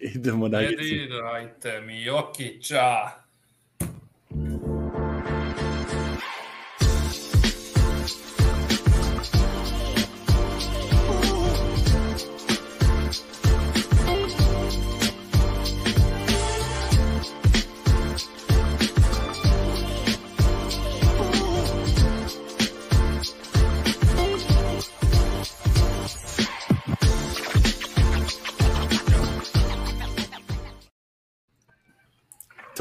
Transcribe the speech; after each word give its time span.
Idemo 0.00 0.48
na 0.48 0.62
Gici. 0.62 1.06
Dirajte 1.06 1.80
mi 1.80 2.02
Jokića. 2.02 3.27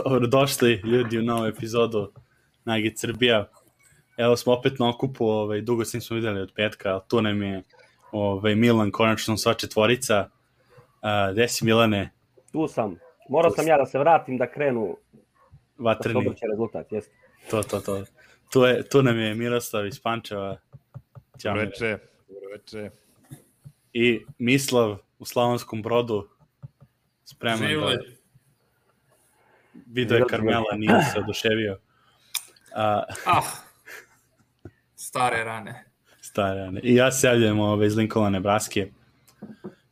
Dobro, 0.10 0.28
došli 0.28 0.82
ljudi 0.84 1.20
u 1.20 1.22
novu 1.22 1.46
epizodu 1.46 2.12
Nugget 2.66 3.00
Srbija. 3.00 3.50
Evo 4.18 4.38
smo 4.38 4.54
opet 4.54 4.80
na 4.80 4.90
okupu, 4.90 5.26
ovaj, 5.26 5.62
dugo 5.62 5.86
se 5.86 5.98
nismo 5.98 6.16
videli 6.16 6.42
od 6.42 6.52
petka, 6.56 6.92
ali 6.92 7.02
tu 7.08 7.22
nam 7.22 7.42
je 7.42 7.64
ovaj, 8.12 8.56
Milan, 8.56 8.92
konačno 8.92 9.38
sva 9.38 9.54
četvorica. 9.54 10.30
A, 11.02 11.32
gde 11.32 11.48
si 11.48 11.66
Milane? 11.66 12.10
Tu 12.52 12.68
sam. 12.68 12.96
Morao 13.30 13.52
sam 13.52 13.68
ja 13.68 13.78
da 13.78 13.86
se 13.86 14.00
vratim 14.00 14.38
da 14.38 14.52
krenu 14.52 14.98
da 15.12 15.18
se 15.18 15.84
Vatreni. 15.84 16.28
obrće 16.28 16.46
rezultat, 16.52 16.92
jeste. 16.92 17.16
To, 17.50 17.64
to, 17.64 17.80
to. 17.80 18.04
Tu, 18.52 18.64
je, 18.64 18.90
tu 18.90 19.04
nam 19.04 19.20
je 19.20 19.36
Miroslav 19.36 19.88
iz 19.88 20.00
Pančeva. 20.00 20.58
Ćao. 21.42 21.54
Dobro 21.54 21.66
veče. 21.66 21.98
Dobro 22.28 22.50
veče. 22.52 22.90
I 23.94 24.26
Mislav 24.38 24.98
u 25.20 25.26
Slavonskom 25.26 25.82
brodu. 25.82 26.28
Spreman 27.26 27.60
da 27.60 27.68
Živli. 27.68 28.17
Video 29.86 30.18
je 30.18 30.24
Karmela, 30.30 30.76
nije 30.76 31.02
se 31.14 31.20
oduševio. 31.20 31.78
A, 32.76 33.04
Ah, 33.26 33.42
stare 34.96 35.44
rane. 35.44 35.84
Stare, 36.22 36.72
ne. 36.72 36.80
I 36.84 36.96
ja 36.96 37.12
se 37.12 37.28
javljam 37.28 37.60
ove, 37.60 37.88
iz 37.88 37.96
Lincolna, 37.96 38.30
Nebraska. 38.30 38.82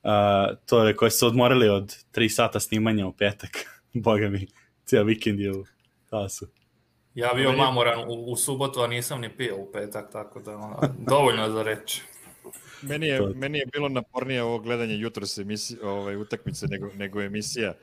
Uh, 0.04 0.12
to 0.66 0.84
je 0.84 0.96
koji 0.96 1.12
su 1.12 1.28
odmorili 1.28 1.70
od 1.70 1.96
3 2.14 2.30
sata 2.30 2.60
snimanja 2.60 3.08
u 3.08 3.14
petak. 3.14 3.50
Boga 3.94 4.30
mi, 4.30 4.48
cijel 4.86 5.04
vikend 5.04 5.40
je 5.40 5.52
u 5.52 5.66
tasu. 6.10 6.48
Ja 7.16 7.34
bio 7.36 7.50
Meni- 7.50 7.58
mamoran 7.58 8.00
u, 8.00 8.32
u 8.32 8.36
subotu, 8.36 8.82
a 8.82 8.88
nisam 8.88 9.22
ni 9.22 9.30
pio 9.30 9.56
u 9.58 9.72
petak, 9.74 10.12
tako 10.12 10.40
da 10.40 10.58
ono, 10.58 10.80
dovoljno 11.00 11.50
za 11.50 11.64
reći. 11.64 12.02
Meni 12.82 13.08
je, 13.08 13.18
To- 13.18 13.32
meni 13.36 13.58
je 13.58 13.66
bilo 13.66 13.90
napornije 13.90 14.44
ovo 14.44 14.60
gledanje 14.60 14.96
jutros 14.96 15.38
emisije, 15.38 15.80
ovaj, 15.84 16.16
utakmice 16.16 16.68
nego, 16.68 16.90
nego 16.94 17.22
emisija, 17.22 17.74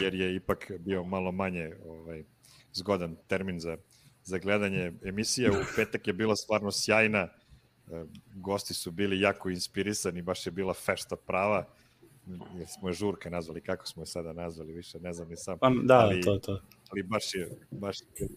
jer 0.00 0.14
je 0.14 0.34
ipak 0.34 0.72
bio 0.78 1.04
malo 1.04 1.32
manje 1.32 1.70
ovaj, 1.86 2.24
zgodan 2.72 3.16
termin 3.26 3.60
za, 3.60 3.76
za 4.22 4.38
gledanje 4.38 4.92
emisija. 5.04 5.50
U 5.52 5.64
petak 5.76 6.06
je 6.06 6.12
bila 6.12 6.36
stvarno 6.36 6.70
sjajna, 6.72 7.18
e, 7.18 7.28
gosti 8.34 8.74
su 8.74 8.90
bili 8.90 9.20
jako 9.20 9.50
inspirisani, 9.50 10.22
baš 10.22 10.46
je 10.46 10.52
bila 10.52 10.74
fešta 10.74 11.16
prava, 11.16 11.68
jer 12.56 12.66
smo 12.78 12.88
je 12.88 12.92
žurka 12.94 13.30
nazvali, 13.30 13.60
kako 13.60 13.86
smo 13.86 14.02
je 14.02 14.06
sada 14.06 14.32
nazvali, 14.32 14.72
više 14.72 15.00
ne 15.00 15.12
znam 15.12 15.28
ni 15.28 15.36
sam, 15.36 15.58
Pa, 15.58 15.70
da, 15.84 15.98
Ali- 15.98 16.22
to, 16.22 16.38
to. 16.38 16.60
ali 16.90 17.02
baš 17.02 17.34
je, 17.34 17.50
baš 17.70 18.00
je 18.00 18.28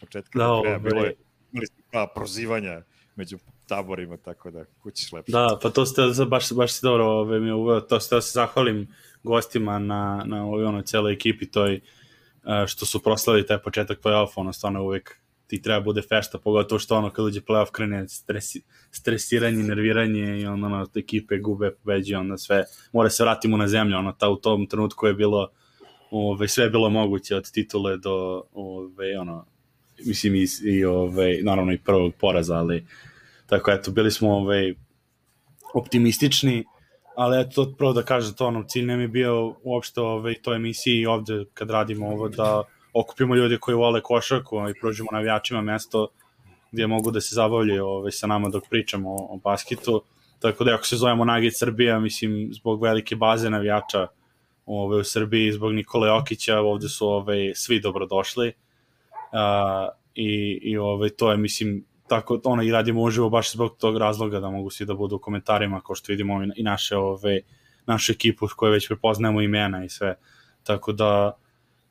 početka 0.00 0.38
Da, 0.38 0.46
do 0.46 0.62
kraja, 0.62 0.78
bilo 0.78 1.04
je, 1.04 1.14
imali 1.52 1.66
smo 1.66 2.06
prozivanja 2.14 2.82
među 3.16 3.38
taborima, 3.68 4.16
tako 4.16 4.50
da 4.50 4.64
kućiš 4.82 5.12
lepše. 5.12 5.32
Da, 5.32 5.58
pa 5.62 5.70
to 5.70 5.86
ste 5.86 6.02
baš, 6.26 6.52
baš 6.52 6.72
si 6.72 6.80
dobro 6.82 7.04
ove, 7.04 7.40
mi 7.40 7.52
uveo, 7.52 7.80
to 7.80 8.00
ste 8.00 8.14
da 8.14 8.20
se 8.20 8.32
zahvalim 8.32 8.94
gostima 9.22 9.78
na, 9.78 10.22
na 10.26 10.44
ovoj 10.44 10.64
ono 10.64 10.82
celoj 10.82 11.12
ekipi 11.12 11.50
toj 11.50 11.74
e, 11.74 11.80
što 12.66 12.86
su 12.86 13.02
proslavili 13.02 13.46
taj 13.46 13.58
početak 13.58 14.00
play-offa, 14.02 14.32
ono 14.36 14.52
stvarno 14.52 14.82
uvek 14.82 15.20
ti 15.46 15.62
treba 15.62 15.80
bude 15.80 16.02
fešta, 16.02 16.38
pogotovo 16.38 16.78
što 16.78 16.96
ono 16.96 17.10
kad 17.10 17.24
uđe 17.24 17.40
play-off 17.40 17.70
krene 17.70 18.08
stresi, 18.08 18.62
stresiranje, 18.90 19.62
nerviranje 19.62 20.40
i 20.40 20.46
onda 20.46 20.66
ono, 20.66 20.86
ekipe 20.94 21.38
gube, 21.38 21.70
pobeđuju, 21.70 22.18
onda 22.18 22.38
sve, 22.38 22.64
mora 22.92 23.10
se 23.10 23.22
vratimo 23.22 23.56
na 23.56 23.68
zemlju, 23.68 23.96
ono, 23.96 24.12
ta 24.12 24.28
u 24.28 24.36
tom 24.36 24.66
trenutku 24.66 25.06
je 25.06 25.14
bilo 25.14 25.48
ove, 26.10 26.48
sve 26.48 26.64
je 26.64 26.70
bilo 26.70 26.90
moguće 26.90 27.36
od 27.36 27.50
titule 27.50 27.96
do 27.96 28.42
ove, 28.52 29.18
ono, 29.18 29.46
mislim 30.06 30.34
i, 30.34 30.46
i 30.64 30.84
ove, 30.84 31.38
naravno 31.42 31.72
i 31.72 31.78
prvog 31.78 32.14
poraza, 32.20 32.54
ali 32.54 32.86
tako 33.46 33.70
eto, 33.70 33.90
bili 33.90 34.10
smo 34.10 34.36
ovaj, 34.36 34.74
optimistični, 35.74 36.64
ali 37.16 37.40
eto, 37.40 37.74
prvo 37.78 37.92
da 37.92 38.02
kažem 38.02 38.34
to, 38.34 38.46
ono, 38.46 38.62
cilj 38.62 38.86
nam 38.86 39.00
je 39.00 39.08
bio 39.08 39.54
uopšte 39.62 40.00
ovaj, 40.00 40.34
toj 40.42 40.56
emisiji 40.56 41.00
i 41.00 41.06
ovde 41.06 41.44
kad 41.54 41.70
radimo 41.70 42.08
ovo 42.08 42.28
da 42.28 42.62
okupimo 42.92 43.34
ljude 43.34 43.58
koji 43.58 43.74
vole 43.74 44.00
košarku 44.00 44.56
i 44.70 44.80
pružimo 44.80 45.08
navijačima 45.12 45.60
mesto 45.60 46.08
gdje 46.72 46.86
mogu 46.86 47.10
da 47.10 47.20
se 47.20 47.34
zabavljaju 47.34 47.86
ovaj, 47.86 48.12
sa 48.12 48.26
nama 48.26 48.48
dok 48.48 48.64
pričamo 48.70 49.10
o, 49.10 49.34
o 49.34 49.36
basketu. 49.36 50.02
Tako 50.38 50.64
da 50.64 50.74
ako 50.74 50.86
se 50.86 50.96
zovemo 50.96 51.24
Nugget 51.24 51.56
Srbija, 51.56 51.98
mislim, 51.98 52.48
zbog 52.52 52.82
velike 52.82 53.16
baze 53.16 53.50
navijača 53.50 54.06
ovaj, 54.66 55.00
u 55.00 55.04
Srbiji, 55.04 55.52
zbog 55.52 55.72
Nikole 55.72 56.08
Jokića, 56.08 56.58
ovde 56.60 56.88
su 56.88 57.08
ovaj, 57.08 57.52
svi 57.54 57.80
dobrodošli. 57.80 58.52
Uh, 59.12 59.94
i, 60.14 60.58
i 60.62 60.76
ovaj, 60.76 61.10
to 61.10 61.30
je, 61.30 61.36
mislim, 61.36 61.84
tako 62.08 62.40
ono 62.44 62.62
i 62.62 62.70
radimo 62.70 63.02
uživo 63.02 63.30
baš 63.30 63.52
zbog 63.52 63.76
tog 63.78 63.96
razloga 63.96 64.40
da 64.40 64.50
mogu 64.50 64.70
svi 64.70 64.86
da 64.86 64.94
budu 64.94 65.16
u 65.16 65.18
komentarima 65.18 65.80
kao 65.80 65.94
što 65.94 66.12
vidimo 66.12 66.42
i- 66.56 66.62
naše 66.62 66.96
ove 66.96 67.40
našu 67.86 68.12
ekipu 68.12 68.46
koje 68.56 68.72
već 68.72 68.88
prepoznajemo 68.88 69.40
imena 69.42 69.84
i 69.84 69.88
sve. 69.88 70.14
Tako 70.62 70.92
da 70.92 71.38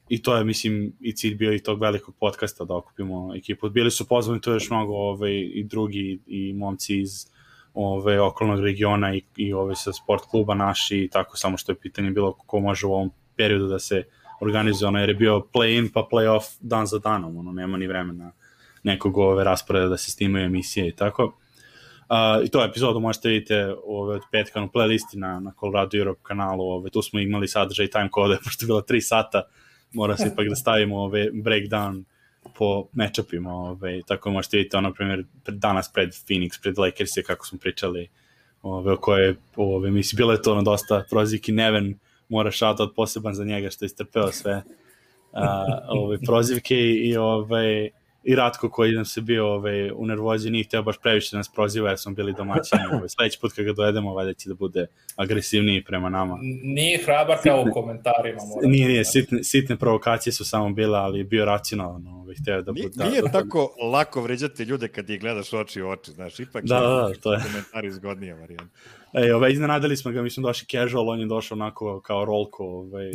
i 0.09 0.21
to 0.21 0.35
je 0.37 0.43
mislim 0.43 0.93
i 0.99 1.13
cilj 1.13 1.35
bio 1.35 1.53
i 1.53 1.63
tog 1.63 1.81
velikog 1.81 2.15
podcasta 2.19 2.65
da 2.65 2.75
okupimo 2.75 3.35
ekipu. 3.35 3.69
Bili 3.69 3.91
su 3.91 4.07
pozvani 4.07 4.41
tu 4.41 4.51
još 4.51 4.69
mnogo 4.69 4.93
ove, 4.93 5.41
i 5.41 5.63
drugi 5.63 6.19
i 6.27 6.53
momci 6.53 6.99
iz 7.01 7.11
ove 7.73 8.21
okolnog 8.21 8.59
regiona 8.59 9.15
i, 9.15 9.21
i 9.35 9.53
ove 9.53 9.75
sa 9.75 9.93
sport 9.93 10.23
kluba 10.23 10.53
naši 10.53 10.97
i 10.97 11.09
tako 11.09 11.37
samo 11.37 11.57
što 11.57 11.71
je 11.71 11.79
pitanje 11.79 12.11
bilo 12.11 12.33
ko 12.33 12.59
može 12.59 12.87
u 12.87 12.93
ovom 12.93 13.11
periodu 13.35 13.67
da 13.67 13.79
se 13.79 14.03
organizuje 14.41 14.87
ono 14.87 14.99
jer 14.99 15.09
je 15.09 15.15
bio 15.15 15.47
play-in 15.53 15.89
pa 15.93 16.07
play-off 16.11 16.57
dan 16.61 16.85
za 16.85 16.99
danom 16.99 17.37
ono 17.37 17.51
nema 17.51 17.77
ni 17.77 17.87
vremena 17.87 18.31
nekog 18.85 19.17
ove 19.17 19.43
rasporeda 19.43 19.87
da 19.87 19.97
se 19.97 20.11
snimaju 20.11 20.45
emisije 20.45 20.87
i 20.87 20.95
tako. 20.95 21.23
Uh, 22.09 22.45
I 22.45 22.49
to 22.49 22.63
epizodu 22.63 22.99
možete 22.99 23.29
vidite 23.29 23.73
ove, 23.85 24.15
od 24.15 24.21
petka 24.31 24.61
na 24.61 24.67
playlisti 24.67 25.15
na, 25.15 25.39
na 25.39 25.51
Colorado 25.59 25.97
Europe 25.97 26.19
kanalu. 26.23 26.63
Ove, 26.63 26.89
tu 26.89 27.01
smo 27.01 27.19
imali 27.19 27.47
sadržaj 27.47 27.87
time 27.87 28.09
kode, 28.11 28.37
pošto 28.43 28.65
je 28.65 28.67
bilo 28.67 28.81
3 28.81 29.01
sata, 29.01 29.41
mora 29.93 30.17
se 30.17 30.29
ipak 30.33 30.47
da 30.49 30.55
stavimo 30.55 30.97
ove, 30.97 31.31
breakdown 31.33 32.03
po 32.57 32.87
matchupima. 32.93 33.53
Ove, 33.53 34.01
tako 34.07 34.31
možete 34.31 34.57
vidite, 34.57 34.77
ono, 34.77 34.93
primjer, 34.93 35.25
danas 35.47 35.93
pred 35.93 36.09
Phoenix, 36.09 36.61
pred 36.61 36.77
Lakers 36.77 37.17
je 37.17 37.23
kako 37.23 37.45
smo 37.45 37.59
pričali 37.59 38.09
ove, 38.61 38.93
o 38.93 38.97
koje, 38.97 39.35
ove, 39.55 39.91
mislim, 39.91 40.17
bilo 40.17 40.31
je 40.31 40.41
to 40.41 40.51
ono 40.51 40.61
dosta 40.61 41.03
prozivki, 41.09 41.51
Neven 41.51 41.97
mora 42.29 42.51
shoutout 42.51 42.95
poseban 42.95 43.33
za 43.33 43.43
njega 43.43 43.69
što 43.69 43.85
je 43.85 43.87
istrpeo 43.87 44.31
sve 44.31 44.55
uh, 44.55 45.41
ove, 45.87 46.17
prozivke 46.25 46.75
i 46.79 47.17
ove, 47.17 47.89
i 48.27 48.35
Ratko 48.35 48.69
koji 48.69 48.91
nam 48.91 49.05
se 49.05 49.21
bio 49.21 49.47
ovaj, 49.47 49.91
u 49.91 50.05
nervozi 50.05 50.49
nije 50.49 50.63
hteo 50.63 50.83
baš 50.83 50.97
previše 50.97 51.29
da 51.31 51.37
nas 51.37 51.49
proziva 51.49 51.89
jer 51.89 51.97
smo 51.99 52.13
bili 52.13 52.33
domaćini. 52.37 52.81
Ovaj. 52.93 53.09
Sledeći 53.09 53.39
put 53.41 53.53
kad 53.53 53.65
ga 53.65 53.73
dovedemo, 53.73 54.13
valjda 54.13 54.33
će 54.33 54.49
da 54.49 54.55
bude 54.55 54.87
agresivniji 55.15 55.83
prema 55.83 56.09
nama. 56.09 56.37
Nije 56.63 57.03
hrabar 57.05 57.37
kao 57.43 57.65
u 57.67 57.73
komentarima. 57.73 58.41
moram 58.43 58.71
Nije, 58.71 58.85
da 58.85 58.91
nije, 58.91 59.05
sitne, 59.05 59.43
sitne 59.43 59.75
provokacije 59.77 60.33
su 60.33 60.45
samo 60.45 60.69
bile, 60.69 60.99
ali 60.99 61.19
je 61.19 61.23
bio 61.23 61.45
racionalan. 61.45 62.07
Ovaj, 62.07 62.35
hteo 62.41 62.61
da 62.61 62.71
Nije, 62.71 62.83
bude... 62.87 62.95
Da, 63.03 63.09
nije 63.09 63.21
da, 63.21 63.31
tako 63.31 63.75
lako 63.91 64.21
vređati 64.21 64.63
ljude 64.63 64.87
kad 64.87 65.09
ih 65.09 65.19
gledaš 65.19 65.53
oči 65.53 65.81
u 65.81 65.89
oči, 65.89 66.11
znaš, 66.11 66.39
ipak 66.39 66.63
Da, 66.65 66.79
da, 66.79 66.87
da, 66.87 67.13
to 67.23 67.33
je. 67.33 67.39
komentari 67.43 67.91
zgodnija 67.91 68.35
varijanta. 68.35 68.75
Ej, 69.13 69.31
ovaj, 69.31 69.51
iznenadili 69.51 69.97
smo 69.97 70.11
ga, 70.11 70.21
mi 70.21 70.29
smo 70.29 70.43
došli 70.47 70.67
casual, 70.67 71.09
on 71.09 71.19
je 71.19 71.25
došao 71.25 71.55
onako 71.55 72.01
kao 72.01 72.25
rolko, 72.25 72.63
ovaj, 72.65 73.11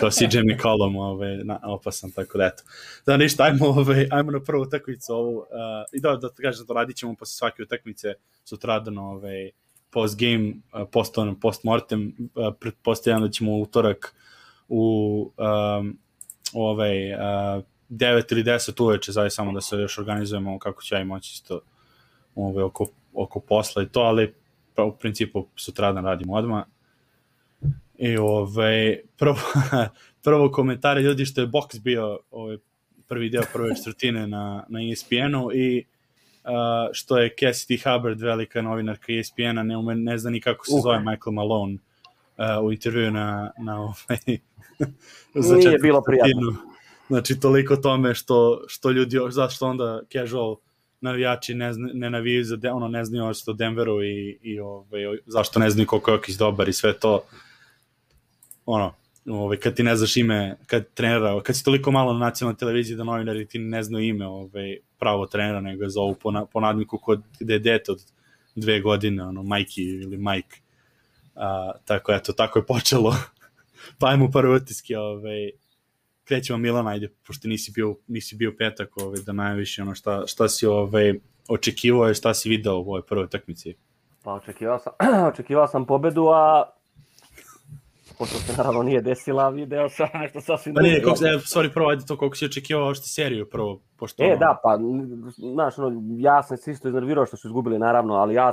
kao 0.00 0.10
CJ 0.10 0.38
McCollum, 0.38 0.96
ovaj, 0.96 1.36
na, 1.36 1.60
opasan, 1.62 2.10
tako 2.10 2.38
da 2.38 2.44
eto. 2.44 2.62
Da 3.06 3.16
ništa, 3.16 3.44
ajmo, 3.44 3.66
ovaj, 3.66 4.08
ajmo 4.10 4.30
na 4.30 4.40
prvu 4.40 4.62
utakmicu 4.62 5.12
ovu, 5.12 5.36
uh, 5.36 5.44
i 5.92 6.00
da, 6.00 6.16
da 6.16 6.28
kažem, 6.42 6.66
to 6.66 6.72
radit 6.72 6.96
ćemo 6.96 7.14
posle 7.14 7.32
svake 7.32 7.62
utakmice 7.62 8.14
sutradan, 8.44 8.98
ovaj, 8.98 9.50
post 9.90 10.18
game, 10.18 10.52
post, 10.92 11.18
on, 11.18 11.40
post 11.40 11.64
mortem, 11.64 12.14
uh, 12.34 12.54
pretpostavljam 12.60 13.22
da 13.22 13.30
ćemo 13.30 13.58
utorak 13.58 14.14
u 14.68 15.32
um, 15.36 15.98
ovaj, 16.52 17.12
uh, 17.14 17.64
9 17.90 18.32
ili 18.32 18.42
10 18.42 18.82
uveče, 18.82 19.12
zavis 19.12 19.34
samo 19.34 19.52
da 19.52 19.60
se 19.60 19.76
još 19.76 19.98
organizujemo 19.98 20.58
kako 20.58 20.82
će 20.82 20.94
ja 20.94 21.00
i 21.00 21.04
moći 21.04 21.32
isto 21.34 21.60
ovaj, 22.34 22.64
oko, 22.64 22.86
oko 23.12 23.40
posla 23.40 23.82
i 23.82 23.88
to, 23.88 24.00
ali 24.00 24.34
pa, 24.74 24.84
u 24.84 24.96
principu 24.96 25.46
sutradan 25.56 26.04
radimo 26.04 26.34
odmah. 26.34 26.64
I 28.02 28.16
ovaj, 28.16 28.98
prvo, 29.16 29.38
prvo 30.24 30.50
komentare 30.50 31.00
ljudi 31.00 31.24
što 31.24 31.40
je 31.40 31.46
box 31.46 31.80
bio 31.80 32.18
ovaj, 32.30 32.56
prvi 33.08 33.30
deo 33.30 33.42
prve 33.52 33.76
četvrtine 33.76 34.26
na, 34.26 34.64
na 34.68 34.80
ESPN-u 34.92 35.52
i 35.54 35.84
uh, 36.44 36.50
što 36.92 37.18
je 37.18 37.34
Cassidy 37.40 37.94
Hubbard, 37.94 38.20
velika 38.20 38.62
novinarka 38.62 39.12
ESPN-a, 39.12 39.62
ne, 39.62 39.76
ume, 39.76 39.94
ne 39.94 40.18
zna 40.18 40.30
ni 40.30 40.40
kako 40.40 40.66
se 40.66 40.74
Uh. 40.74 40.82
zove 40.82 40.98
Michael 40.98 41.32
Malone 41.32 41.74
uh, 41.74 42.64
u 42.64 42.72
intervju 42.72 43.10
na, 43.10 43.52
na 43.58 43.80
ovaj... 43.80 44.18
Nije 45.34 45.62
četvrtu 45.62 45.82
bilo 45.82 46.02
prijatno. 46.02 46.56
Znači, 47.08 47.40
toliko 47.40 47.76
tome 47.76 48.14
što, 48.14 48.64
što 48.68 48.90
ljudi, 48.90 49.18
zašto 49.30 49.66
onda 49.66 50.00
casual 50.12 50.56
navijači 51.00 51.54
ne, 51.54 51.72
zna, 51.72 51.88
ne 51.94 52.10
navijaju 52.10 52.44
za, 52.44 52.56
De- 52.56 52.70
ono, 52.70 52.88
ne 52.88 53.04
znaju 53.04 53.32
o 53.46 53.52
Denveru 53.52 54.02
i, 54.02 54.38
i 54.42 54.60
ovaj, 54.60 55.02
zašto 55.26 55.60
ne 55.60 55.70
znaju 55.70 55.86
koliko 55.86 56.10
je 56.10 56.14
Jokić 56.14 56.36
dobar 56.36 56.68
i 56.68 56.72
sve 56.72 56.92
to. 56.92 57.24
Ono, 58.66 58.94
ovaj, 59.26 59.56
kad 59.56 59.74
ti 59.74 59.82
ne 59.82 59.96
znaš 59.96 60.16
ime, 60.16 60.56
kad 60.66 60.94
trenera, 60.94 61.40
kad 61.42 61.56
si 61.56 61.64
toliko 61.64 61.90
malo 61.90 62.12
na 62.12 62.18
nacionalnoj 62.18 62.58
televiziji 62.58 62.96
da 62.96 63.04
novinari 63.04 63.46
ti 63.46 63.58
ne 63.58 63.82
znaju 63.82 64.06
ime 64.06 64.26
ovaj, 64.26 64.76
pravo 64.98 65.26
trenera, 65.26 65.60
nego 65.60 65.82
je 65.82 65.90
zovu 65.90 66.14
po, 66.14 66.30
na, 66.30 66.46
po 66.46 66.60
nadmiku 66.60 66.98
kod 66.98 67.22
gde 67.40 67.54
je 67.54 67.58
dete 67.58 67.92
od 67.92 68.04
dve 68.54 68.80
godine, 68.80 69.24
ono, 69.24 69.42
Majki 69.42 69.82
ili 69.82 70.16
Mike. 70.16 70.60
A, 71.34 71.72
tako, 71.84 72.12
eto, 72.12 72.32
tako 72.32 72.58
je 72.58 72.66
počelo. 72.66 73.16
pa 73.98 74.08
ajmo 74.08 74.30
prvo 74.30 74.54
utiske, 74.54 74.98
ovaj, 74.98 75.50
krećemo 76.24 76.58
Milan, 76.58 76.88
ajde, 76.88 77.08
pošto 77.26 77.48
nisi 77.48 77.72
bio, 77.74 77.96
nisi 78.06 78.36
bio 78.36 78.54
petak, 78.58 78.96
ovaj, 78.96 79.20
da 79.26 79.32
najviše 79.32 79.82
ono 79.82 79.94
šta, 79.94 80.26
šta 80.26 80.48
si 80.48 80.66
ovaj, 80.66 81.14
očekivao 81.48 82.10
i 82.10 82.14
šta 82.14 82.34
si 82.34 82.48
video 82.48 82.76
u 82.76 82.80
ovoj 82.80 83.06
prvoj 83.06 83.28
takmici. 83.28 83.74
Pa 84.22 84.32
očekivao 84.32 84.78
sam, 84.78 84.92
očekivao 85.32 85.68
sam 85.68 85.86
pobedu, 85.86 86.26
a 86.26 86.70
pošto 88.22 88.38
se 88.38 88.56
naravno 88.56 88.82
nije 88.82 89.00
desila, 89.00 89.48
video 89.48 89.88
sam 89.88 90.08
nešto 90.14 90.40
sasvim 90.40 90.74
Pa 90.74 90.80
nije, 90.80 91.00
drugo. 91.00 91.14
koliko, 91.14 91.36
e, 91.36 91.38
sorry, 91.38 91.72
prvo, 91.74 91.88
ajde 91.88 92.04
to 92.06 92.16
koliko 92.16 92.36
si 92.36 92.46
očekivao 92.46 92.88
ošte 92.88 93.06
seriju 93.06 93.50
prvo, 93.50 93.80
pošto... 93.96 94.22
E, 94.22 94.26
ono, 94.26 94.36
da, 94.36 94.60
pa, 94.62 94.78
znaš, 95.54 95.78
ono, 95.78 96.02
ja 96.18 96.42
sam 96.42 96.56
se 96.56 96.70
isto 96.70 96.88
iznervirao 96.88 97.26
što 97.26 97.36
su 97.36 97.48
izgubili, 97.48 97.78
naravno, 97.78 98.14
ali 98.14 98.34
ja, 98.34 98.52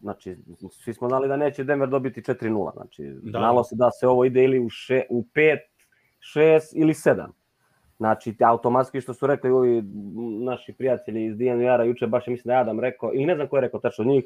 znači, 0.00 0.36
svi 0.70 0.94
smo 0.94 1.08
znali 1.08 1.28
da 1.28 1.36
neće 1.36 1.64
Denver 1.64 1.88
dobiti 1.88 2.22
4-0, 2.22 2.72
znači, 2.74 3.02
Da. 3.22 3.38
znalo 3.38 3.64
se 3.64 3.74
da 3.76 3.90
se 3.90 4.06
ovo 4.06 4.24
ide 4.24 4.44
ili 4.44 4.58
u, 4.60 4.68
še, 4.70 5.02
u 5.10 5.24
5, 5.34 5.58
6 6.36 6.60
ili 6.74 6.92
7. 6.92 7.26
Znači, 7.96 8.36
automatski 8.40 9.00
što 9.00 9.14
su 9.14 9.26
rekli 9.26 9.50
ovi 9.50 9.82
naši 10.44 10.72
prijatelji 10.72 11.24
iz 11.24 11.36
DNR-a 11.36 11.84
juče, 11.84 12.06
baš 12.06 12.26
mislim 12.26 12.50
da 12.50 12.52
je 12.52 12.60
Adam 12.60 12.80
rekao, 12.80 13.10
i 13.14 13.26
ne 13.26 13.34
znam 13.34 13.48
ko 13.48 13.56
je 13.56 13.60
rekao 13.60 13.80
tačno 13.80 14.04
njih, 14.04 14.24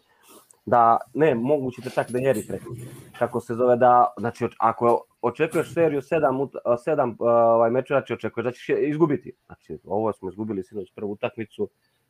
da, 0.66 0.98
ne, 1.14 1.34
moguće 1.34 1.82
te 1.82 1.90
čak 1.90 2.10
da 2.10 2.18
je 2.18 2.30
Erik 2.30 2.50
rekao, 2.50 2.72
kako 3.18 3.40
se 3.40 3.54
zove 3.54 3.76
da, 3.76 4.06
znači, 4.18 4.46
ako 4.58 5.04
očekuješ 5.22 5.74
seriju 5.74 6.00
7, 6.00 6.48
7 6.64 7.16
ovaj, 7.18 7.70
mečeva, 7.70 8.00
znači 8.00 8.12
očekuješ 8.12 8.44
da 8.44 8.52
ćeš 8.52 8.68
izgubiti. 8.68 9.32
Znači, 9.46 9.78
ovo 9.84 10.12
smo 10.12 10.28
izgubili 10.28 10.62
sinoć 10.62 10.92
prvu 10.94 11.12
utakmicu, 11.12 11.68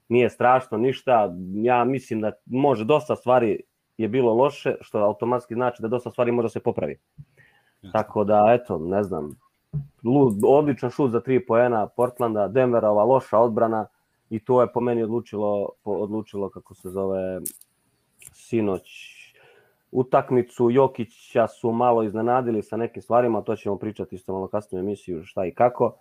nije 0.09 0.31
strašno 0.31 0.79
ništa, 0.79 1.35
ja 1.55 1.85
mislim 1.85 2.21
da 2.21 2.33
može 2.47 2.85
dosta 2.85 3.17
stvari 3.17 3.61
je 3.99 4.09
bilo 4.09 4.35
loše, 4.35 4.75
što 4.81 4.99
automatski 4.99 5.55
znači 5.55 5.83
da 5.83 5.89
dosta 5.89 6.11
stvari 6.11 6.33
može 6.33 6.45
da 6.45 6.51
se 6.51 6.61
popravi. 6.61 6.99
Tako 7.93 8.25
da, 8.25 8.59
eto, 8.61 8.79
ne 8.79 9.03
znam, 9.03 9.31
lud, 10.05 10.35
odličan 10.45 10.91
šut 10.91 11.11
za 11.11 11.21
tri 11.21 11.47
poena 11.47 11.87
Portlanda, 11.87 12.49
Denverova 12.49 13.05
loša 13.05 13.39
odbrana 13.39 13.87
i 14.31 14.45
to 14.45 14.61
je 14.61 14.73
po 14.73 14.81
meni 14.81 15.03
odlučilo, 15.03 15.69
po, 15.83 15.93
odlučilo 15.93 16.51
kako 16.51 16.75
se 16.75 16.89
zove 16.89 17.41
sinoć 18.49 19.17
utakmicu 19.91 20.71
Jokića 20.71 21.49
su 21.49 21.73
malo 21.73 22.03
iznenadili 22.03 22.63
sa 22.63 22.77
nekim 22.77 23.03
stvarima, 23.03 23.43
to 23.43 23.57
ćemo 23.57 23.79
pričati 23.79 24.15
isto 24.15 24.33
malo 24.33 24.49
kasnije 24.49 24.81
u 24.81 24.85
emisiju 24.85 25.25
šta 25.25 25.47
i 25.47 25.55
kako. 25.55 25.97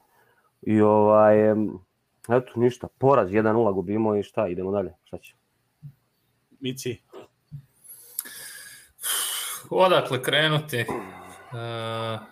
I 0.61 0.81
ovaj, 0.81 1.51
eto 2.29 2.51
ništa, 2.55 2.87
poraz 2.97 3.29
1-0 3.29 3.73
gubimo 3.73 4.15
i 4.15 4.23
šta, 4.23 4.47
idemo 4.47 4.71
dalje, 4.71 4.93
šta 5.03 5.17
će? 5.17 5.33
Mici, 6.59 7.01
Odakle 9.69 10.23
krenuti? 10.23 10.77
E, 10.77 10.85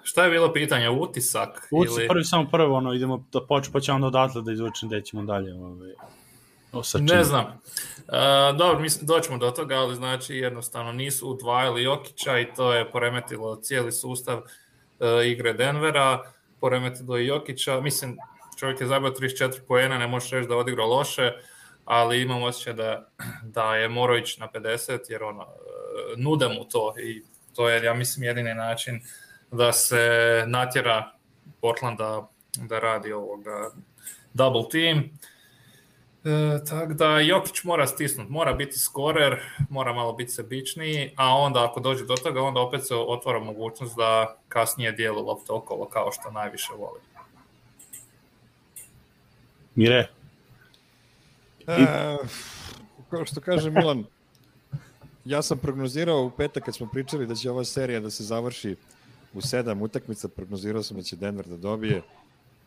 šta 0.03 0.23
je 0.23 0.31
bilo 0.31 0.53
pitanje? 0.53 0.89
Utisak? 0.89 1.67
Uci, 1.71 1.93
ili... 1.97 2.07
prvi 2.07 2.23
samo 2.23 2.49
prvo, 2.51 2.77
ono, 2.77 2.93
idemo 2.93 3.25
da 3.31 3.45
počne, 3.45 3.73
pa 3.73 3.79
ćemo 3.79 3.95
onda 3.95 4.07
odatle 4.07 4.41
da 4.41 4.51
izvučem 4.51 4.89
da 4.89 5.01
ćemo 5.01 5.23
dalje. 5.23 5.53
Ovaj. 5.53 5.93
Ne 6.99 7.23
znam. 7.23 7.45
E, 7.45 7.53
dobro, 8.57 8.79
mislim, 8.79 9.05
doćemo 9.05 9.37
do 9.37 9.51
toga, 9.51 9.75
ali 9.75 9.95
znači 9.95 10.35
jednostavno 10.35 10.91
nisu 10.91 11.29
udvajali 11.29 11.83
Jokića 11.83 12.39
i 12.39 12.53
to 12.55 12.73
je 12.73 12.91
poremetilo 12.91 13.55
cijeli 13.55 13.91
sustav 13.91 14.41
e, 14.99 15.29
igre 15.29 15.53
Denvera, 15.53 16.31
poremetilo 16.59 17.17
i 17.17 17.27
Jokića. 17.27 17.81
Mislim, 17.81 18.17
čovjek 18.59 18.81
je 18.81 18.87
zabio 18.87 19.09
34 19.09 19.59
poena, 19.67 19.97
ne 19.97 20.07
možeš 20.07 20.31
reći 20.31 20.47
da 20.47 20.57
odigrao 20.57 20.87
loše, 20.87 21.31
ali 21.85 22.21
imam 22.21 22.43
osjećaj 22.43 22.73
da, 22.73 23.09
da 23.43 23.75
je 23.75 23.89
morao 23.89 24.17
ići 24.17 24.39
na 24.39 24.47
50, 24.53 24.99
jer 25.09 25.23
ono, 25.23 25.41
e, 25.41 25.47
nude 26.17 26.47
mu 26.47 26.65
to 26.65 26.93
i 26.99 27.23
to 27.55 27.69
je, 27.69 27.83
ja 27.83 27.93
mislim, 27.93 28.23
jedini 28.23 28.53
način 28.53 29.01
da 29.51 29.71
se 29.71 30.43
natjera 30.47 31.11
Portland 31.61 31.97
da, 31.97 32.29
da 32.57 32.79
radi 32.79 33.13
ovoga 33.13 33.71
double 34.33 34.63
team. 34.71 35.09
E, 36.25 36.63
tako 36.69 36.93
da 36.93 37.19
Jokić 37.19 37.63
mora 37.63 37.87
stisnut, 37.87 38.29
mora 38.29 38.53
biti 38.53 38.79
skorer, 38.79 39.39
mora 39.69 39.93
malo 39.93 40.13
biti 40.13 40.31
sebičniji, 40.31 41.11
a 41.15 41.35
onda 41.35 41.65
ako 41.65 41.79
dođe 41.79 42.05
do 42.05 42.15
toga, 42.15 42.41
onda 42.41 42.59
opet 42.59 42.87
se 42.87 42.95
otvara 42.95 43.39
mogućnost 43.39 43.97
da 43.97 44.37
kasnije 44.47 44.91
dijeli 44.91 45.21
lopte 45.21 45.51
okolo 45.51 45.85
kao 45.85 46.11
što 46.11 46.31
najviše 46.31 46.73
voli. 46.77 46.99
Mire, 49.75 50.07
E, 51.67 52.17
kao 53.09 53.25
što 53.25 53.41
kaže 53.41 53.69
Milan, 53.69 54.03
ja 55.25 55.41
sam 55.41 55.57
prognozirao 55.57 56.23
u 56.23 56.31
petak 56.31 56.63
kad 56.63 56.75
smo 56.75 56.87
pričali 56.87 57.27
da 57.27 57.35
će 57.35 57.51
ova 57.51 57.63
serija 57.63 57.99
da 57.99 58.09
se 58.09 58.23
završi 58.23 58.75
u 59.33 59.41
sedam 59.41 59.81
utakmica, 59.81 60.27
prognozirao 60.27 60.83
sam 60.83 60.97
da 60.97 61.03
će 61.03 61.15
Denver 61.15 61.45
da 61.45 61.57
dobije. 61.57 62.01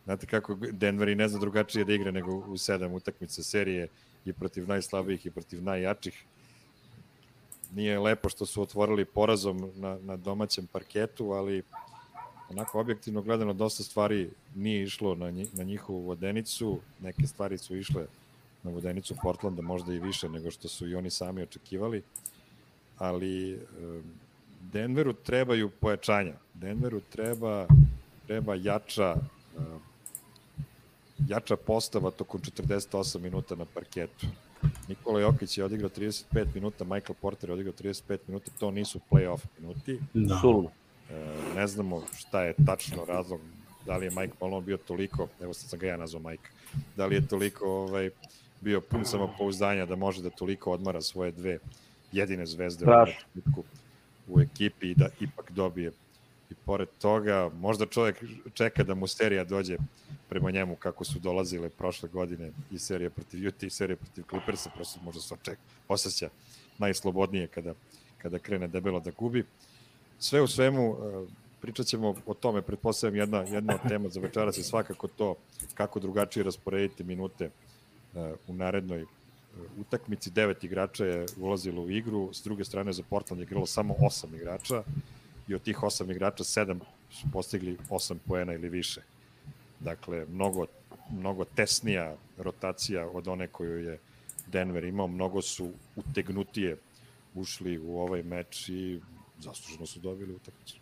Znate 0.07 0.25
kako 0.25 0.55
Denver 0.55 1.07
i 1.07 1.15
ne 1.15 1.27
zna 1.27 1.39
drugačije 1.39 1.85
da 1.85 1.93
igra 1.93 2.11
nego 2.11 2.31
u 2.35 2.57
sedam 2.57 2.93
utakmica 2.93 3.43
serije 3.43 3.87
i 4.25 4.33
protiv 4.33 4.67
najslabijih 4.67 5.25
i 5.25 5.31
protiv 5.31 5.63
najjačih. 5.63 6.23
Nije 7.75 7.99
lepo 7.99 8.29
što 8.29 8.45
su 8.45 8.61
otvorili 8.61 9.05
porazom 9.05 9.71
na, 9.75 9.97
na 10.01 10.17
domaćem 10.17 10.67
parketu, 10.67 11.31
ali 11.31 11.63
onako 12.49 12.79
objektivno 12.79 13.21
gledano 13.21 13.53
dosta 13.53 13.83
stvari 13.83 14.29
nije 14.55 14.83
išlo 14.83 15.15
na, 15.15 15.31
nji, 15.31 15.47
na 15.53 15.63
njihovu 15.63 15.99
vodenicu, 16.01 16.79
neke 17.01 17.27
stvari 17.27 17.57
su 17.57 17.75
išle 17.75 18.05
na 18.63 18.71
vodenicu 18.71 19.15
Portlanda 19.23 19.61
možda 19.61 19.93
i 19.93 19.99
više 19.99 20.29
nego 20.29 20.51
što 20.51 20.67
su 20.67 20.87
i 20.87 20.95
oni 20.95 21.09
sami 21.09 21.41
očekivali, 21.41 22.03
ali 22.97 23.59
Denveru 24.61 25.13
trebaju 25.13 25.69
pojačanja. 25.69 26.33
Denveru 26.53 27.01
treba 27.09 27.67
treba 28.27 28.55
jača 28.55 29.15
jača 31.27 31.55
postava 31.55 32.11
tokom 32.11 32.41
48 32.41 33.19
minuta 33.19 33.55
na 33.55 33.65
parketu. 33.65 34.27
Nikola 34.87 35.19
Jokić 35.19 35.57
je 35.57 35.63
odigrao 35.65 35.89
35 35.89 36.45
minuta, 36.53 36.83
Michael 36.83 37.15
Porter 37.21 37.49
je 37.49 37.53
odigrao 37.53 37.73
35 37.73 38.17
minuta, 38.27 38.51
to 38.59 38.71
nisu 38.71 38.99
play-off 39.11 39.41
minuti. 39.59 39.99
da. 40.13 40.39
Suludo. 40.41 40.69
E, 41.11 41.35
ne 41.55 41.67
znamo 41.67 42.01
šta 42.17 42.43
je 42.43 42.53
tačno 42.65 43.05
razlog, 43.05 43.39
da 43.85 43.97
li 43.97 44.05
je 44.05 44.11
Mike 44.11 44.33
Malone 44.41 44.65
bio 44.65 44.77
toliko, 44.77 45.27
evo 45.41 45.53
sad 45.53 45.69
sam 45.69 45.79
ga 45.79 45.87
ja 45.87 45.97
nazvao 45.97 46.31
Mike, 46.31 46.49
da 46.95 47.05
li 47.05 47.15
je 47.15 47.27
toliko 47.27 47.65
ovaj, 47.65 48.09
bio 48.61 48.81
pun 48.81 49.05
samopouzdanja 49.05 49.85
da 49.85 49.95
može 49.95 50.21
da 50.21 50.29
toliko 50.29 50.71
odmara 50.71 51.01
svoje 51.01 51.31
dve 51.31 51.59
jedine 52.11 52.45
zvezde 52.45 52.85
u, 52.85 52.87
Strašno. 52.87 53.21
trenutku 53.33 53.63
u 54.27 54.41
ekipi 54.41 54.91
i 54.91 54.95
da 54.95 55.07
ipak 55.19 55.51
dobije 55.51 55.91
i 56.49 56.53
pored 56.65 56.87
toga 57.01 57.49
možda 57.59 57.85
čovjek 57.85 58.23
čeka 58.53 58.83
da 58.83 58.95
mu 58.95 59.07
serija 59.07 59.43
dođe 59.43 59.77
prema 60.29 60.51
njemu 60.51 60.75
kako 60.75 61.03
su 61.03 61.19
dolazile 61.19 61.69
prošle 61.69 62.09
godine 62.09 62.51
i 62.71 62.79
serija 62.79 63.09
protiv 63.09 63.47
Utah 63.47 63.63
i 63.63 63.69
serija 63.69 63.97
protiv 63.97 64.23
Clippersa, 64.29 64.69
prosto 64.75 64.99
možda 65.03 65.21
se 65.21 65.33
očeka, 65.33 65.61
osjeća 65.87 66.29
najslobodnije 66.77 67.47
kada, 67.47 67.73
kada 68.17 68.39
krene 68.39 68.67
debelo 68.67 68.99
da 68.99 69.11
gubi. 69.11 69.45
Sve 70.19 70.41
u 70.41 70.47
svemu, 70.47 70.91
e, 70.91 71.25
pričat 71.61 71.85
ćemo 71.85 72.15
o 72.25 72.33
tome, 72.33 72.61
pretpostavljam 72.61 73.15
jedna, 73.15 73.39
jedna 73.39 73.75
od 73.75 73.89
tema 73.89 74.09
za 74.09 74.19
večeras 74.19 74.57
je 74.57 74.63
svakako 74.63 75.07
to 75.07 75.35
kako 75.73 75.99
drugačije 75.99 76.43
rasporediti 76.43 77.03
minute 77.03 77.45
e, 77.45 77.49
u 78.47 78.53
narednoj 78.53 79.01
e, 79.01 79.05
utakmici. 79.79 80.31
Devet 80.31 80.63
igrača 80.63 81.05
je 81.05 81.25
ulazilo 81.37 81.81
u 81.81 81.91
igru, 81.91 82.33
s 82.33 82.43
druge 82.43 82.65
strane 82.65 82.93
za 82.93 83.03
Portland 83.09 83.39
je 83.39 83.43
igralo 83.43 83.65
samo 83.65 83.95
osam 83.99 84.35
igrača 84.35 84.83
i 85.47 85.55
od 85.55 85.61
tih 85.61 85.83
osam 85.83 86.11
igrača 86.11 86.43
sedam 86.43 86.79
su 87.09 87.27
postigli 87.33 87.77
osam 87.89 88.19
poena 88.27 88.53
ili 88.53 88.69
više. 88.69 89.01
Dakle, 89.79 90.25
mnogo, 90.25 90.65
mnogo 91.11 91.45
tesnija 91.45 92.15
rotacija 92.37 93.07
od 93.07 93.27
one 93.27 93.47
koju 93.47 93.83
je 93.83 93.99
Denver 94.47 94.83
imao, 94.83 95.07
mnogo 95.07 95.41
su 95.41 95.71
utegnutije 95.95 96.77
ušli 97.35 97.79
u 97.79 97.99
ovaj 97.99 98.23
meč 98.23 98.69
i 98.69 98.99
zasluženo 99.39 99.85
su 99.85 99.99
dobili 99.99 100.33
utakmicu. 100.33 100.75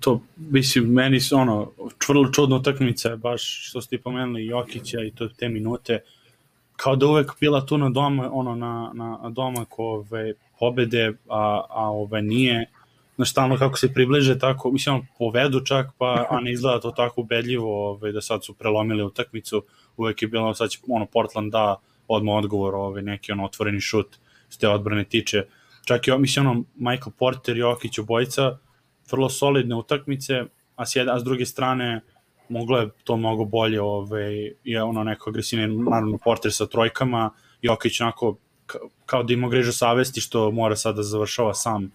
to, 0.00 0.20
mislim, 0.36 0.84
meni 0.84 1.20
su 1.20 1.36
ono, 1.36 1.70
vrlo 2.08 2.32
čudna 2.32 2.56
utakmica, 2.56 3.16
baš 3.16 3.68
što 3.68 3.80
ste 3.80 3.98
pomenuli 3.98 4.46
Jokića 4.46 5.00
i 5.00 5.10
to 5.10 5.28
te 5.28 5.48
minute, 5.48 6.02
kao 6.76 6.96
da 6.96 7.06
uvek 7.06 7.32
bila 7.40 7.66
tu 7.66 7.78
na 7.78 7.90
doma, 7.90 8.30
ono, 8.32 8.54
na, 8.54 8.90
na 8.94 9.30
doma 9.30 9.64
ko 9.64 9.84
ove, 9.84 10.34
pobede, 10.58 11.12
a, 11.28 11.64
a 11.68 11.90
ove 11.90 12.22
nije, 12.22 12.66
znaš, 13.22 13.30
stalno 13.30 13.56
kako 13.56 13.78
se 13.78 13.92
približe, 13.92 14.38
tako, 14.38 14.72
mislim, 14.72 14.94
ono, 14.94 15.04
povedu 15.18 15.60
čak, 15.60 15.86
pa, 15.98 16.26
a 16.30 16.40
ne 16.40 16.52
izgleda 16.52 16.80
to 16.80 16.90
tako 16.90 17.20
ubedljivo, 17.20 17.90
ovaj, 17.90 18.12
da 18.12 18.20
sad 18.20 18.44
su 18.44 18.54
prelomili 18.54 19.02
utakmicu, 19.02 19.62
uvek 19.96 20.22
je 20.22 20.28
bilo, 20.28 20.54
sad 20.54 20.70
će, 20.70 20.78
ono, 20.88 21.06
Portland 21.06 21.52
da 21.52 21.76
odmah 22.08 22.34
odgovor, 22.34 22.74
ovaj, 22.74 23.02
neki, 23.02 23.32
ono, 23.32 23.44
otvoreni 23.44 23.80
šut, 23.80 24.16
s 24.48 24.58
te 24.58 24.68
odbrane 24.68 25.04
tiče, 25.04 25.44
čak 25.84 26.08
i, 26.08 26.18
mislim, 26.18 26.46
ono, 26.46 26.64
Michael 26.74 27.12
Porter, 27.18 27.56
Jokić, 27.56 27.98
obojica, 27.98 28.58
vrlo 29.10 29.28
solidne 29.28 29.74
utakmice, 29.74 30.44
a 30.76 30.86
s, 30.86 30.96
jedna, 30.96 31.14
a 31.14 31.20
s 31.20 31.24
druge 31.24 31.46
strane, 31.46 32.00
moglo 32.48 32.78
je 32.78 32.90
to 33.04 33.16
mnogo 33.16 33.44
bolje, 33.44 33.80
ovaj, 33.80 34.52
je 34.64 34.82
ono 34.82 35.04
neko 35.04 35.30
agresivne, 35.30 35.68
naravno 35.68 36.18
Porter 36.18 36.52
sa 36.52 36.66
trojkama, 36.66 37.30
Jokić 37.62 38.00
onako 38.00 38.36
kao 39.06 39.22
da 39.22 39.32
ima 39.32 39.48
grežu 39.48 39.72
savesti 39.72 40.20
što 40.20 40.50
mora 40.50 40.76
sad 40.76 40.96
da 40.96 41.02
završava 41.02 41.54
sam 41.54 41.90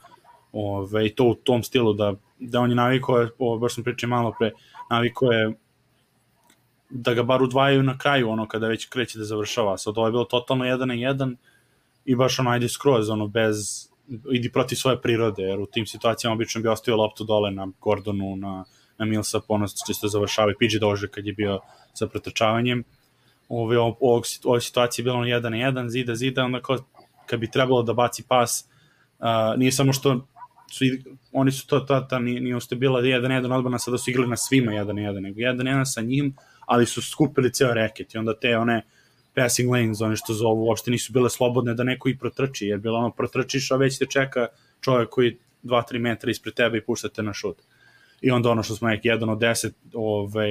ove, 0.58 1.06
i 1.06 1.16
to 1.16 1.24
u 1.24 1.36
tom 1.36 1.64
stilu 1.64 1.94
da, 1.94 2.14
da 2.40 2.60
on 2.60 2.70
je 2.70 2.76
naviko 2.76 3.18
je, 3.20 3.30
ovo 3.40 3.58
baš 3.58 3.76
sam 3.76 3.84
pričao 3.84 4.10
malo 4.10 4.34
pre, 4.40 4.52
naviko 4.90 5.32
je 5.32 5.54
da 6.90 7.14
ga 7.14 7.24
bar 7.24 7.44
udvajaju 7.44 7.84
na 7.84 7.98
kraju 7.98 8.30
ono 8.30 8.48
kada 8.48 8.68
već 8.68 8.86
kreće 8.86 9.20
da 9.20 9.26
završava. 9.26 9.78
Sad 9.78 9.98
ovo 9.98 10.08
je 10.08 10.12
bilo 10.12 10.24
totalno 10.24 10.66
jedan 10.66 10.88
na 10.88 10.94
jedan 10.94 11.38
i 12.06 12.16
baš 12.16 12.40
ono 12.40 12.50
ajde 12.50 12.70
skroz 12.70 13.10
ono 13.10 13.28
bez 13.28 13.90
idi 14.32 14.52
protiv 14.52 14.76
svoje 14.76 15.02
prirode 15.02 15.44
jer 15.44 15.60
u 15.60 15.66
tim 15.66 15.86
situacijama 15.86 16.34
obično 16.34 16.62
bi 16.62 16.68
ostavio 16.68 16.98
loptu 16.98 17.24
dole 17.24 17.52
na 17.52 17.68
Gordonu 17.82 18.36
na, 18.36 18.66
na 18.98 19.06
Milsa 19.06 19.40
ponos 19.48 19.74
čisto 19.88 20.08
završava. 20.08 20.52
I 20.52 20.56
PG 20.56 20.80
Dože 20.80 21.08
kad 21.08 21.26
je 21.26 21.34
bio 21.34 21.60
sa 21.94 22.08
pretrčavanjem. 22.08 22.84
Ove, 23.50 23.80
ovog, 23.80 24.26
ovoj 24.44 24.62
situaciji 24.62 25.04
bilo 25.04 25.18
ono 25.18 25.28
jedan 25.28 25.52
na 25.52 25.58
jedan, 25.58 25.90
zida, 25.90 26.16
zida, 26.16 26.44
onda 26.44 26.62
kao 26.62 26.78
kad 27.26 27.40
bi 27.40 27.52
trebalo 27.52 27.84
da 27.84 27.94
baci 27.94 28.24
pas, 28.28 28.70
uh, 29.20 29.60
nije 29.60 29.72
samo 29.72 29.94
što 29.94 30.28
su, 30.72 30.86
oni 31.32 31.52
su 31.52 31.68
to, 31.68 31.80
to, 31.80 32.02
to 32.02 32.20
nije, 32.20 32.42
nije 32.42 32.56
uste 32.56 32.76
bila 32.76 33.00
jedan 33.00 33.32
jedan 33.32 33.52
odbrana, 33.52 33.80
sada 33.80 33.98
su 33.98 34.10
igrali 34.10 34.30
na 34.30 34.38
svima 34.38 34.74
jedan 34.74 34.98
jedan, 34.98 35.24
nego 35.24 35.40
jedan 35.40 35.68
jedan 35.68 35.86
sa 35.86 36.02
njim, 36.02 36.36
ali 36.66 36.86
su 36.86 37.02
skupili 37.02 37.54
ceo 37.54 37.74
reket 37.74 38.16
i 38.16 38.18
onda 38.18 38.40
te 38.40 38.58
one 38.58 38.82
passing 39.36 39.72
lanes, 39.72 40.02
one 40.02 40.16
što 40.16 40.34
zovu, 40.34 40.66
uopšte 40.66 40.92
nisu 40.92 41.14
bile 41.14 41.30
slobodne 41.30 41.74
da 41.74 41.84
neko 41.84 42.10
i 42.10 42.18
protrči, 42.18 42.66
jer 42.66 42.80
bilo 42.80 42.98
ono 42.98 43.12
protrčiš, 43.12 43.72
a 43.72 43.76
već 43.76 44.00
te 44.00 44.06
čeka 44.06 44.48
čovjek 44.82 45.10
koji 45.10 45.38
2-3 45.64 46.00
metra 46.00 46.32
ispred 46.32 46.54
tebe 46.54 46.78
i 46.78 46.82
puštate 46.82 47.24
na 47.24 47.34
šut. 47.34 47.58
I 48.22 48.32
onda 48.32 48.50
ono 48.50 48.64
što 48.64 48.76
smo 48.76 48.88
neki 48.88 49.08
jedan 49.08 49.30
od 49.30 49.38
10 49.38 49.72
ovaj, 49.94 50.50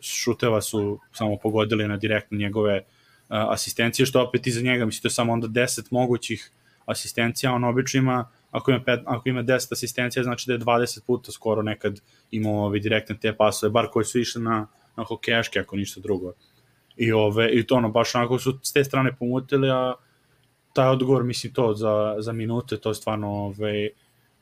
šuteva 0.00 0.60
su 0.60 0.98
samo 1.12 1.36
pogodili 1.42 1.88
na 1.88 1.96
direktno 1.96 2.38
njegove 2.38 2.84
asistencije, 3.28 4.06
što 4.06 4.22
opet 4.22 4.46
iza 4.46 4.60
njega, 4.60 4.84
mislim, 4.84 5.02
to 5.02 5.06
je 5.06 5.12
samo 5.12 5.32
onda 5.32 5.48
10 5.48 5.86
mogućih 5.90 6.50
asistencija, 6.86 7.52
on 7.52 7.64
obično 7.64 7.98
ima, 7.98 8.30
ako 8.56 8.70
ima, 8.70 8.80
pet, 8.84 9.00
ako 9.04 9.28
ima 9.28 9.42
10 9.42 9.72
asistencija, 9.72 10.22
znači 10.22 10.44
da 10.46 10.52
je 10.52 10.58
20 10.58 11.06
puta 11.06 11.32
skoro 11.32 11.62
nekad 11.62 12.00
imao 12.30 12.64
ove 12.64 12.78
direktne 12.78 13.16
te 13.20 13.36
pasove, 13.36 13.70
bar 13.70 13.88
koji 13.92 14.04
su 14.04 14.18
išli 14.18 14.42
na, 14.42 14.66
na 14.96 15.04
hokejaške, 15.04 15.60
ako 15.60 15.76
ništa 15.76 16.00
drugo. 16.00 16.32
I, 16.96 17.12
ove, 17.12 17.50
I 17.52 17.66
to 17.66 17.74
ono, 17.74 17.88
baš 17.88 18.14
onako 18.14 18.38
su 18.38 18.58
s 18.62 18.72
te 18.72 18.84
strane 18.84 19.16
pomutili, 19.18 19.70
a 19.70 19.94
taj 20.72 20.88
odgovor, 20.88 21.24
mislim, 21.24 21.52
to 21.52 21.74
za, 21.74 22.16
za 22.18 22.32
minute, 22.32 22.76
to 22.76 22.88
je 22.88 22.94
stvarno, 22.94 23.28
ove, 23.28 23.88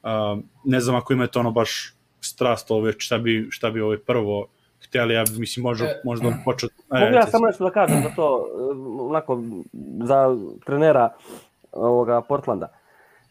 uh, 0.02 0.38
ne 0.64 0.80
znam 0.80 0.97
ako 0.97 1.12
imate 1.12 1.38
ono 1.38 1.50
baš 1.50 1.94
strast 2.21 2.71
ove, 2.71 2.92
šta 2.99 3.18
bi, 3.18 3.47
šta 3.50 3.71
bi 3.71 3.80
ove 3.80 3.99
prvo 3.99 4.47
hteli, 4.87 5.14
ja 5.14 5.25
mislim, 5.38 5.62
možda, 5.62 5.87
e, 5.87 6.00
možda 6.04 6.33
počet... 6.44 6.71
E, 6.94 7.00
Mogu 7.00 7.14
ja 7.14 7.26
samo 7.26 7.47
nešto 7.47 7.64
da 7.64 7.71
kažem 7.71 8.02
za 8.02 8.11
to, 8.16 8.47
onako, 9.00 9.42
za 10.02 10.37
trenera 10.66 11.12
ovoga 11.73 12.23
Portlanda. 12.23 12.84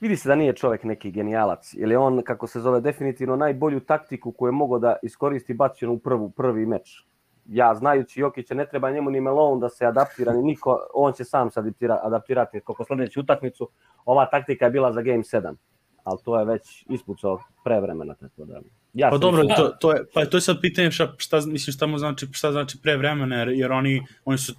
Vidi 0.04 0.18
se 0.18 0.30
da 0.30 0.36
nije 0.36 0.54
čovek 0.54 0.84
neki 0.84 1.12
genijalac, 1.12 1.74
jer 1.74 1.92
je 1.92 1.98
on, 1.98 2.22
kako 2.24 2.48
se 2.48 2.60
zove, 2.60 2.82
definitivno 2.82 3.36
najbolju 3.36 3.80
taktiku 3.80 4.32
koju 4.32 4.48
je 4.48 4.52
mogao 4.52 4.80
da 4.80 4.96
iskoristi 5.04 5.54
bacio 5.54 5.92
u 5.92 6.00
prvu, 6.00 6.30
prvi 6.30 6.66
meč. 6.66 7.06
Ja, 7.46 7.76
znajući 7.76 8.20
Jokića, 8.20 8.54
ne 8.54 8.66
treba 8.66 8.92
njemu 8.92 9.12
ni 9.12 9.22
Melon 9.22 9.60
da 9.60 9.70
se 9.70 9.86
adaptira, 9.86 10.34
ni 10.34 10.42
niko, 10.42 10.80
on 10.94 11.14
će 11.14 11.24
sam 11.24 11.52
se 11.52 11.60
adaptira, 11.60 12.00
adaptirati 12.04 12.60
kako 12.68 12.84
sledeću 12.84 13.20
utakmicu. 13.20 13.70
Ova 14.06 14.26
taktika 14.26 14.66
je 14.66 14.72
bila 14.72 14.94
za 14.94 15.02
Game 15.02 15.24
7 15.24 15.56
ali 16.04 16.20
to 16.26 16.40
je 16.40 16.46
već 16.46 16.86
ispucao 16.90 17.40
pre 17.64 17.82
vremena, 17.82 18.14
tako 18.14 18.46
da... 18.46 18.62
Ja 18.94 19.10
pa 19.10 19.18
dobro, 19.18 19.44
to, 19.58 19.68
to, 19.80 19.92
je, 19.92 20.06
pa 20.14 20.26
to 20.26 20.38
je 20.38 20.42
sad 20.42 20.58
pitanje 20.62 20.92
šta, 20.92 21.14
šta, 21.18 21.42
mislim, 21.46 21.74
šta 21.74 21.88
mu 21.88 21.98
znači, 21.98 22.28
šta 22.32 22.52
znači 22.52 22.78
pre 22.82 22.98
vremena, 22.98 23.36
jer, 23.36 23.50
jer 23.50 23.72
oni, 23.72 24.02
oni 24.26 24.38
su, 24.38 24.54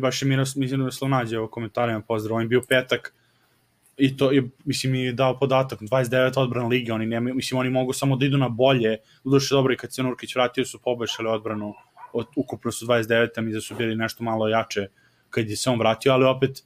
baš 0.00 0.22
je 0.22 0.28
Miros, 0.28 0.56
mislim 0.56 0.80
da 1.00 1.08
nađe 1.08 1.38
u 1.38 1.50
komentarima, 1.50 2.00
pozdrav, 2.00 2.36
on 2.36 2.42
je 2.42 2.48
bio 2.48 2.62
petak, 2.68 3.14
i 3.96 4.16
to 4.16 4.30
je, 4.32 4.48
mislim, 4.64 4.94
i 4.94 5.12
dao 5.12 5.38
podatak, 5.38 5.80
29 5.80 6.38
odbrana 6.40 6.68
lige, 6.68 6.92
oni 6.92 7.06
nema, 7.06 7.34
mislim, 7.34 7.60
oni 7.60 7.70
mogu 7.70 7.92
samo 7.92 8.16
da 8.16 8.26
idu 8.26 8.38
na 8.38 8.48
bolje, 8.48 8.96
u 9.24 9.30
duše 9.30 9.54
dobro 9.54 9.72
i 9.72 9.76
kad 9.76 9.94
se 9.94 10.02
Nurkić 10.02 10.34
vratio 10.34 10.64
su 10.64 10.78
poboljšali 10.78 11.28
odbranu, 11.28 11.74
od, 12.12 12.26
ukupno 12.36 12.72
su 12.72 12.86
29, 12.86 13.28
a 13.36 13.40
mi 13.40 13.52
da 13.52 13.60
su 13.60 13.74
bili 13.74 13.96
nešto 13.96 14.24
malo 14.24 14.48
jače 14.48 14.86
kad 15.30 15.48
je 15.48 15.56
se 15.56 15.70
on 15.70 15.78
vratio, 15.78 16.12
ali 16.12 16.24
opet 16.24 16.62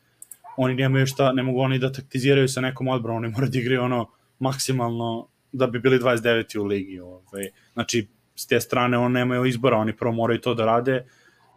oni 0.56 0.74
nemaju 0.74 1.06
šta, 1.06 1.32
ne 1.32 1.42
mogu 1.42 1.60
oni 1.60 1.78
da 1.78 1.92
taktiziraju 1.92 2.48
sa 2.48 2.60
nekom 2.60 2.88
odbranom, 2.88 3.24
oni 3.24 3.32
moraju 3.32 3.50
da 3.50 3.58
igraju 3.58 3.82
ono 3.82 4.10
maksimalno 4.38 5.28
da 5.52 5.66
bi 5.66 5.80
bili 5.80 5.98
29. 5.98 6.58
u 6.58 6.64
ligi. 6.64 7.00
Ovaj. 7.00 7.50
Znači, 7.72 8.08
s 8.34 8.46
te 8.46 8.60
strane 8.60 8.98
on 8.98 9.12
nemaju 9.12 9.44
izbora, 9.44 9.76
oni 9.76 9.96
prvo 9.96 10.12
moraju 10.12 10.40
to 10.40 10.54
da 10.54 10.64
rade 10.64 11.04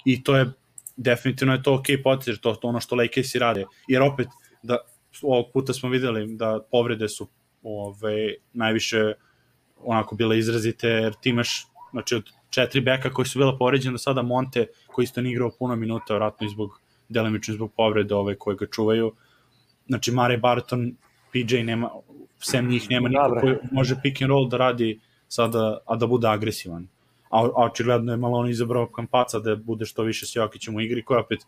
i 0.05 0.23
to 0.23 0.35
je 0.35 0.51
definitivno 0.95 1.53
je 1.53 1.63
to 1.63 1.73
ok 1.73 1.85
potez, 2.03 2.39
to, 2.39 2.55
to 2.55 2.67
ono 2.67 2.79
što 2.79 2.95
Lakersi 2.95 3.39
rade. 3.39 3.65
Jer 3.87 4.01
opet, 4.01 4.27
da, 4.63 4.77
ovog 5.21 5.45
puta 5.53 5.73
smo 5.73 5.89
videli 5.89 6.35
da 6.35 6.59
povrede 6.71 7.09
su 7.09 7.27
ovaj, 7.63 8.35
najviše 8.53 9.13
onako 9.77 10.15
bile 10.15 10.37
izrazite, 10.37 10.87
jer 10.87 11.13
ti 11.21 11.29
imaš 11.29 11.67
znači, 11.91 12.15
od 12.15 12.29
četiri 12.49 12.81
beka 12.81 13.09
koji 13.09 13.25
su 13.25 13.39
bila 13.39 13.57
povređene 13.57 13.91
do 13.91 13.97
sada 13.97 14.21
Monte, 14.21 14.67
koji 14.87 15.03
isto 15.03 15.21
nije 15.21 15.33
igrao 15.33 15.51
puno 15.59 15.75
minuta, 15.75 16.15
vratno 16.15 16.49
zbog 16.49 16.81
delimično 17.09 17.53
zbog 17.53 17.73
povrede 17.77 18.15
ove 18.15 18.37
koje 18.37 18.55
ga 18.55 18.65
čuvaju. 18.65 19.13
Znači, 19.87 20.11
Mare 20.11 20.37
Barton, 20.37 20.95
PJ 21.31 21.63
nema, 21.63 21.89
sem 22.39 22.67
njih 22.67 22.89
nema 22.89 23.09
niko 23.09 23.37
koji 23.41 23.55
može 23.71 23.95
pick 24.03 24.21
and 24.21 24.29
roll 24.29 24.49
da 24.49 24.57
radi 24.57 24.99
sada, 25.27 25.77
a 25.85 25.95
da 25.95 26.07
bude 26.07 26.27
agresivan. 26.27 26.87
A, 27.29 27.39
a 27.39 27.65
očigledno 27.65 28.11
je 28.11 28.17
malo 28.17 28.37
on 28.37 28.49
izabrao 28.49 28.87
kampaca 28.87 29.39
da 29.39 29.55
bude 29.55 29.85
što 29.85 30.03
više 30.03 30.25
s 30.25 30.35
Jokićem 30.35 30.75
u 30.75 30.81
igri, 30.81 31.03
koja 31.03 31.19
opet 31.19 31.39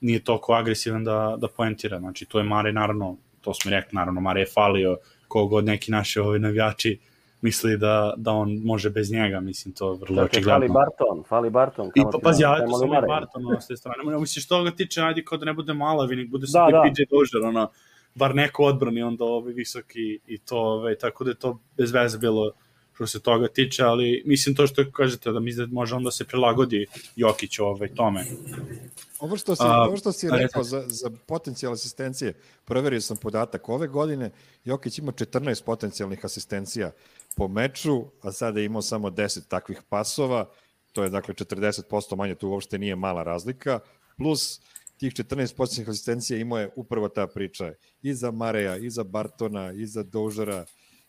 nije 0.00 0.24
toliko 0.24 0.52
agresivan 0.52 1.04
da, 1.04 1.36
da 1.38 1.48
poentira. 1.48 1.98
Znači, 1.98 2.26
to 2.26 2.38
je 2.38 2.44
Mare, 2.44 2.72
naravno, 2.72 3.16
to 3.40 3.54
smo 3.54 3.70
rekli, 3.70 3.96
naravno, 3.96 4.20
Mare 4.20 4.40
je 4.40 4.46
falio, 4.46 4.96
kogod 5.28 5.64
neki 5.64 5.90
naši 5.90 6.20
ovi 6.20 6.38
navijači 6.38 6.98
misli 7.40 7.76
da, 7.76 8.14
da 8.16 8.32
on 8.32 8.60
može 8.64 8.90
bez 8.90 9.12
njega, 9.12 9.40
mislim, 9.40 9.74
to 9.74 9.92
vrlo 9.92 10.06
Čekaj, 10.06 10.24
očigledno. 10.24 10.58
Fali 10.58 10.68
Barton, 10.68 11.24
fali 11.28 11.50
Barton. 11.50 11.90
I 11.94 12.02
pa, 12.12 12.18
pazi, 12.22 12.42
ja 12.42 12.66
to 12.66 12.78
sam 12.78 12.88
i 12.88 13.06
Barton, 13.08 13.46
ono, 13.46 13.60
s 13.60 13.66
te 13.66 13.76
strane. 13.76 14.18
Mislim, 14.20 14.42
što 14.42 14.62
ga 14.62 14.70
tiče, 14.70 15.02
ajde, 15.02 15.24
kao 15.24 15.38
da 15.38 15.44
ne 15.44 15.52
bude 15.52 15.74
malavi, 15.74 16.16
nek 16.16 16.30
bude 16.30 16.46
da, 16.52 16.68
da. 16.72 16.82
PJ 16.82 17.02
Dožer, 17.10 17.48
ono, 17.48 17.70
bar 18.14 18.34
neko 18.34 18.64
odbrani 18.64 19.02
onda 19.02 19.24
ovaj 19.24 19.52
visoki 19.52 20.18
i 20.26 20.38
to, 20.38 20.58
ovaj, 20.58 20.94
tako 20.94 21.24
da 21.24 21.30
je 21.30 21.38
to 21.38 21.58
bez 21.76 21.92
veze 21.92 22.18
bilo 22.18 22.52
što 22.98 23.06
se 23.06 23.20
toga 23.20 23.48
tiče, 23.48 23.82
ali 23.82 24.22
mislim 24.26 24.54
to 24.54 24.66
što 24.66 24.90
kažete 24.92 25.32
da 25.32 25.40
mi 25.40 25.54
da 25.54 25.66
može 25.66 25.94
onda 25.94 26.10
se 26.10 26.24
prilagodi 26.24 26.86
Jokić 27.16 27.58
ovaj 27.58 27.94
tome. 27.94 28.24
Ovo 29.18 29.36
što 29.36 29.56
si, 29.56 29.62
A, 29.64 29.82
ovo 29.82 29.96
što 29.96 30.12
si 30.12 30.28
rekao 30.30 30.62
za, 30.62 30.84
za 30.88 31.10
potencijal 31.26 31.72
asistencije, 31.72 32.32
proverio 32.64 33.00
sam 33.00 33.16
podatak, 33.16 33.68
ove 33.68 33.88
godine 33.88 34.30
Jokić 34.64 34.98
ima 34.98 35.12
14 35.12 35.64
potencijalnih 35.64 36.24
asistencija 36.24 36.92
po 37.36 37.48
meču, 37.48 38.04
a 38.22 38.32
sada 38.32 38.60
je 38.60 38.66
imao 38.66 38.82
samo 38.82 39.10
10 39.10 39.48
takvih 39.48 39.82
pasova, 39.88 40.50
to 40.92 41.04
je 41.04 41.10
dakle 41.10 41.34
40% 41.34 42.16
manje, 42.16 42.34
tu 42.34 42.48
uopšte 42.48 42.78
nije 42.78 42.96
mala 42.96 43.22
razlika, 43.22 43.80
plus 44.16 44.60
tih 44.96 45.12
14 45.12 45.56
posljednjih 45.56 45.88
asistencija 45.88 46.38
imao 46.38 46.58
je 46.58 46.70
upravo 46.76 47.08
ta 47.08 47.26
priča 47.26 47.72
i 48.02 48.14
za 48.14 48.30
Mareja, 48.30 48.76
i 48.76 48.90
za 48.90 49.04
Bartona, 49.04 49.72
i 49.72 49.86
za 49.86 50.02
Dožara, 50.02 50.64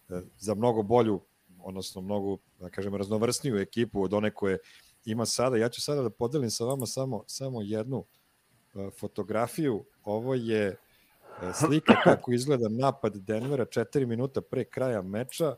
e, 0.10 0.22
za 0.38 0.56
mnogo 0.56 0.84
bolju, 0.84 1.22
odnosno 1.64 2.02
mnogo, 2.02 2.38
da 2.60 2.70
kažem, 2.70 2.96
raznovrsniju 2.96 3.58
ekipu 3.58 4.04
od 4.04 4.14
one 4.14 4.32
koje 4.32 4.58
ima 5.06 5.26
sada. 5.26 5.58
Ja 5.58 5.70
ću 5.70 5.82
sada 5.82 6.02
da 6.02 6.10
podelim 6.10 6.50
sa 6.50 6.66
vama 6.66 6.86
samo, 6.86 7.24
samo 7.28 7.62
jednu 7.62 8.06
e, 8.76 8.90
fotografiju. 9.00 9.86
Ovo 10.04 10.36
je 10.36 10.68
e, 10.68 10.78
slika 11.54 11.96
kako 12.04 12.32
izgleda 12.32 12.70
napad 12.70 13.16
Denvera 13.16 13.66
4 13.66 14.06
minuta 14.06 14.42
pre 14.42 14.64
kraja 14.64 15.02
meča. 15.02 15.56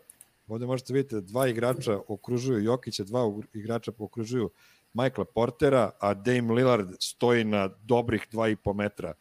Ovde 0.48 0.66
možete 0.66 0.94
vidjeti 0.94 1.16
da 1.16 1.22
dva 1.22 1.48
igrača 1.48 2.00
okružuju 2.08 2.64
Jokića, 2.64 3.04
dva 3.04 3.42
igrača 3.54 3.92
okružuju 3.98 4.50
Michaela 4.94 5.26
Portera, 5.26 5.92
a 6.00 6.14
Dame 6.14 6.54
Lillard 6.54 6.90
stoji 7.00 7.44
na 7.44 7.68
dobrih 7.84 8.28
2,5 8.32 8.74
metra 8.74 9.14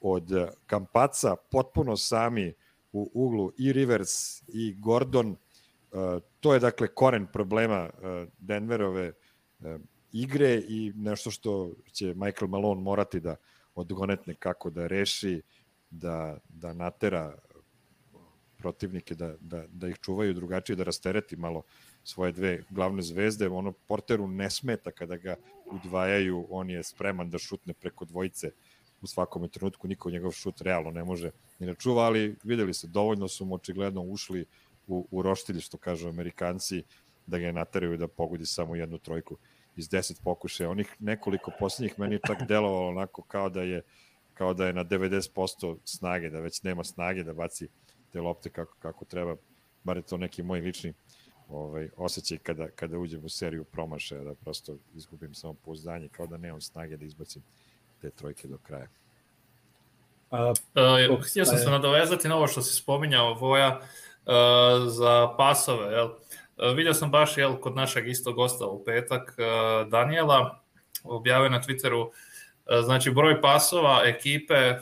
od 0.00 0.32
eh, 0.32 0.48
Kampaca, 0.66 1.36
potpuno 1.50 1.96
sami 1.96 2.54
u 2.92 3.10
uglu 3.14 3.52
i 3.58 3.72
Rivers 3.72 4.42
i 4.48 4.74
Gordon. 4.78 5.36
Eh, 5.92 6.20
to 6.40 6.54
je 6.54 6.60
dakle 6.60 6.88
koren 6.88 7.26
problema 7.26 7.90
eh, 8.02 8.26
Denverove 8.38 9.12
igre 10.12 10.62
i 10.68 10.92
nešto 10.96 11.30
što 11.30 11.72
će 11.92 12.14
Michael 12.14 12.48
Malone 12.48 12.80
morati 12.80 13.20
da 13.20 13.36
odgonetne 13.74 14.34
kako 14.34 14.70
da 14.70 14.86
reši, 14.86 15.42
da, 15.90 16.38
da 16.48 16.72
natera 16.72 17.34
protivnike 18.58 19.14
da, 19.14 19.34
da, 19.40 19.64
da 19.68 19.88
ih 19.88 19.98
čuvaju 20.00 20.34
drugačije, 20.34 20.76
da 20.76 20.84
rastereti 20.84 21.36
malo 21.36 21.62
svoje 22.04 22.32
dve 22.32 22.62
glavne 22.70 23.02
zvezde. 23.02 23.48
Ono, 23.48 23.72
Porteru 23.72 24.26
ne 24.26 24.50
smeta 24.50 24.90
kada 24.90 25.16
ga 25.16 25.36
udvajaju, 25.72 26.46
on 26.50 26.70
je 26.70 26.82
spreman 26.82 27.30
da 27.30 27.38
šutne 27.38 27.74
preko 27.74 28.04
dvojice 28.04 28.50
u 29.00 29.06
svakom 29.06 29.48
trenutku, 29.48 29.88
niko 29.88 30.10
njegov 30.10 30.32
šut 30.32 30.60
realno 30.60 30.90
ne 30.90 31.04
može 31.04 31.30
ni 31.58 31.66
da 31.66 31.74
čuva, 31.74 32.02
ali 32.02 32.36
videli 32.44 32.74
se, 32.74 32.86
dovoljno 32.86 33.28
su 33.28 33.44
mu 33.44 33.54
očigledno 33.54 34.02
ušli 34.02 34.44
u, 34.88 35.06
u 35.10 35.22
roštilj, 35.22 35.60
što 35.60 35.78
kažu 35.78 36.08
amerikanci, 36.08 36.82
da 37.26 37.38
ga 37.38 37.52
nataraju 37.52 37.96
da 37.96 38.08
pogodi 38.08 38.46
samo 38.46 38.76
jednu 38.76 38.98
trojku 38.98 39.36
iz 39.76 39.88
10 39.88 40.22
pokušaja. 40.24 40.70
Onih 40.70 40.96
nekoliko 40.98 41.52
poslednjih 41.58 41.98
meni 41.98 42.14
je 42.14 42.20
čak 42.26 42.48
delovalo 42.48 42.88
onako 42.88 43.22
kao 43.22 43.48
da 43.48 43.62
je 43.62 43.82
kao 44.34 44.54
da 44.54 44.66
je 44.66 44.72
na 44.72 44.84
90% 44.84 45.76
snage, 45.84 46.30
da 46.30 46.40
već 46.40 46.62
nema 46.62 46.84
snage 46.84 47.24
da 47.24 47.32
baci 47.32 47.68
te 48.12 48.20
lopte 48.20 48.50
kako, 48.50 48.74
kako 48.78 49.04
treba. 49.04 49.36
Bar 49.84 49.96
je 49.96 50.02
to 50.02 50.16
neki 50.16 50.42
moj 50.42 50.60
lični 50.60 50.94
ovaj, 51.48 51.88
osjećaj 51.96 52.38
kada, 52.38 52.68
kada 52.68 52.98
uđem 52.98 53.24
u 53.24 53.28
seriju 53.28 53.64
promašaja, 53.64 54.24
da 54.24 54.34
prosto 54.34 54.76
izgubim 54.94 55.34
samo 55.34 55.54
pouzdanje, 55.54 56.08
kao 56.08 56.26
da 56.26 56.36
nemam 56.36 56.60
snage 56.60 56.96
da 56.96 57.04
izbacim 57.04 57.42
te 58.00 58.10
trojke 58.10 58.48
do 58.48 58.58
kraja. 58.58 58.88
Uh, 60.30 60.38
uh, 61.10 61.24
htio 61.30 61.44
sam 61.44 61.58
se 61.58 61.70
nadovezati 61.70 62.28
na 62.28 62.36
ovo 62.36 62.46
što 62.46 62.62
si 62.62 62.74
spominjao, 62.74 63.34
Voja, 63.34 63.78
uh, 63.78 63.86
za 64.86 65.34
pasove. 65.36 65.92
Jel? 65.92 66.06
Uh, 66.06 66.76
vidio 66.76 66.94
sam 66.94 67.10
baš 67.10 67.36
jel, 67.36 67.56
kod 67.56 67.76
našeg 67.76 68.08
istog 68.08 68.34
gosta 68.34 68.66
u 68.66 68.84
petak, 68.84 69.36
uh, 69.38 69.88
Daniela, 69.88 70.62
objavio 71.04 71.48
na 71.48 71.62
Twitteru, 71.62 72.10
znači 72.84 73.10
broj 73.10 73.40
pasova 73.40 74.02
ekipe 74.04 74.74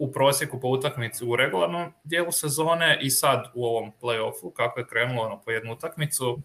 u 0.00 0.12
prosjeku 0.12 0.60
po 0.60 0.68
utakmici 0.68 1.24
u 1.24 1.36
regularnom 1.36 1.92
dijelu 2.04 2.32
sezone 2.32 2.98
i 3.00 3.10
sad 3.10 3.50
u 3.54 3.64
ovom 3.66 3.92
play-offu, 4.02 4.52
kako 4.52 4.80
je 4.80 4.86
krenulo 4.86 5.22
ono, 5.22 5.42
po 5.42 5.50
jednu 5.50 5.72
utakmicu. 5.72 6.38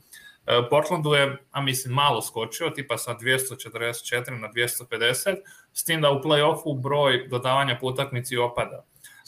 E, 0.47 0.69
Portlandu 0.69 1.13
je, 1.13 1.38
a 1.51 1.62
mislim, 1.62 1.93
malo 1.93 2.21
skočio, 2.21 2.69
tipa 2.69 2.97
sa 2.97 3.15
244 3.15 4.39
na 4.39 4.47
250, 4.47 5.35
s 5.74 5.83
tim 5.83 6.01
da 6.01 6.12
u 6.12 6.21
play-offu 6.21 6.81
broj 6.81 7.27
dodavanja 7.27 7.77
po 7.81 7.88
utakmici 7.88 8.38
opada. 8.38 8.83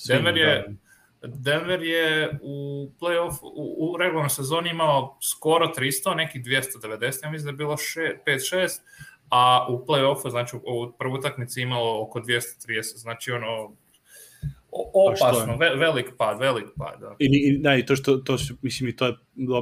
Denver 0.08 0.38
je, 0.38 0.76
Denver 1.24 1.84
je 1.84 2.40
u 2.42 2.90
play-off 3.00 3.34
u, 3.42 3.78
u 3.80 3.98
regularnoj 3.98 4.30
sezoni 4.30 4.70
imao 4.70 5.18
skoro 5.22 5.68
300, 5.78 6.16
neki 6.16 6.40
290, 6.40 7.24
ja 7.24 7.32
mislim 7.32 7.46
da 7.46 7.50
je 7.50 7.58
bilo 7.58 7.76
5-6, 7.76 8.80
a 9.30 9.68
u 9.70 9.86
play-offu, 9.86 10.30
znači 10.30 10.56
u 10.56 10.92
prvoj 11.00 11.20
utakmici 11.20 11.62
imalo 11.62 12.04
oko 12.04 12.20
230, 12.20 12.82
znači 12.82 13.32
ono 13.32 13.72
opasno, 14.94 15.58
ve, 15.58 15.76
velik 15.76 16.06
pad, 16.18 16.40
velik 16.40 16.66
pad, 16.78 17.00
da. 17.00 17.16
I, 17.20 17.26
i, 17.26 17.58
da, 17.58 17.76
i 17.76 17.86
to 17.86 17.96
što, 17.96 18.18
to 18.18 18.38
su, 18.38 18.56
mislim, 18.62 18.90
i 18.90 18.96
to 18.96 19.06
je 19.06 19.16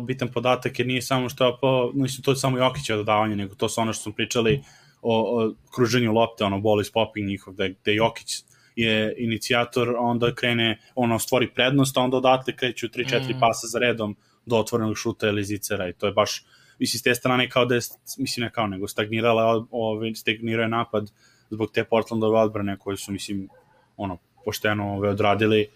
bitan 0.07 0.31
podatak, 0.31 0.79
jer 0.79 0.87
nije 0.87 1.01
samo 1.01 1.29
što, 1.29 1.57
po, 1.61 1.91
nisu 1.93 2.21
to 2.21 2.35
samo 2.35 2.57
Jokića 2.57 2.95
dodavanje, 2.95 3.35
nego 3.35 3.55
to 3.55 3.69
su 3.69 3.81
ono 3.81 3.93
što 3.93 4.03
smo 4.03 4.13
pričali 4.13 4.61
o, 5.01 5.43
o 5.43 5.53
kruženju 5.75 6.13
lopte, 6.13 6.43
ono, 6.43 6.59
ball 6.59 6.81
is 6.81 6.91
popping 6.91 7.27
njihov, 7.27 7.53
da, 7.53 7.67
da 7.85 7.91
Jokić 7.91 8.43
je 8.75 9.15
inicijator, 9.17 9.95
onda 9.99 10.35
krene, 10.35 10.79
ono, 10.95 11.19
stvori 11.19 11.49
prednost, 11.53 11.97
a 11.97 12.01
onda 12.01 12.17
odatle 12.17 12.55
kreću 12.55 12.87
3-4 12.87 13.35
mm. 13.35 13.39
pasa 13.39 13.67
za 13.67 13.79
redom 13.79 14.15
do 14.45 14.57
otvorenog 14.57 14.97
šuta 14.97 15.27
ili 15.27 15.43
zicera 15.43 15.89
i 15.89 15.93
to 15.93 16.05
je 16.05 16.11
baš, 16.11 16.45
mislim, 16.79 16.99
s 16.99 17.03
te 17.03 17.15
strane 17.15 17.49
kao 17.49 17.65
da 17.65 17.75
je, 17.75 17.81
mislim, 18.17 18.43
ne 18.43 18.51
kao, 18.51 18.67
nego 18.67 18.87
stagnirala, 18.87 19.65
ovaj, 19.71 20.13
stagnirao 20.15 20.63
je 20.63 20.69
napad 20.69 21.11
zbog 21.49 21.71
te 21.71 21.83
Portlandove 21.83 22.39
odbrane 22.39 22.77
koje 22.77 22.97
su, 22.97 23.11
mislim, 23.11 23.49
ono, 23.97 24.17
pošteno 24.45 24.95
ove, 24.95 25.09
odradili 25.09 25.67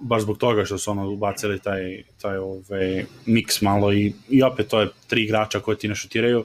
baš 0.00 0.22
zbog 0.22 0.38
toga 0.38 0.64
što 0.64 0.78
su 0.78 0.90
ono 0.90 1.10
ubacili 1.10 1.58
taj, 1.58 2.02
taj 2.22 2.36
ove, 2.36 3.04
miks 3.26 3.62
malo 3.62 3.92
i, 3.92 4.12
i 4.28 4.42
opet 4.42 4.68
to 4.68 4.80
je 4.80 4.88
tri 5.06 5.22
igrača 5.22 5.60
koji 5.60 5.76
ti 5.76 5.88
ne 5.88 5.94
šutiraju 5.94 6.44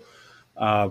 a, 0.56 0.90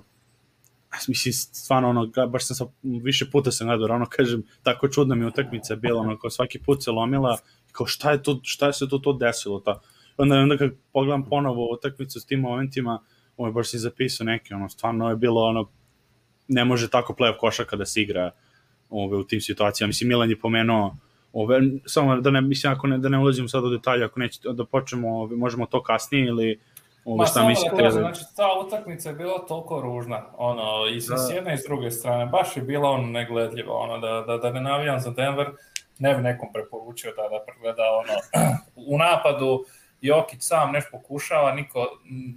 mislim, 1.08 1.32
stvarno, 1.32 1.88
ono, 1.88 2.06
baš 2.28 2.46
sam 2.46 2.56
sa, 2.56 2.66
više 2.82 3.30
puta 3.30 3.50
sam 3.50 3.66
gledao, 3.66 3.96
ono, 3.96 4.06
kažem, 4.06 4.42
tako 4.62 4.88
čudna 4.88 5.14
mi 5.14 5.26
utakmica 5.26 5.76
bila, 5.76 6.00
ono, 6.00 6.18
kao 6.18 6.30
svaki 6.30 6.58
put 6.58 6.84
se 6.84 6.90
lomila, 6.90 7.38
kao 7.72 7.86
šta 7.86 8.10
je 8.12 8.22
to, 8.22 8.40
šta 8.42 8.66
je 8.66 8.72
se 8.72 8.88
to 8.88 8.98
to 8.98 9.12
desilo, 9.12 9.60
ta, 9.60 9.80
onda, 10.16 10.36
onda 10.36 10.56
kad 10.56 10.70
pogledam 10.92 11.28
ponovo 11.28 11.72
utakmicu 11.72 12.20
s 12.20 12.26
tim 12.26 12.40
momentima, 12.40 13.02
ovo 13.36 13.52
baš 13.52 13.70
si 13.70 13.78
zapisao 13.78 14.24
neki, 14.24 14.54
ono, 14.54 14.68
stvarno 14.68 15.10
je 15.10 15.16
bilo, 15.16 15.42
ono, 15.42 15.68
ne 16.48 16.64
može 16.64 16.90
tako 16.90 17.14
play 17.18 17.36
košaka 17.38 17.76
da 17.76 17.86
se 17.86 18.02
igra, 18.02 18.30
ove, 18.92 19.16
u 19.16 19.24
tim 19.24 19.40
situacijama. 19.40 19.88
Mislim, 19.88 20.08
Milan 20.08 20.30
je 20.30 20.38
pomenuo 20.40 20.96
ove, 21.32 21.60
samo 21.86 22.20
da 22.20 22.30
ne, 22.30 22.40
mislim, 22.40 22.72
ako 22.72 22.86
ne, 22.86 22.98
da 22.98 23.08
ne 23.08 23.18
ulazimo 23.18 23.48
sad 23.48 23.64
u 23.64 23.70
detalje, 23.70 24.04
ako 24.04 24.20
neće 24.20 24.40
da 24.52 24.64
počnemo, 24.64 25.20
ove, 25.20 25.36
možemo 25.36 25.66
to 25.66 25.82
kasnije 25.82 26.26
ili 26.26 26.60
Ove, 27.04 27.26
šta 27.26 27.48
mislite? 27.48 27.82
Da 27.82 27.90
znači, 27.90 28.20
ta 28.36 28.46
utakmica 28.66 29.08
je 29.08 29.14
bila 29.14 29.46
toliko 29.46 29.80
ružna, 29.80 30.22
ono, 30.36 30.86
i 30.86 31.00
sa 31.00 31.14
da. 31.14 31.34
jedne 31.34 31.54
i 31.54 31.58
s 31.58 31.64
druge 31.64 31.90
strane, 31.90 32.26
baš 32.26 32.56
je 32.56 32.62
bila 32.62 32.90
ono 32.90 33.06
negledljiva, 33.06 33.74
ono, 33.74 33.98
da, 33.98 34.24
da, 34.26 34.36
da 34.36 34.50
ne 34.52 34.60
navijam 34.60 35.00
za 35.00 35.10
Denver, 35.10 35.50
ne 35.98 36.14
bi 36.14 36.22
nekom 36.22 36.48
preporučio 36.52 37.12
da, 37.16 37.22
da 37.22 37.44
pregleda, 37.46 37.82
ono, 37.82 38.46
u 38.94 38.98
napadu, 38.98 39.64
Jokić 40.00 40.42
sam 40.42 40.72
nešto 40.72 40.90
pokušava, 40.92 41.52
niko, 41.52 41.86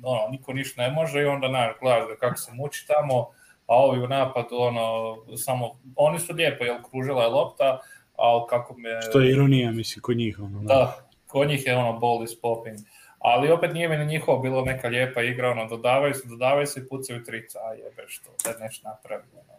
ono, 0.04 0.28
niko 0.32 0.54
ništa 0.54 0.82
ne 0.82 0.92
može 0.92 1.22
i 1.22 1.26
onda, 1.26 1.48
na, 1.48 1.74
gledaš 1.82 2.08
da 2.08 2.16
kako 2.16 2.38
se 2.38 2.52
muči 2.54 2.88
tamo, 2.88 3.28
a 3.68 3.76
ovi 3.76 4.04
u 4.04 4.08
napadu, 4.08 4.56
ono, 4.56 5.18
samo, 5.38 5.80
oni 5.96 6.20
su 6.20 6.34
lijepo, 6.34 6.64
jel, 6.64 6.76
kružila 6.90 7.24
je 7.24 7.30
lopta, 7.30 7.80
ali 8.16 8.42
kako 8.50 8.78
me... 8.78 9.02
Što 9.10 9.20
je 9.20 9.32
ironija, 9.32 9.72
mislim, 9.72 10.02
kod 10.02 10.18
njih, 10.18 10.40
ono, 10.40 10.60
da. 10.60 10.74
Da, 10.74 10.98
kod 11.28 11.48
njih 11.48 11.68
je 11.68 11.78
ono, 11.78 12.00
ball 12.00 12.24
is 12.24 12.42
popping. 12.42 12.78
Ali 13.26 13.52
opet 13.52 13.74
nije 13.74 13.90
mi 13.90 13.98
na 13.98 14.04
njihovo 14.04 14.40
bilo 14.40 14.62
neka 14.62 14.88
lijepa 14.88 15.22
igra, 15.22 15.52
ono, 15.52 15.68
dodavaju 15.68 16.14
se, 16.14 16.28
dodavaju 16.28 16.68
se 16.68 16.80
i 16.80 16.88
pucaju 16.90 17.24
trica, 17.24 17.60
a 17.60 17.74
jebe 17.74 18.04
što, 18.08 18.30
da 18.44 18.66
nešto 18.66 18.90
napravi, 18.90 19.24
ono. 19.34 19.56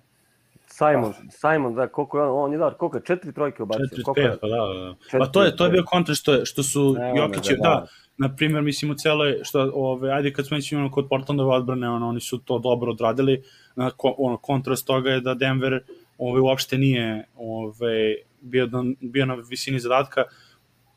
Simon, 0.66 1.14
Simon, 1.30 1.74
da, 1.74 1.88
koliko 1.88 2.18
je 2.18 2.24
on, 2.24 2.44
on 2.44 2.52
je 2.52 2.58
dao, 2.58 2.70
koliko 2.70 2.96
je, 2.96 3.02
četiri 3.04 3.32
trojke 3.32 3.62
ubacio? 3.62 3.86
Četiri, 3.88 4.04
pet, 4.14 4.40
pa 4.40 4.48
da, 4.48 4.56
da. 4.56 4.94
Četiri, 5.04 5.18
pa 5.18 5.26
to 5.26 5.42
je, 5.42 5.56
to 5.56 5.64
je 5.64 5.70
bio 5.70 5.82
kontra 5.86 6.14
što, 6.14 6.44
što 6.44 6.62
su 6.62 6.96
Jokić, 7.16 7.48
da, 7.48 7.56
da, 7.56 7.86
na 8.16 8.36
primjer, 8.36 8.62
mislim, 8.62 8.90
u 8.90 8.94
celoj, 8.94 9.40
što, 9.42 9.70
ove, 9.74 10.12
ajde, 10.12 10.32
kad 10.32 10.46
smo 10.46 10.56
već 10.56 10.72
imali 10.72 10.90
kod 10.90 11.08
Portlandove 11.08 11.56
odbrane, 11.56 11.90
ono, 11.90 12.08
oni 12.08 12.20
su 12.20 12.38
to 12.38 12.58
dobro 12.58 12.92
odradili, 12.92 13.42
na, 13.76 13.90
ono, 14.02 14.36
kontrast 14.36 14.86
toga 14.86 15.10
je 15.10 15.20
da 15.20 15.34
Denver 15.34 15.80
ove, 16.18 16.40
uopšte 16.40 16.78
nije 16.78 17.28
ove, 17.36 18.14
bio, 18.40 18.66
na, 18.66 18.84
bio 19.00 19.26
na 19.26 19.34
visini 19.34 19.80
zadatka. 19.80 20.24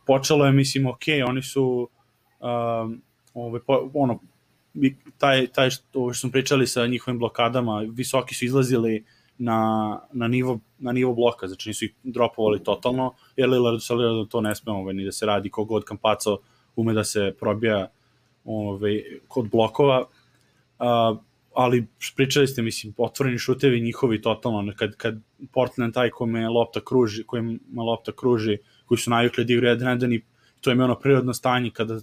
Počelo 0.05 0.45
je, 0.45 0.51
mislim, 0.51 0.87
ok, 0.87 1.03
oni 1.27 1.41
su 1.41 1.89
um, 2.39 3.01
po, 3.65 3.89
ono, 3.93 4.19
taj, 5.17 5.47
taj 5.47 5.69
što, 5.69 6.13
što 6.13 6.21
smo 6.21 6.31
pričali 6.31 6.67
sa 6.67 6.87
njihovim 6.87 7.19
blokadama, 7.19 7.85
visoki 7.89 8.35
su 8.35 8.45
izlazili 8.45 9.03
na, 9.37 9.99
na, 10.13 10.27
nivo, 10.27 10.59
na 10.79 10.91
nivo 10.91 11.13
bloka, 11.13 11.47
znači 11.47 11.69
nisu 11.69 11.85
ih 11.85 11.93
dropovali 12.03 12.63
totalno, 12.63 13.13
jer 13.35 13.49
Lillard 13.49 13.81
sa 13.81 13.93
Lillardom 13.93 14.27
to 14.27 14.41
ne 14.41 14.55
sme 14.55 14.71
ove, 14.71 14.93
ni 14.93 15.05
da 15.05 15.11
se 15.11 15.25
radi, 15.25 15.49
kogod 15.49 15.83
Kampaco 15.83 16.37
ume 16.75 16.93
da 16.93 17.03
se 17.03 17.33
probija 17.39 17.87
ove, 18.45 19.03
kod 19.27 19.49
blokova. 19.49 20.05
Uh, 20.79 21.17
ali 21.53 21.87
pričali 22.15 22.47
ste, 22.47 22.61
mislim, 22.61 22.93
otvoreni 22.97 23.37
šutevi 23.37 23.81
njihovi 23.81 24.21
totalno, 24.21 24.73
kad, 24.75 24.95
kad 24.95 25.19
Portland 25.51 25.93
taj 25.93 26.09
kome 26.09 26.49
lopta 26.49 26.79
kruži, 26.85 27.23
kojima 27.23 27.83
lopta 27.83 28.11
kruži, 28.11 28.57
koji 28.85 28.97
su 28.97 29.09
navikli 29.09 29.45
da 29.45 29.53
igraju 29.53 29.73
jedan 29.73 29.89
jedan 29.89 30.13
i 30.13 30.21
to 30.61 30.71
je 30.71 30.83
ono 30.83 30.95
prirodno 30.99 31.33
stanje 31.33 31.71
kada 31.73 31.99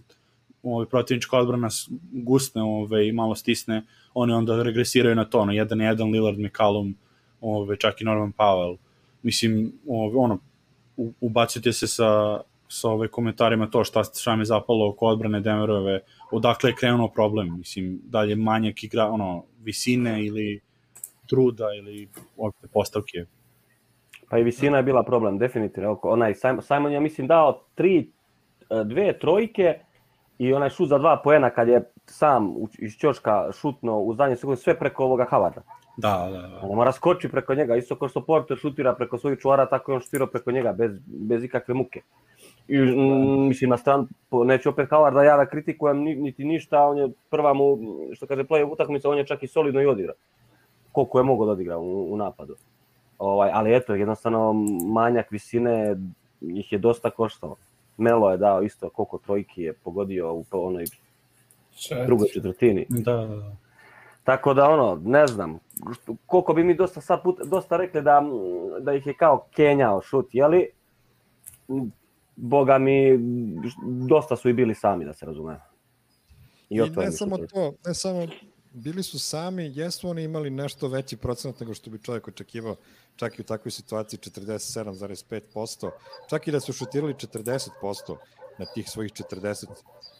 ovaj, 0.66 0.86
protivnička 0.86 1.38
odbrana 1.38 1.68
gusne 2.12 2.62
ovaj, 2.62 3.12
malo 3.12 3.34
stisne, 3.34 3.82
oni 4.14 4.32
onda 4.32 4.62
regresiraju 4.62 5.14
na 5.14 5.24
to, 5.24 5.44
na 5.44 5.52
jedan 5.52 5.80
jedan 5.80 6.10
Lillard, 6.10 6.38
McCallum, 6.38 6.94
ovaj, 7.40 7.76
čak 7.76 8.00
i 8.00 8.04
Norman 8.04 8.32
Powell. 8.38 8.76
Mislim, 9.22 9.72
ovaj, 9.88 10.14
ono, 10.16 10.38
ubacite 11.20 11.72
se 11.72 11.86
sa, 11.86 12.40
sa 12.68 12.88
ovaj 12.88 13.08
komentarima 13.08 13.70
to 13.70 13.84
šta, 13.84 14.04
šta 14.04 14.36
me 14.36 14.44
zapalo 14.44 14.88
oko 14.88 15.06
odbrane 15.06 15.40
Denverove, 15.40 16.00
odakle 16.30 16.70
je 16.70 16.76
krenuo 16.76 17.08
problem, 17.08 17.58
mislim, 17.58 18.00
da 18.04 18.20
li 18.22 18.30
je 18.30 18.36
manjak 18.36 18.84
igra, 18.84 19.06
ono, 19.06 19.44
visine 19.62 20.24
ili 20.24 20.60
truda 21.26 21.66
ili 21.78 22.08
uopšte 22.36 22.68
postavke. 22.72 23.24
Pa 24.30 24.38
i 24.38 24.42
visina 24.42 24.76
je 24.76 24.82
bila 24.82 25.04
problem, 25.04 25.38
definitivno. 25.38 26.00
Onaj 26.02 26.34
Simon, 26.34 26.62
Simon 26.62 26.92
ja 26.92 27.00
mislim 27.00 27.26
dao 27.26 27.62
tri, 27.74 28.10
dve 28.84 29.18
trojke 29.18 29.85
i 30.38 30.52
onaj 30.52 30.70
šut 30.70 30.88
za 30.88 30.98
dva 30.98 31.20
poena 31.24 31.50
kad 31.50 31.68
je 31.68 31.82
sam 32.06 32.54
iz 32.78 32.92
Ćoška 32.96 33.52
šutno 33.52 33.98
u 33.98 34.14
zadnje 34.14 34.36
sekunde 34.36 34.56
sve 34.56 34.78
preko 34.78 35.04
ovoga 35.04 35.24
Havarda. 35.24 35.62
Da, 35.96 36.28
da, 36.32 36.48
da. 36.48 36.60
On 36.62 36.76
mora 36.76 36.92
skoči 36.92 37.28
preko 37.28 37.54
njega, 37.54 37.76
isto 37.76 37.96
kao 37.96 38.08
što 38.08 38.24
Porter 38.24 38.56
šutira 38.56 38.94
preko 38.94 39.18
svojih 39.18 39.38
čuvara, 39.38 39.66
tako 39.66 39.92
je 39.92 39.96
on 39.96 40.00
šutirao 40.00 40.26
preko 40.26 40.52
njega, 40.52 40.72
bez, 40.72 41.00
bez 41.06 41.44
ikakve 41.44 41.74
muke. 41.74 42.00
I, 42.68 42.76
m, 42.76 43.48
mislim, 43.48 43.70
na 43.70 43.76
stran, 43.76 44.06
neću 44.30 44.68
opet 44.68 44.88
da 44.90 45.22
ja 45.22 45.36
da 45.36 45.46
kritikujem 45.46 45.98
niti 45.98 46.44
ništa, 46.44 46.86
on 46.86 46.98
je 46.98 47.08
prva 47.30 47.54
mu, 47.54 47.78
što 48.12 48.26
kaže, 48.26 48.44
play 48.44 48.72
utakmica, 48.72 49.08
on 49.08 49.18
je 49.18 49.26
čak 49.26 49.42
i 49.42 49.46
solidno 49.46 49.82
i 49.82 49.86
odigra. 49.86 50.12
Koliko 50.92 51.18
je 51.18 51.24
mogao 51.24 51.46
da 51.46 51.52
odigra 51.52 51.78
u, 51.78 52.12
u 52.12 52.16
napadu. 52.16 52.54
Ovaj, 53.18 53.50
ali 53.52 53.76
eto, 53.76 53.94
jednostavno, 53.94 54.52
manjak 54.92 55.30
visine 55.30 55.96
ih 56.40 56.72
je 56.72 56.78
dosta 56.78 57.10
koštao. 57.10 57.56
Melo 57.96 58.30
je 58.30 58.36
dao 58.36 58.62
isto 58.62 58.90
koliko 58.90 59.18
trojki 59.18 59.62
je 59.62 59.72
pogodio 59.72 60.34
u 60.34 60.44
onoj 60.50 60.84
Čet. 61.88 62.06
drugoj 62.06 62.28
četvrtini. 62.28 62.86
Da, 62.88 63.12
da, 63.12 63.26
da. 63.26 63.56
Tako 64.24 64.54
da 64.54 64.70
ono, 64.70 65.00
ne 65.04 65.26
znam, 65.26 65.58
koliko 66.26 66.54
bi 66.54 66.64
mi 66.64 66.74
dosta 66.74 67.00
sad 67.00 67.22
put, 67.22 67.38
dosta 67.44 67.76
rekli 67.76 68.02
da, 68.02 68.22
da 68.80 68.92
ih 68.92 69.06
je 69.06 69.14
kao 69.14 69.46
kenjao 69.50 70.02
šut, 70.02 70.28
jeli? 70.32 70.68
Boga 72.36 72.78
mi, 72.78 73.18
dosta 74.08 74.36
su 74.36 74.48
i 74.48 74.52
bili 74.52 74.74
sami, 74.74 75.04
da 75.04 75.12
se 75.12 75.26
razume. 75.26 75.60
I, 76.68 76.80
otvoreni 76.80 77.10
ne 77.10 77.16
samo 77.16 77.36
to, 77.36 77.72
ne 77.86 77.94
samo 77.94 78.26
bili 78.76 79.02
su 79.02 79.18
sami, 79.18 79.72
jesu 79.74 80.08
oni 80.08 80.22
imali 80.22 80.50
nešto 80.50 80.88
veći 80.88 81.16
procenat 81.16 81.60
nego 81.60 81.74
što 81.74 81.90
bi 81.90 82.02
čovjek 82.02 82.28
očekivao, 82.28 82.76
čak 83.16 83.38
i 83.38 83.42
u 83.42 83.44
takvoj 83.44 83.72
situaciji 83.72 84.18
47,5%, 84.18 85.90
čak 86.30 86.48
i 86.48 86.52
da 86.52 86.60
su 86.60 86.72
šutirali 86.72 87.14
40% 87.14 88.16
na 88.58 88.66
tih 88.74 88.90
svojih 88.90 89.12
40 89.12 89.66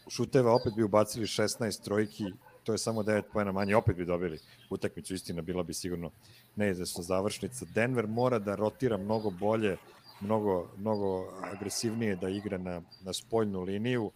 šuteva, 0.09 0.53
opet 0.53 0.73
bi 0.75 0.83
ubacili 0.83 1.25
16 1.25 1.83
trojki, 1.83 2.23
to 2.63 2.71
je 2.71 2.77
samo 2.77 3.03
9 3.03 3.23
pojena 3.33 3.51
manje, 3.51 3.75
opet 3.75 3.95
bi 3.95 4.05
dobili 4.05 4.39
utakmicu, 4.69 5.13
istina 5.13 5.41
bila 5.41 5.63
bi 5.63 5.73
sigurno 5.73 6.11
neizvesna 6.55 7.03
završnica. 7.03 7.65
Denver 7.65 8.07
mora 8.07 8.39
da 8.39 8.55
rotira 8.55 8.97
mnogo 8.97 9.29
bolje, 9.29 9.77
mnogo, 10.21 10.67
mnogo 10.77 11.33
agresivnije 11.43 12.15
da 12.15 12.29
igra 12.29 12.57
na, 12.57 12.81
na 13.01 13.13
spoljnu 13.13 13.61
liniju. 13.61 14.11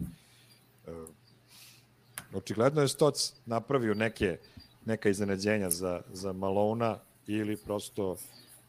Očigledno 2.34 2.82
je 2.82 2.88
Stoc 2.88 3.34
napravio 3.46 3.94
neke 3.94 4.38
neka 4.84 5.08
iznenađenja 5.08 5.70
za, 5.70 6.00
za 6.12 6.32
Malona 6.32 6.98
ili 7.26 7.56
prosto 7.56 8.16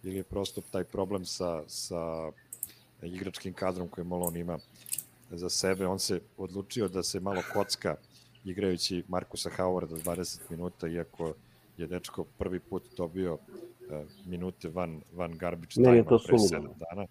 ili 0.03 0.15
je 0.15 0.23
prosto 0.23 0.61
taj 0.71 0.83
problem 0.83 1.25
sa, 1.25 1.63
sa 1.67 2.31
igračkim 3.01 3.53
kadrom 3.53 3.87
koji 3.87 4.05
Malone 4.05 4.39
ima 4.39 4.59
za 5.31 5.49
sebe. 5.49 5.87
On 5.87 5.99
se 5.99 6.21
odlučio 6.37 6.87
da 6.87 7.03
se 7.03 7.19
malo 7.19 7.41
kocka 7.53 7.95
igrajući 8.45 9.03
Markusa 9.07 9.49
Howarda 9.57 10.03
20 10.03 10.39
minuta, 10.49 10.87
iako 10.87 11.33
je 11.77 11.87
dečko 11.87 12.23
prvi 12.37 12.59
put 12.59 12.83
dobio 12.97 13.33
uh, 13.33 13.39
minute 14.25 14.69
van, 14.69 15.01
van 15.13 15.37
garbage 15.37 15.73
time 15.73 16.03
pre 16.03 16.17
suludo. 16.19 16.67
7 16.67 16.69
dana. 16.89 17.05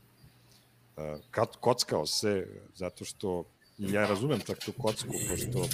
Uh, 0.96 1.20
kad, 1.30 1.56
kockao 1.60 2.06
se 2.06 2.46
zato 2.74 3.04
što 3.04 3.44
ja 3.78 4.06
razumem 4.06 4.40
čak 4.40 4.58
tu 4.64 4.72
kocku, 4.72 5.10
pošto 5.30 5.68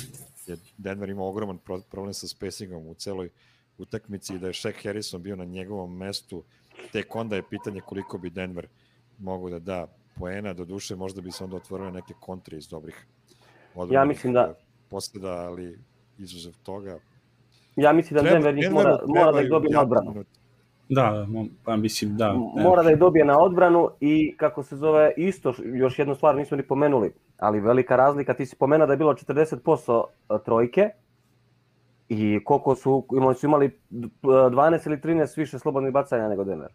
je 0.48 0.58
Denver 0.78 1.08
imao 1.08 1.28
ogroman 1.28 1.58
pro- 1.58 1.80
problem 1.80 2.14
sa 2.14 2.28
spacingom 2.28 2.86
u 2.86 2.94
celoj 2.94 3.28
utakmici 3.78 4.34
i 4.34 4.38
da 4.38 4.46
je 4.46 4.52
Shaq 4.52 4.84
Harrison 4.84 5.22
bio 5.22 5.36
na 5.36 5.44
njegovom 5.44 5.96
mestu, 5.96 6.42
tek 6.92 7.16
onda 7.16 7.36
je 7.36 7.42
pitanje 7.42 7.80
koliko 7.80 8.18
bi 8.18 8.30
Denver 8.30 8.66
mogao 9.18 9.50
da 9.50 9.58
da 9.58 9.86
poena, 10.14 10.52
do 10.52 10.64
duše 10.64 10.96
možda 10.96 11.20
bi 11.20 11.32
se 11.32 11.44
onda 11.44 11.56
otvorile 11.56 11.92
neke 11.92 12.14
kontre 12.20 12.56
iz 12.58 12.68
dobrih 12.68 13.06
odbranih 13.74 13.94
Ja 13.94 14.04
mislim 14.04 14.32
da- 14.32 14.54
posljeda, 14.88 15.28
ali 15.30 15.78
izuzev 16.18 16.52
toga 16.62 16.98
Ja 17.76 17.92
mislim 17.92 18.16
da 18.16 18.30
Denver 18.30 18.54
njih 18.54 18.70
mora, 18.70 18.98
mora 19.06 19.32
da 19.32 19.40
ih 19.40 19.48
dobije 19.48 19.72
na 19.72 19.80
odbranu. 19.82 20.10
minuti. 20.10 20.30
Da, 20.88 21.26
pa 21.64 21.76
mislim, 21.76 22.16
da. 22.16 22.32
Mora 22.56 22.82
da 22.82 22.90
ih 22.90 22.98
dobije 22.98 23.24
na 23.24 23.38
odbranu 23.40 23.90
i 24.00 24.36
kako 24.36 24.62
se 24.62 24.76
zove 24.76 25.12
isto, 25.16 25.54
još 25.64 25.98
jednu 25.98 26.14
stvar 26.14 26.36
nismo 26.36 26.56
ni 26.56 26.62
pomenuli, 26.62 27.12
ali 27.38 27.60
velika 27.60 27.96
razlika, 27.96 28.34
ti 28.34 28.46
si 28.46 28.56
pomenuo 28.56 28.86
da 28.86 28.92
je 28.92 28.96
bilo 28.96 29.14
40% 29.14 30.04
trojke 30.44 30.90
i 32.08 32.44
koliko 32.44 32.74
su, 32.74 33.06
imali 33.16 33.34
su 33.34 33.46
imali 33.46 33.80
12 33.92 34.86
ili 34.86 34.96
13 34.96 35.38
više 35.38 35.58
slobodnih 35.58 35.92
bacanja 35.92 36.28
nego 36.28 36.44
Denver. 36.44 36.72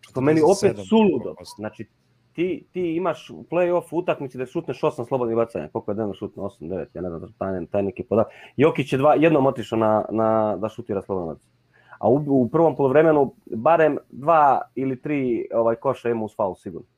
Što 0.00 0.20
meni 0.20 0.40
opet 0.40 0.76
47%. 0.76 0.88
suludo. 0.88 1.34
Znači, 1.56 1.86
ti, 2.32 2.66
ti 2.72 2.96
imaš 2.96 3.30
u 3.30 3.44
play-off 3.50 3.88
utakmici 3.90 4.38
da 4.38 4.46
šutneš 4.46 4.80
8 4.80 5.06
slobodnih 5.08 5.36
bacanja. 5.36 5.68
Koliko 5.68 5.90
je 5.90 5.94
Denver 5.94 6.16
šutno? 6.16 6.42
8, 6.42 6.68
9, 6.68 6.86
ja 6.94 7.02
ne 7.02 7.08
znam, 7.08 7.32
taj, 7.38 7.66
taj 7.66 7.82
neki 7.82 8.02
podak. 8.02 8.26
Jokić 8.56 8.92
je 8.92 8.98
dva, 8.98 9.14
jednom 9.14 9.46
otišao 9.46 9.78
na, 9.78 10.04
na, 10.10 10.56
da 10.56 10.68
šutira 10.68 11.02
slobodno 11.02 11.32
bacanje. 11.32 11.52
A 11.98 12.08
u, 12.08 12.24
u 12.26 12.48
prvom 12.48 12.76
polovremenu 12.76 13.34
barem 13.46 13.98
dva 14.10 14.60
ili 14.74 15.02
tri 15.02 15.48
ovaj 15.54 15.76
koša 15.76 16.10
ima 16.10 16.24
uz 16.24 16.36
faul 16.36 16.54
sigurno. 16.54 16.88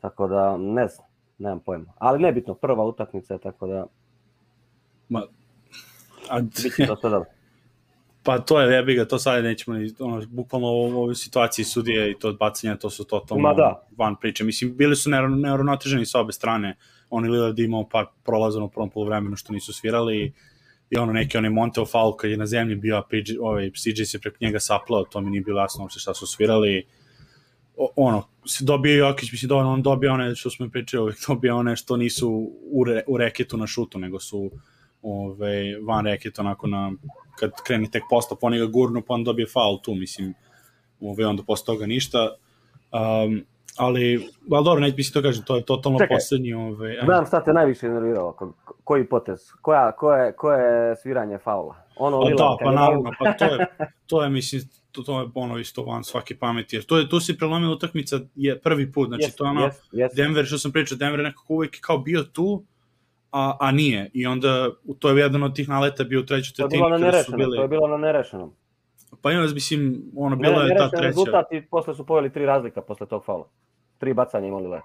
Tako 0.00 0.26
da, 0.26 0.56
ne 0.56 0.88
znam, 0.88 1.05
nemam 1.38 1.60
pojma. 1.60 1.92
Ali 1.98 2.22
nebitno, 2.22 2.54
prva 2.54 2.84
utakmica 2.84 3.34
je, 3.34 3.40
tako 3.40 3.66
da 3.66 3.86
Ma, 5.08 5.22
a, 6.30 6.40
će 6.40 6.86
to 6.86 6.96
sve 6.96 7.10
dobro. 7.10 7.30
pa 8.22 8.38
to 8.38 8.60
je 8.60 8.74
jebi 8.74 8.94
ga, 8.94 9.04
to 9.04 9.18
sad 9.18 9.44
nećemo 9.44 9.76
ni, 9.76 9.92
ono, 9.98 10.22
bukvalno 10.28 10.66
u 10.68 11.02
ovoj 11.02 11.14
situaciji 11.14 11.64
sudije 11.64 12.10
i 12.10 12.18
to 12.18 12.28
odbacanje, 12.28 12.76
to 12.76 12.90
su 12.90 13.04
totalno 13.04 13.42
Ma 13.42 13.54
da. 13.54 13.86
van 13.96 14.16
priče. 14.16 14.44
Mislim, 14.44 14.76
bili 14.76 14.96
su 14.96 15.10
neuro- 15.10 15.36
neuravnoteženi 15.40 16.06
sa 16.06 16.20
obe 16.20 16.32
strane. 16.32 16.76
Oni 17.10 17.28
Lillard 17.28 17.58
imao 17.58 17.88
par 17.88 18.06
prolaza 18.24 18.62
u 18.62 18.68
prvom 18.68 18.90
polovremenu 18.90 19.36
što 19.36 19.52
nisu 19.52 19.72
svirali 19.72 20.32
i, 20.90 20.98
ono 20.98 21.12
neki 21.12 21.38
onaj 21.38 21.50
Monteo 21.50 21.86
faul 21.86 22.16
kad 22.16 22.30
je 22.30 22.36
na 22.36 22.46
zemlji 22.46 22.76
bio, 22.76 22.96
a 22.96 23.02
PG, 23.02 23.40
ovaj, 23.40 23.70
CJ 23.70 24.04
se 24.04 24.20
preko 24.20 24.36
njega 24.40 24.60
saplao, 24.60 25.04
to 25.04 25.20
mi 25.20 25.30
nije 25.30 25.40
bilo 25.40 25.60
jasno 25.60 25.84
uopšte 25.84 26.00
šta 26.00 26.14
su 26.14 26.26
svirali. 26.26 26.86
Ono, 27.96 28.22
se 28.46 28.64
dobio 28.64 29.06
Jokić, 29.06 29.32
mislim 29.32 29.48
da 29.48 29.56
on, 29.56 29.82
dobio 29.82 30.12
one, 30.12 30.34
što 30.34 30.50
smo 30.50 30.68
pričali, 30.68 31.02
uvek 31.02 31.16
dobio 31.28 31.56
one 31.56 31.76
što 31.76 31.96
nisu 31.96 32.50
u, 32.70 32.84
re, 32.84 33.02
u 33.06 33.16
reketu 33.16 33.56
na 33.56 33.66
šutu, 33.66 33.98
nego 33.98 34.20
su 34.20 34.50
ove, 35.02 35.80
van 35.80 36.04
reketa 36.04 36.42
onako 36.42 36.66
na, 36.66 36.92
kad 37.38 37.50
krene 37.66 37.90
tek 37.90 38.02
postop, 38.10 38.38
oni 38.44 38.58
ga 38.58 38.66
gurnu, 38.66 39.02
pa 39.02 39.14
on 39.14 39.24
dobije 39.24 39.46
faul 39.46 39.78
tu, 39.82 39.94
mislim, 39.94 40.34
ove, 41.00 41.26
onda 41.26 41.42
posle 41.42 41.66
toga 41.66 41.86
ništa. 41.86 42.34
Um, 42.92 43.44
ali, 43.76 44.28
ali 44.50 44.64
dobro, 44.64 44.80
neće 44.80 44.96
mislim 44.96 45.12
to 45.22 45.28
kažem, 45.28 45.44
to 45.44 45.56
je 45.56 45.64
totalno 45.64 45.98
Čekaj. 45.98 46.16
poslednji, 46.16 46.54
ove, 46.54 47.00
Znam 47.04 47.26
šta 47.26 47.44
te 47.44 47.52
najviše 47.52 47.88
nerviralo, 47.88 48.32
ko- 48.32 48.52
koji 48.84 49.08
potez, 49.08 49.40
koja, 49.62 49.92
koje, 49.92 50.32
koje 50.32 50.96
sviranje 50.96 51.38
faula. 51.38 51.74
Ono 51.96 52.20
Pa 52.20 52.26
Lillard 52.26 52.58
da, 52.60 52.64
pa 52.64 52.72
naravno, 52.72 53.10
pa 53.18 53.32
to 53.32 53.44
je, 53.44 53.66
to 54.06 54.22
je 54.22 54.30
mislim, 54.30 54.62
to, 54.96 55.02
to 55.02 55.20
je 55.20 55.28
ono 55.34 55.58
isto 55.58 55.82
van 55.82 56.04
svake 56.04 56.36
pameti, 56.36 56.76
jer 56.76 56.84
to 56.84 56.98
je, 56.98 57.08
tu 57.08 57.20
se 57.20 57.36
prelomila 57.36 57.72
utakmica 57.72 58.20
je 58.36 58.58
prvi 58.58 58.92
put, 58.92 59.08
znači 59.08 59.22
Jest, 59.22 59.38
to 59.38 59.44
je 59.44 59.50
ono, 59.50 59.64
jest, 59.64 59.82
jest. 59.92 60.16
Denver, 60.16 60.46
što 60.46 60.58
sam 60.58 60.72
pričao, 60.72 60.98
Denver 60.98 61.20
je 61.20 61.24
nekako 61.24 61.54
uvijek 61.54 61.80
kao 61.80 61.98
bio 61.98 62.22
tu, 62.22 62.64
a, 63.32 63.56
a 63.60 63.70
nije. 63.70 64.10
I 64.12 64.26
onda 64.26 64.70
u- 64.84 64.94
to 64.94 65.10
je 65.10 65.16
jedan 65.16 65.42
od 65.42 65.54
tih 65.54 65.68
naleta 65.68 66.04
bio 66.04 66.20
u 66.20 66.24
trećoj 66.24 66.54
To 66.54 66.62
je 66.62 66.68
tretini. 66.68 66.78
bilo 66.78 66.88
na 66.90 66.98
nerešenom, 66.98 67.38
bili- 67.38 67.56
to 67.56 67.62
je 67.62 67.68
bilo 67.68 67.88
na 67.88 67.96
nerešenom. 67.98 68.52
Pa 69.22 69.32
ima, 69.32 69.42
mislim, 69.44 70.02
ono, 70.16 70.36
bila 70.36 70.62
je 70.62 70.76
ta 70.76 70.90
treća. 70.90 71.02
rezultat 71.02 71.52
i 71.52 71.62
posle 71.62 71.94
su 71.94 72.06
poveli 72.06 72.32
tri 72.32 72.46
razlika 72.46 72.80
posle 72.80 73.06
tog 73.06 73.24
faula. 73.24 73.48
Tri 73.98 74.14
bacanja 74.14 74.46
imali 74.46 74.68
le. 74.68 74.80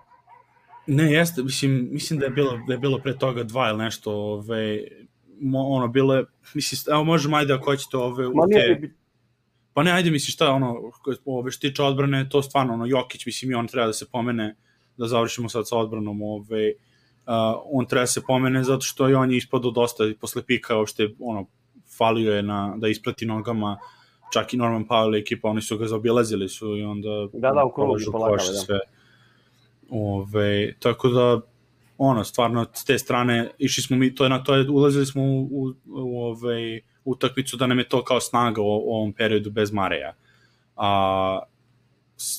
Ne, 0.88 1.12
jeste, 1.12 1.44
mislim, 1.44 1.88
mislim 1.92 2.20
da 2.20 2.26
je 2.26 2.32
bilo, 2.32 2.60
da 2.68 2.74
je 2.74 2.80
bilo 2.80 3.00
pre 3.00 3.18
toga 3.18 3.44
dva 3.44 3.70
ili 3.70 3.78
nešto, 3.78 4.12
ove, 4.14 4.80
ono, 5.56 5.88
bilo 5.88 6.16
je, 6.16 6.26
mislim, 6.54 6.94
evo 6.94 7.04
možemo, 7.04 7.38
ajde, 7.38 7.54
ako 7.54 7.66
hoćete 7.66 7.98
ove, 7.98 8.28
u 8.28 8.34
Ma 8.34 8.46
nije, 8.46 8.82
te, 8.82 8.92
pa 9.74 9.84
ne, 9.84 9.92
ajde, 9.92 10.12
mislim, 10.12 10.32
šta, 10.32 10.52
ono, 10.52 10.92
ove, 11.26 11.52
što 11.52 11.68
tiče 11.68 11.84
odbrane, 11.84 12.30
to 12.30 12.42
stvarno, 12.42 12.74
ono, 12.74 12.86
Jokić, 12.86 13.26
mislim, 13.26 13.52
i 13.52 13.56
on 13.56 13.68
treba 13.68 13.88
da 13.88 13.94
se 13.94 14.06
pomene, 14.12 14.56
da 14.98 15.08
završimo 15.08 15.50
sad 15.50 15.68
sa 15.68 15.78
odbranom, 15.78 16.22
ove, 16.22 16.68
uh, 16.70 17.34
on 17.72 17.86
treba 17.86 18.04
da 18.04 18.08
se 18.08 18.22
pomene 18.28 18.64
zato 18.64 18.82
što 18.82 19.10
i 19.10 19.14
on 19.14 19.32
je 19.32 19.38
ispadao 19.38 19.72
dosta 19.72 20.06
i 20.06 20.16
posle 20.16 20.44
pika, 20.46 20.78
uopšte, 20.78 21.10
ono, 21.20 21.46
falio 21.98 22.36
je 22.36 22.44
na, 22.44 22.76
da 22.78 22.88
isprati 22.88 23.26
nogama, 23.26 23.78
čak 24.34 24.54
i 24.54 24.58
Norman 24.58 24.88
Powell 24.88 25.22
ekipa, 25.22 25.50
oni 25.50 25.62
su 25.62 25.78
ga 25.78 25.88
zaobilazili 25.88 26.50
su 26.50 26.78
i 26.78 26.84
onda 26.84 27.28
Da, 27.34 27.52
da, 27.52 27.66
u 27.66 27.72
krugu 27.72 28.00
su 28.00 28.12
polagali, 28.12 28.38
koš 28.38 28.48
da. 28.48 28.54
sve. 28.54 28.80
Ove, 29.90 30.74
tako 30.80 31.10
da, 31.10 31.42
ono, 31.98 32.24
stvarno, 32.24 32.66
s 32.74 32.86
te 32.86 32.98
strane, 33.00 33.52
išli 33.58 33.84
smo 33.84 33.98
mi, 33.98 34.16
to 34.16 34.24
je 34.24 34.30
na 34.30 34.44
to 34.44 34.56
je, 34.56 34.70
ulazili 34.70 35.06
smo 35.06 35.24
u, 35.24 35.42
u, 35.52 35.74
u 35.86 36.24
ovaj, 36.24 36.82
utakmicu 37.06 37.58
da 37.58 37.68
nam 37.68 37.80
je 37.80 37.90
to 37.90 38.04
kao 38.04 38.20
snaga 38.20 38.62
u, 38.62 38.66
u 38.66 38.96
ovom 38.96 39.14
periodu 39.14 39.50
bez 39.52 39.72
Mareja. 39.72 40.14
A, 40.76 41.40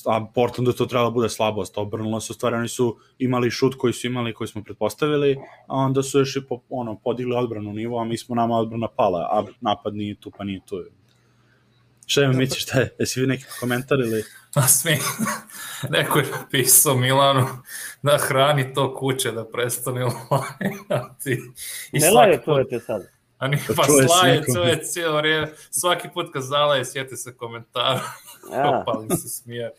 a 0.05 0.25
Portlandu 0.35 0.71
je 0.71 0.75
to 0.75 0.85
trebalo 0.85 1.09
da 1.09 1.13
bude 1.13 1.29
slabost, 1.29 1.77
obrnulo 1.77 2.19
se, 2.19 2.31
u 2.31 2.35
stvari 2.35 2.55
oni 2.55 2.67
su 2.67 2.97
imali 3.19 3.51
šut 3.51 3.75
koji 3.77 3.93
su 3.93 4.07
imali, 4.07 4.33
koji 4.33 4.47
smo 4.47 4.63
pretpostavili, 4.63 5.37
a 5.67 5.75
onda 5.75 6.03
su 6.03 6.19
još 6.19 6.35
i 6.35 6.41
po, 6.49 6.59
ono, 6.69 6.95
podigli 6.99 7.35
odbranu 7.35 7.73
nivo, 7.73 7.99
a 8.01 8.05
mi 8.05 8.17
smo 8.17 8.35
nama 8.35 8.55
odbrana 8.55 8.87
pala, 8.87 9.19
a 9.19 9.43
napad 9.61 9.95
nije 9.95 10.15
tu, 10.15 10.31
pa 10.37 10.43
nije 10.43 10.61
tu. 10.65 10.83
Šta 12.05 12.23
ima 12.23 12.33
misliš, 12.33 12.63
šta 12.63 12.79
je? 12.79 12.95
Jesi 12.99 13.21
vi 13.21 13.27
neki 13.27 13.43
komentar 13.59 13.99
ili? 13.99 14.23
A 14.55 14.67
smi, 14.67 14.91
neko 15.97 16.19
je 16.19 16.25
napisao 16.31 16.95
Milanu 16.95 17.47
da 18.03 18.17
hrani 18.17 18.73
to 18.73 18.95
kuće, 18.95 19.31
da 19.31 19.45
prestane 19.45 20.03
lajati. 20.31 21.41
I 21.91 21.99
Ne 21.99 22.11
laje 22.11 22.37
put- 22.37 22.45
čovete 22.45 22.79
sad. 22.79 23.12
A 23.43 23.47
nije, 23.47 23.63
Pa 23.67 23.73
pa 23.75 23.83
slaje, 23.83 24.41
je 24.69 24.83
cijelo 24.83 25.17
vrijeme. 25.17 25.51
Svaki 25.71 26.09
put 26.13 26.33
kad 26.33 26.43
zalaje, 26.43 26.85
sjeti 26.85 27.17
se 27.17 27.37
komentara. 27.37 28.01
Ja. 28.53 28.79
Opali 28.79 29.09
se 29.09 29.29
smije. 29.29 29.71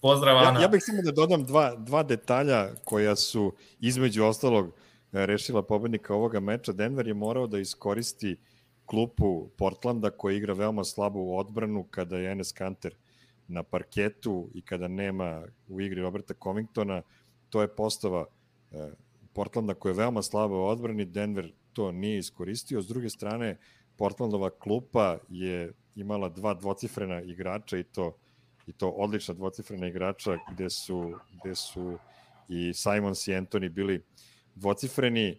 Pozdrav, 0.00 0.38
Ana. 0.38 0.58
Ja, 0.58 0.62
ja 0.62 0.68
bih 0.68 0.82
samo 0.84 1.02
da 1.02 1.12
dodam 1.12 1.44
dva, 1.44 1.74
dva 1.76 2.02
detalja 2.02 2.68
koja 2.84 3.16
su 3.16 3.52
između 3.80 4.24
ostalog 4.24 4.66
e, 4.66 5.26
rešila 5.26 5.62
pobednika 5.62 6.14
ovoga 6.14 6.40
meča. 6.40 6.72
Denver 6.72 7.06
je 7.06 7.14
morao 7.14 7.46
da 7.46 7.58
iskoristi 7.58 8.36
klupu 8.84 9.48
Portlanda 9.58 10.10
koja 10.10 10.36
igra 10.36 10.54
veoma 10.54 10.84
slabo 10.84 11.18
u 11.18 11.38
odbranu 11.38 11.84
kada 11.90 12.16
je 12.16 12.30
Enes 12.30 12.52
Kanter 12.52 12.94
na 13.48 13.62
parketu 13.62 14.50
i 14.54 14.62
kada 14.62 14.88
nema 14.88 15.42
u 15.68 15.80
igri 15.80 16.00
Roberta 16.00 16.34
Covingtona. 16.42 17.02
To 17.50 17.62
je 17.62 17.68
postava 17.68 18.26
e, 18.72 18.90
Portlanda 19.32 19.74
koja 19.74 19.90
je 19.90 19.98
veoma 19.98 20.22
slaba 20.22 20.56
u 20.56 20.66
odbrani, 20.66 21.04
Denver 21.04 21.52
to 21.76 21.92
nije 21.92 22.18
iskoristio. 22.18 22.82
S 22.82 22.88
druge 22.88 23.10
strane, 23.10 23.58
Portlandova 23.96 24.50
klupa 24.50 25.18
je 25.28 25.72
imala 25.94 26.28
dva 26.28 26.54
dvocifrena 26.54 27.22
igrača 27.22 27.78
i 27.78 27.82
to 27.84 28.16
i 28.66 28.72
to 28.72 28.88
odlična 28.88 29.34
dvocifrena 29.34 29.86
igrača 29.86 30.38
gde 30.52 30.70
su, 30.70 31.14
gde 31.32 31.54
su 31.54 31.98
i 32.48 32.74
Simons 32.74 33.28
i 33.28 33.32
Anthony 33.32 33.68
bili 33.68 34.04
dvocifreni 34.54 35.38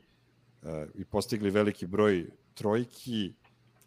uh, 0.62 0.70
i 0.96 1.06
postigli 1.06 1.50
veliki 1.50 1.88
broj 1.88 2.30
trojki. 2.54 3.34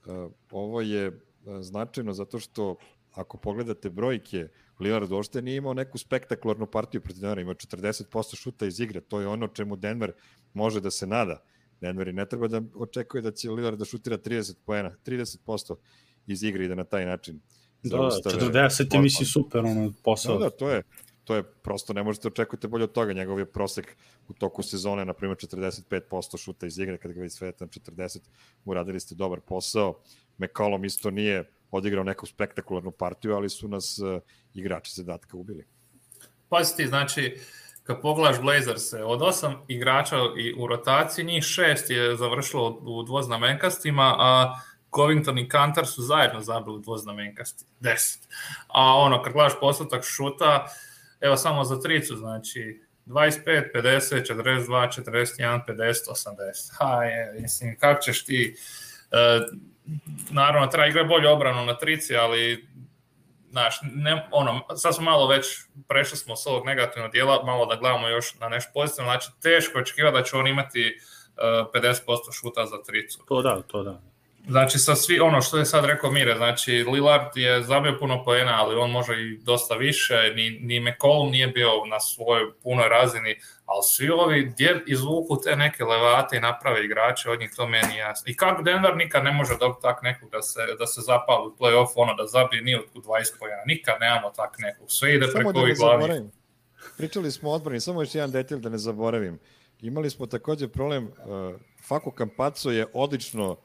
Uh, 0.07 0.33
ovo 0.51 0.81
je 0.81 1.09
uh, 1.09 1.15
značajno 1.61 2.13
zato 2.13 2.39
što 2.39 2.77
ako 3.15 3.39
pogledate 3.39 3.91
brojke, 3.91 4.49
Lillard 4.81 5.13
uopšte 5.13 5.43
nije 5.43 5.57
imao 5.57 5.75
neku 5.75 5.99
spektakularnu 5.99 6.67
partiju 6.67 7.01
protiv 7.01 7.21
Denvera, 7.21 7.41
imao 7.41 7.55
40% 7.55 8.37
šuta 8.37 8.67
iz 8.67 8.81
igre, 8.81 9.01
to 9.01 9.21
je 9.21 9.29
ono 9.29 9.49
čemu 9.49 9.77
Denver 9.77 10.13
može 10.55 10.81
da 10.81 10.91
se 10.91 11.07
nada. 11.07 11.43
Denver 11.81 12.09
i 12.09 12.13
ne 12.13 12.27
treba 12.27 12.49
da 12.49 12.63
očekuje 12.75 13.23
da 13.23 13.31
će 13.31 13.51
Lillard 13.51 13.79
da 13.79 13.85
šutira 13.85 14.19
30 14.19 14.55
poena, 14.65 14.95
30% 15.07 15.77
iz 16.27 16.43
igre 16.43 16.65
i 16.65 16.69
da 16.69 16.75
na 16.75 16.85
taj 16.85 17.07
način 17.07 17.41
da, 17.83 17.97
40 17.97 18.95
je 18.95 19.01
misli 19.01 19.27
super 19.27 19.61
ono 19.61 19.93
posao. 20.05 20.39
Da, 20.39 20.45
da, 20.45 20.51
to 20.51 20.71
je 20.71 20.83
to 21.31 21.37
je 21.37 21.43
prosto 21.43 21.93
ne 21.93 22.03
možete 22.03 22.29
očekujete 22.29 22.69
bolje 22.69 22.85
od 22.85 22.93
toga. 22.93 23.13
Njegov 23.13 23.39
je 23.39 23.47
prosek 23.47 23.97
u 24.29 24.33
toku 24.33 24.63
sezone, 24.63 25.05
na 25.05 25.13
primjer 25.13 25.39
45% 25.39 26.39
šuta 26.39 26.67
iz 26.67 26.79
igre, 26.79 26.99
kada 26.99 27.15
ga 27.15 27.21
vi 27.21 27.31
svete 27.31 27.65
na 27.65 27.69
40, 27.69 28.19
uradili 28.65 29.01
ste 29.01 29.15
dobar 29.15 29.41
posao. 29.41 30.01
McCollum 30.39 30.85
isto 30.85 31.11
nije 31.11 31.45
odigrao 31.71 32.05
neku 32.05 32.27
spektakularnu 32.27 32.91
partiju, 32.91 33.35
ali 33.35 33.49
su 33.49 33.69
nas 33.69 33.99
uh, 33.99 34.21
igrači 34.55 34.95
zadatka 34.95 35.37
ubili. 35.37 35.67
Pazi 36.49 36.77
ti, 36.77 36.87
znači, 36.87 37.39
kad 37.91 38.01
pogledaš 38.01 38.41
Blazers, 38.41 38.93
od 39.05 39.23
osam 39.23 39.63
igrača 39.69 40.17
i 40.39 40.55
u 40.59 40.67
rotaciji, 40.67 41.25
njih 41.25 41.45
šest 41.45 41.91
je 41.91 42.17
završilo 42.17 42.69
u 42.69 43.03
dvoznamenkastima, 43.03 44.17
a 44.19 44.61
Covington 44.95 45.39
i 45.39 45.49
Kantar 45.49 45.87
su 45.87 46.03
zajedno 46.03 46.41
zabili 46.41 46.83
dvoznamenkasti, 46.83 47.65
deset. 47.81 48.23
A 48.69 48.95
ono, 48.97 49.23
kad 49.23 49.33
gledaš 49.33 49.53
postotak 49.61 50.05
šuta, 50.05 50.67
evo 51.21 51.37
samo 51.37 51.65
za 51.65 51.81
tricu, 51.81 52.17
znači 52.17 52.83
25, 53.07 53.73
50, 53.75 54.35
42, 54.35 55.03
41, 55.03 55.61
50, 55.69 55.93
80. 56.11 56.79
Ha, 56.79 57.05
je, 57.05 57.41
mislim, 57.41 57.77
kako 57.79 58.03
ćeš 58.03 58.25
ti... 58.25 58.55
Uh, 59.11 59.59
naravno, 60.31 60.67
treba 60.67 60.87
igrati 60.87 61.09
bolju 61.09 61.31
obranu 61.31 61.67
na 61.67 61.79
trici, 61.79 62.17
ali 62.17 62.69
znaš, 63.51 63.79
ne, 63.83 64.29
ono, 64.31 64.61
sad 64.77 64.95
smo 64.95 65.05
malo 65.05 65.27
već, 65.27 65.47
prešli 65.89 66.17
smo 66.17 66.37
s 66.37 66.47
ovog 66.47 66.67
negativnog 66.67 67.13
dijela, 67.13 67.43
malo 67.45 67.67
da 67.67 67.77
gledamo 67.77 68.09
još 68.09 68.35
na 68.35 68.49
nešto 68.49 68.71
pozitivno, 68.75 69.11
znači 69.11 69.31
teško 69.43 69.79
očekivati 69.79 70.17
da 70.17 70.23
će 70.23 70.37
on 70.37 70.47
imati 70.47 70.95
uh, 70.95 71.83
50% 71.83 72.33
šuta 72.33 72.67
za 72.67 72.83
tricu. 72.83 73.25
To 73.29 73.43
da, 73.43 73.63
to 73.63 73.83
da. 73.83 74.01
Znači, 74.49 74.79
sa 74.79 74.95
svi, 74.95 75.21
ono 75.21 75.43
što 75.43 75.59
je 75.59 75.65
sad 75.65 75.85
rekao 75.85 76.11
Mire, 76.11 76.37
znači, 76.37 76.85
Lillard 76.93 77.37
je 77.37 77.63
zabio 77.63 77.97
puno 77.99 78.25
poena, 78.25 78.57
ali 78.63 78.77
on 78.77 78.91
može 78.91 79.15
i 79.23 79.39
dosta 79.39 79.75
više, 79.75 80.33
ni, 80.37 80.51
ni 80.51 80.81
McCollum 80.81 81.31
nije 81.31 81.47
bio 81.47 81.85
na 81.91 82.01
svojoj 82.01 82.53
punoj 82.63 82.89
razini, 82.89 83.37
ali 83.65 83.83
svi 83.83 84.11
ovi 84.11 84.45
gdje 84.45 84.83
izvuku 84.87 85.41
te 85.45 85.57
neke 85.57 85.85
levate 85.85 86.37
i 86.37 86.41
naprave 86.41 86.85
igrače, 86.85 87.31
od 87.31 87.41
njih 87.41 87.51
to 87.57 87.69
meni 87.69 87.97
jasno. 87.97 88.31
I 88.31 88.37
kako 88.37 88.63
Denver 88.63 88.97
nikad 88.97 89.25
ne 89.25 89.33
može 89.33 89.57
dobiti 89.61 89.83
tak 89.83 90.03
nekog 90.03 90.31
da 90.31 90.43
se, 90.43 90.61
da 90.79 90.87
se 90.87 91.01
zapali 91.01 91.47
u 91.47 91.57
play-off, 91.59 91.93
ono 91.95 92.15
da 92.15 92.27
zabije 92.27 92.63
ni 92.63 92.75
od 92.75 92.85
20 92.95 93.39
pojena, 93.39 93.63
nikad 93.67 93.95
nemamo 94.01 94.31
tak 94.31 94.59
nekog, 94.59 94.91
sve 94.91 95.15
ide 95.15 95.27
preko 95.35 95.53
da 95.53 95.61
ovih 95.61 95.77
glavi. 95.77 96.23
Pričali 96.97 97.31
smo 97.31 97.51
o 97.51 97.55
odbrani, 97.55 97.81
samo 97.81 98.03
još 98.03 98.15
jedan 98.15 98.31
detalj 98.31 98.59
da 98.59 98.69
ne 98.69 98.79
zaboravim. 98.79 99.39
Imali 99.81 100.11
smo 100.11 100.27
takođe 100.27 100.69
problem, 100.69 101.05
uh, 101.05 101.61
Fako 101.91 102.11
Campazzo 102.19 102.71
je 102.71 102.87
odlično 102.95 103.51
uh, 103.51 103.57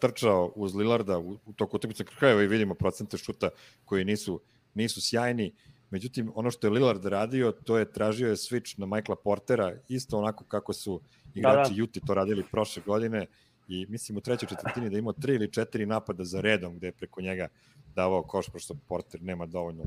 trčao 0.00 0.52
uz 0.54 0.74
Lillarda 0.74 1.18
u, 1.18 1.38
u 1.46 1.52
toku 1.52 1.76
utakmice 1.76 2.04
krajeva 2.04 2.42
i 2.42 2.46
vidimo 2.46 2.74
procente 2.74 3.18
šuta 3.18 3.48
koji 3.84 4.04
nisu, 4.04 4.40
nisu 4.74 5.00
sjajni. 5.00 5.54
Međutim, 5.90 6.32
ono 6.34 6.50
što 6.50 6.66
je 6.66 6.70
Lillard 6.70 7.04
radio, 7.04 7.52
to 7.52 7.78
je 7.78 7.92
tražio 7.92 8.28
je 8.28 8.36
switch 8.36 8.78
na 8.78 8.86
Michaela 8.86 9.16
Portera, 9.24 9.72
isto 9.88 10.18
onako 10.18 10.44
kako 10.44 10.72
su 10.72 11.00
igrači 11.34 11.70
da, 11.70 11.74
da. 11.74 11.74
Juti 11.74 12.00
to 12.06 12.14
radili 12.14 12.44
prošle 12.50 12.82
godine 12.86 13.26
i 13.68 13.86
mislim 13.88 14.18
u 14.18 14.20
trećoj 14.20 14.48
četvrtini 14.48 14.90
da 14.90 14.98
imao 14.98 15.12
tri 15.12 15.34
ili 15.34 15.52
četiri 15.52 15.86
napada 15.86 16.24
za 16.24 16.40
redom 16.40 16.76
gde 16.76 16.86
je 16.86 16.92
preko 16.92 17.20
njega 17.20 17.48
davao 17.94 18.22
koš, 18.22 18.48
pošto 18.48 18.74
Porter 18.88 19.22
nema 19.22 19.46
dovoljno 19.46 19.84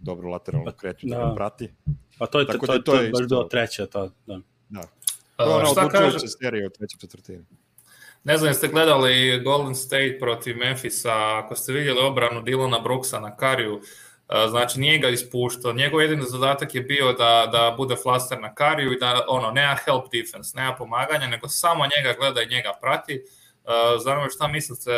dobru 0.00 0.28
lateralnu 0.28 0.64
pa, 0.64 0.76
kreću 0.76 1.06
da, 1.06 1.16
da 1.16 1.28
ga 1.28 1.34
prati. 1.34 1.70
Pa 2.18 2.26
to 2.26 2.40
je, 2.40 2.46
Tako 2.46 2.66
to, 2.66 2.72
da, 2.72 2.78
to, 2.78 2.92
to 2.92 3.00
je, 3.00 3.10
baš 3.10 3.28
bilo 3.28 3.44
treća, 3.44 3.86
to, 3.86 4.10
da. 4.26 4.40
Da. 4.68 4.82
To 5.44 5.50
je 5.50 5.54
ona 5.54 5.70
odlučujuća 5.70 6.28
serija 6.40 6.66
u 6.66 6.70
trećoj 6.70 6.98
četvrtini. 7.00 7.44
Ne 8.24 8.38
znam, 8.38 8.50
jeste 8.50 8.68
gledali 8.68 9.40
Golden 9.44 9.74
State 9.74 10.16
protiv 10.20 10.56
Memphisa, 10.56 11.38
ako 11.38 11.56
ste 11.56 11.72
vidjeli 11.72 12.00
obranu 12.00 12.42
Dilona 12.42 12.80
Brooksa 12.80 13.20
na 13.20 13.36
Kariju, 13.36 13.80
znači 14.48 14.80
nije 14.80 14.98
ga 14.98 15.08
ispuštao. 15.08 15.72
Njegov 15.72 16.02
jedini 16.02 16.22
zadatak 16.26 16.74
je 16.74 16.80
bio 16.80 17.12
da, 17.12 17.48
da 17.52 17.74
bude 17.76 17.96
flaster 18.02 18.40
na 18.40 18.54
Kariju 18.54 18.92
i 18.92 18.98
da 18.98 19.24
ono, 19.28 19.50
nema 19.50 19.76
help 19.84 20.04
defense, 20.12 20.56
nema 20.56 20.74
pomaganja, 20.74 21.26
nego 21.26 21.48
samo 21.48 21.84
njega 21.84 22.18
gleda 22.18 22.42
i 22.42 22.48
njega 22.48 22.72
prati. 22.80 23.24
Zanima 24.04 24.28
šta 24.34 24.48
mislite 24.48 24.90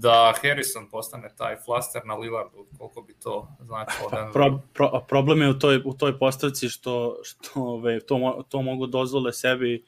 da 0.00 0.34
Harrison 0.42 0.90
postane 0.90 1.28
taj 1.36 1.56
flaster 1.64 2.02
na 2.04 2.14
Lillardu, 2.14 2.66
koliko 2.78 3.02
bi 3.02 3.14
to 3.22 3.48
značilo? 3.60 4.08
Pa, 4.10 4.30
pro, 4.32 4.60
pro, 4.72 5.04
problem 5.08 5.42
je 5.42 5.50
u 5.50 5.58
toj, 5.58 5.82
u 5.84 5.94
toj 5.94 6.18
postavci 6.18 6.68
što, 6.68 7.16
što 7.22 7.50
ove, 7.60 8.00
to, 8.00 8.44
to 8.48 8.62
mogu 8.62 8.86
dozvole 8.86 9.32
sebi 9.32 9.84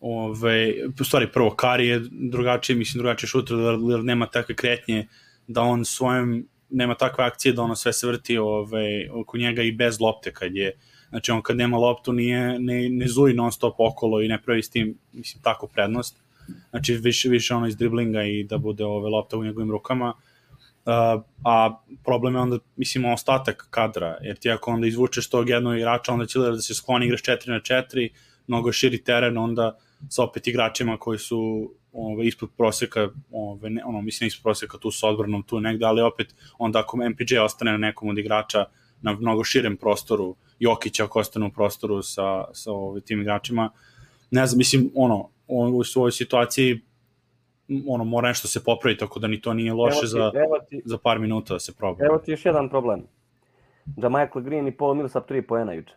ove, 0.00 0.74
stvari 1.04 1.32
prvo 1.32 1.50
Kari 1.50 1.88
je 1.88 2.02
drugačiji, 2.10 2.76
mislim 2.76 3.02
drugačiji 3.02 3.28
šuter, 3.28 3.56
Lillard 3.56 4.04
nema 4.04 4.26
takve 4.26 4.54
kretnje 4.54 5.08
da 5.46 5.62
on 5.62 5.84
svojim 5.84 6.48
nema 6.70 6.94
takve 6.94 7.24
akcije 7.24 7.52
da 7.52 7.62
ono 7.62 7.74
sve 7.74 7.92
se 7.92 8.06
vrti 8.06 8.38
ove, 8.38 9.10
oko 9.12 9.38
njega 9.38 9.62
i 9.62 9.72
bez 9.72 10.00
lopte 10.00 10.32
kad 10.32 10.54
je 10.54 10.78
znači 11.08 11.30
on 11.30 11.42
kad 11.42 11.56
nema 11.56 11.76
loptu 11.76 12.12
nije, 12.12 12.58
ne, 12.58 12.88
ne 12.88 13.08
zuji 13.08 13.34
non 13.34 13.52
stop 13.52 13.74
okolo 13.78 14.22
i 14.22 14.28
ne 14.28 14.42
pravi 14.42 14.62
s 14.62 14.70
tim 14.70 14.98
mislim 15.12 15.42
tako 15.42 15.66
prednost 15.66 16.22
znači 16.70 16.94
više, 16.94 17.28
više 17.28 17.54
ono 17.54 17.66
iz 17.66 17.76
driblinga 17.76 18.22
i 18.22 18.44
da 18.44 18.58
bude 18.58 18.84
ove 18.84 19.10
lopta 19.10 19.36
u 19.36 19.44
njegovim 19.44 19.70
rukama, 19.70 20.08
uh, 20.14 21.22
a 21.44 21.82
problem 22.04 22.34
je 22.34 22.40
onda, 22.40 22.58
mislim, 22.76 23.04
ostatak 23.04 23.66
kadra, 23.70 24.18
jer 24.22 24.36
ti 24.36 24.50
ako 24.50 24.70
onda 24.70 24.86
izvučeš 24.86 25.28
tog 25.28 25.48
jednog 25.48 25.76
igrača, 25.76 26.12
onda 26.12 26.26
će 26.26 26.38
da 26.38 26.60
se 26.60 26.74
skloni 26.74 27.06
igraš 27.06 27.22
4 27.22 27.48
na 27.48 27.60
4, 27.60 28.08
mnogo 28.46 28.72
širi 28.72 29.04
teren, 29.04 29.38
onda 29.38 29.78
sa 30.08 30.24
opet 30.24 30.46
igračima 30.46 30.96
koji 30.96 31.18
su 31.18 31.70
ove, 31.92 32.26
ispod 32.26 32.50
proseka, 32.56 33.08
ove, 33.30 33.70
ne, 33.70 33.84
ono, 33.84 34.00
mislim, 34.00 34.26
ispod 34.28 34.42
proseka 34.42 34.78
tu 34.78 34.90
sa 34.90 35.08
odbranom, 35.08 35.42
tu 35.42 35.60
negde, 35.60 35.84
ali 35.84 36.02
opet, 36.02 36.34
onda 36.58 36.80
ako 36.80 36.96
MPJ 36.96 37.38
ostane 37.38 37.70
na 37.72 37.78
nekom 37.78 38.08
od 38.08 38.18
igrača 38.18 38.64
na 39.02 39.12
mnogo 39.12 39.44
širem 39.44 39.76
prostoru, 39.76 40.36
Jokić 40.58 41.00
ako 41.00 41.20
ostane 41.20 41.46
u 41.46 41.50
prostoru 41.50 42.02
sa, 42.02 42.44
sa 42.52 42.72
ove, 42.72 43.00
tim 43.00 43.20
igračima, 43.20 43.70
ne 44.30 44.46
znam, 44.46 44.58
mislim, 44.58 44.90
ono, 44.94 45.28
on 45.46 45.74
u 45.74 45.84
svojoj 45.84 46.12
situaciji 46.12 46.80
ono 47.88 48.04
mora 48.04 48.28
nešto 48.28 48.48
se 48.48 48.64
popravi 48.64 48.96
tako 48.96 49.20
da 49.20 49.26
ni 49.26 49.40
to 49.40 49.54
nije 49.54 49.72
loše 49.72 50.00
ti, 50.00 50.06
za 50.06 50.30
ti, 50.68 50.82
za 50.84 50.98
par 50.98 51.18
minuta 51.18 51.54
da 51.54 51.60
se 51.60 51.74
proba. 51.76 52.04
Evo 52.04 52.18
ti 52.18 52.30
još 52.30 52.46
jedan 52.46 52.68
problem. 52.68 53.02
Da 53.84 54.08
Michael 54.08 54.44
Green 54.44 54.68
i 54.68 54.76
Paul 54.76 54.94
Millsap 54.94 55.30
3 55.30 55.42
poena 55.42 55.72
juče. 55.72 55.94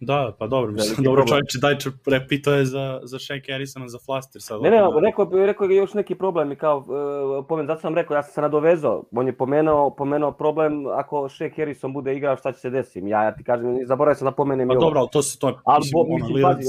Da, 0.00 0.36
pa 0.38 0.46
dobro, 0.46 0.72
mislim, 0.72 1.04
dobro 1.04 1.24
čovječe, 1.26 1.58
daj 1.60 1.78
če 1.78 1.90
repito 2.06 2.52
je 2.52 2.64
za, 2.64 3.00
za 3.02 3.18
Shaq 3.18 3.52
Harrisona, 3.52 3.88
za 3.88 3.98
Flaster 4.06 4.42
sad. 4.42 4.62
Ne, 4.62 4.70
ne, 4.70 4.76
da... 4.76 5.00
rekao, 5.02 5.30
rekao 5.32 5.66
je 5.66 5.76
još 5.76 5.94
neki 5.94 6.14
problem 6.14 6.52
i 6.52 6.56
kao, 6.56 6.78
uh, 6.78 7.46
pomen, 7.48 7.66
zato 7.66 7.80
sam 7.80 7.94
rekao, 7.94 8.14
ja 8.14 8.22
sam 8.22 8.32
se 8.32 8.40
nadovezao, 8.40 9.04
on 9.12 9.26
je 9.26 9.36
pomenuo, 9.36 9.90
pomenuo 9.90 10.32
problem 10.32 10.86
ako 10.86 11.16
Shaq 11.16 11.56
Harrison 11.56 11.92
bude 11.92 12.16
igrao, 12.16 12.36
šta 12.36 12.52
će 12.52 12.58
se 12.58 12.70
desiti. 12.70 13.08
Ja, 13.08 13.22
ja 13.22 13.34
ti 13.34 13.44
kažem, 13.44 13.78
zaboravio 13.86 14.14
sam 14.14 14.24
da 14.24 14.32
pomenem 14.32 14.68
pa, 14.68 14.74
dobro, 14.74 15.00
ali 15.00 15.08
to 15.12 15.22
se, 15.22 15.38
to 15.38 15.48
je, 15.48 15.54
ali, 15.64 15.78
mislim, 15.78 15.92
bo, 15.92 16.14
mislim, 16.14 16.44
ono, 16.44 16.54
pazi, 16.54 16.68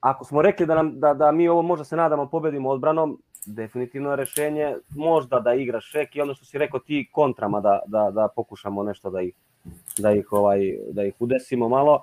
ako 0.00 0.24
smo 0.24 0.42
rekli 0.42 0.66
da, 0.66 0.74
nam, 0.74 1.00
da, 1.00 1.14
da 1.14 1.32
mi 1.32 1.48
ovo 1.48 1.62
možda 1.62 1.84
se 1.84 1.96
nadamo 1.96 2.26
pobedimo 2.26 2.70
odbranom, 2.70 3.18
definitivno 3.46 4.10
je 4.10 4.16
rešenje 4.16 4.76
možda 4.96 5.40
da 5.40 5.54
igra 5.54 5.80
Šek 5.80 6.16
i 6.16 6.20
ono 6.20 6.34
što 6.34 6.44
si 6.44 6.58
rekao 6.58 6.80
ti 6.80 7.08
kontrama 7.12 7.60
da, 7.60 7.80
da, 7.86 8.10
da 8.10 8.28
pokušamo 8.36 8.82
nešto 8.82 9.10
da 9.10 9.20
ih, 9.20 9.34
da 9.98 10.12
ih, 10.12 10.32
ovaj, 10.32 10.78
da 10.92 11.04
ih 11.04 11.14
udesimo 11.18 11.68
malo. 11.68 12.00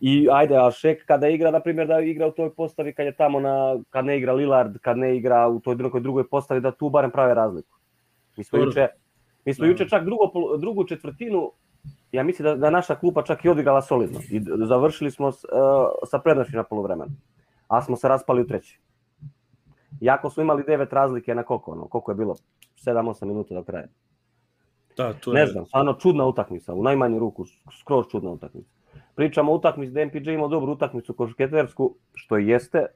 I 0.00 0.28
ajde, 0.32 0.56
a 0.56 0.70
Šek 0.70 1.04
kada 1.06 1.28
igra, 1.28 1.50
na 1.50 1.60
primjer, 1.60 1.86
da 1.86 2.00
igra 2.00 2.26
u 2.26 2.30
toj 2.30 2.54
postavi 2.54 2.92
kad 2.92 3.06
je 3.06 3.12
tamo 3.12 3.40
na, 3.40 3.76
kad 3.90 4.04
ne 4.04 4.18
igra 4.18 4.32
Lillard, 4.32 4.78
kad 4.78 4.98
ne 4.98 5.16
igra 5.16 5.48
u 5.48 5.60
toj 5.60 5.74
drugoj, 5.74 6.00
drugoj 6.00 6.28
postavi, 6.28 6.60
da 6.60 6.70
tu 6.70 6.90
barem 6.90 7.10
prave 7.10 7.34
razliku. 7.34 7.78
Mi 8.36 8.44
smo 8.44 8.58
juče, 8.58 8.88
mi 9.44 9.54
smo 9.54 9.66
juče 9.66 9.88
čak 9.88 10.04
drugo, 10.04 10.30
drugu 10.58 10.84
četvrtinu 10.84 11.52
ja 12.12 12.22
mislim 12.22 12.44
da, 12.44 12.54
da 12.54 12.70
naša 12.70 12.94
klupa 12.94 13.22
čak 13.22 13.44
i 13.44 13.48
odigrala 13.48 13.82
solidno 13.82 14.20
i 14.30 14.40
završili 14.68 15.10
smo 15.10 15.32
s, 15.32 15.44
uh, 15.44 15.50
sa 16.10 16.18
prednošću 16.18 16.56
na 16.56 16.62
polovremenu, 16.62 17.10
a 17.68 17.82
smo 17.82 17.96
se 17.96 18.08
raspali 18.08 18.42
u 18.42 18.46
treći. 18.46 18.80
Jako 20.00 20.30
smo 20.30 20.42
imali 20.42 20.64
devet 20.66 20.92
razlike 20.92 21.34
na 21.34 21.42
koliko, 21.42 21.70
ono, 21.70 21.88
koliko 21.88 22.10
je 22.10 22.14
bilo? 22.14 22.34
7-8 22.86 23.24
minuta 23.24 23.54
do 23.54 23.62
kraja. 23.62 23.86
Da, 24.96 25.12
to 25.12 25.30
je... 25.30 25.40
Ne 25.40 25.46
znam, 25.46 25.66
stvarno 25.66 25.92
čudna 25.92 26.26
utakmica, 26.26 26.74
u 26.74 26.82
najmanju 26.82 27.18
ruku, 27.18 27.44
skroz 27.80 28.06
čudna 28.10 28.30
utakmica. 28.30 28.70
pričamo 29.14 29.52
o 29.52 29.54
utakmici 29.54 29.92
da 29.92 30.04
MPJ 30.04 30.30
imao 30.30 30.48
dobru 30.48 30.72
utakmicu 30.72 31.14
košketersku, 31.14 31.94
što 32.14 32.38
i 32.38 32.48
jeste, 32.48 32.86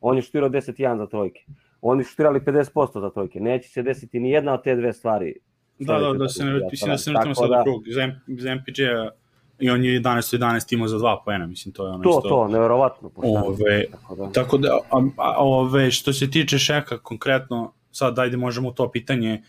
on 0.00 0.16
je 0.16 0.22
šutirao 0.22 0.48
10-1 0.48 0.98
za 0.98 1.06
trojke. 1.06 1.44
Oni 1.80 2.04
su 2.04 2.10
šutirali 2.10 2.40
50% 2.40 3.00
za 3.00 3.10
trojke. 3.10 3.40
Neće 3.40 3.68
se 3.68 3.82
desiti 3.82 4.20
ni 4.20 4.30
jedna 4.30 4.54
od 4.54 4.62
te 4.62 4.76
dve 4.76 4.92
stvari. 4.92 5.34
Da, 5.78 5.98
da, 5.98 6.12
da 6.12 6.28
se 6.28 6.44
ne, 6.44 6.60
mislim 6.70 6.90
da 6.90 6.98
se 6.98 7.12
ne 7.12 7.20
tamo 7.22 7.34
sad 7.34 7.50
da, 7.50 7.62
krug. 7.62 7.84
Za, 7.86 8.12
za 8.26 8.54
MPJ-a 8.54 9.10
i 9.58 9.70
on 9.70 9.84
je 9.84 10.00
11 10.00 10.38
11 10.38 10.74
imao 10.74 10.88
za 10.88 10.98
2 10.98 11.16
poena, 11.24 11.46
mislim 11.46 11.72
to 11.72 11.86
je 11.86 11.92
ono 11.92 12.04
to, 12.04 12.10
što... 12.10 12.20
To, 12.20 12.28
to, 12.28 12.48
neverovatno. 12.48 13.10
Ove, 13.16 13.84
tako 13.90 14.14
da, 14.14 14.32
tako 14.32 14.58
da 14.58 14.78
a, 14.90 15.08
a, 15.16 15.34
ove, 15.38 15.90
što 15.90 16.12
se 16.12 16.30
tiče 16.30 16.58
Šeka 16.58 16.98
konkretno, 16.98 17.72
sad 17.90 18.18
ajde 18.18 18.36
možemo 18.36 18.70
to 18.70 18.90
pitanje 18.90 19.42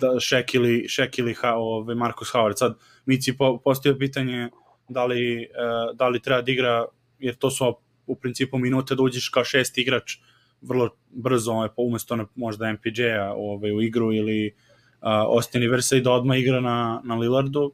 da 0.00 0.20
Šek 0.20 0.54
ili, 0.54 0.88
Šek 0.88 1.18
ili 1.18 1.34
ha, 1.34 1.54
ove, 1.54 1.94
Marcus 1.94 2.32
Howard. 2.32 2.58
Sad 2.58 2.78
Mici 3.06 3.36
po, 3.36 3.58
postavio 3.64 3.98
pitanje 3.98 4.48
da 4.88 5.04
li, 5.04 5.36
uh, 5.36 5.96
da 5.96 6.08
li 6.08 6.20
treba 6.20 6.42
da 6.42 6.52
igra, 6.52 6.84
jer 7.18 7.34
to 7.34 7.50
su 7.50 7.74
u 8.06 8.16
principu 8.16 8.58
minute 8.58 8.94
da 8.94 9.02
uđeš 9.02 9.28
kao 9.28 9.44
šest 9.44 9.78
igrač 9.78 10.18
vrlo 10.62 10.90
brzo, 11.10 11.52
ovaj, 11.52 11.68
umesto 11.76 12.16
na, 12.16 12.26
možda 12.34 12.74
ovaj, 13.36 13.72
u 13.72 13.82
igru 13.82 14.12
ili 14.12 14.46
uh, 14.54 14.69
Austin 15.00 15.62
Iversa 15.62 15.96
i 15.96 16.00
da 16.00 16.12
odmah 16.12 16.38
igra 16.38 16.60
na, 16.60 17.00
na 17.04 17.14
Lillardu, 17.14 17.72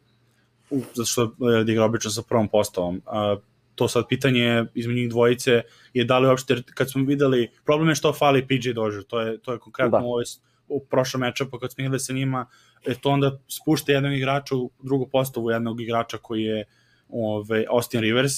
u, 0.70 0.80
zato 0.94 1.06
što 1.06 1.22
je 1.50 1.64
da 1.64 1.72
igra 1.72 1.84
obično 1.84 2.10
sa 2.10 2.22
prvom 2.22 2.48
postavom. 2.48 2.96
Uh, 3.06 3.42
to 3.74 3.88
sad 3.88 4.04
pitanje 4.08 4.64
između 4.74 4.98
njih 4.98 5.10
dvojice 5.10 5.62
je 5.94 6.04
da 6.04 6.18
li 6.18 6.28
uopšte, 6.28 6.62
kad 6.74 6.90
smo 6.90 7.04
videli, 7.04 7.50
problem 7.64 7.88
je 7.88 7.94
što 7.94 8.12
fali 8.12 8.46
PJ 8.46 8.72
Dožer, 8.72 9.04
to 9.04 9.20
je, 9.20 9.38
to 9.38 9.52
je 9.52 9.58
konkretno 9.58 9.98
da. 9.98 10.04
u, 10.04 10.20
u 10.68 10.84
prošlom 10.84 11.20
mečapu 11.20 11.58
kad 11.58 11.72
smo 11.72 11.82
igrali 11.82 12.00
sa 12.00 12.12
njima, 12.12 12.46
e, 12.86 12.94
to 12.94 13.10
onda 13.10 13.38
spušta 13.48 13.92
jednog 13.92 14.12
igrača 14.12 14.56
u 14.56 14.70
drugu 14.82 15.08
postavu 15.12 15.50
jednog 15.50 15.80
igrača 15.80 16.18
koji 16.18 16.42
je 16.42 16.64
ove, 17.08 17.64
Austin 17.68 18.00
Rivers 18.00 18.32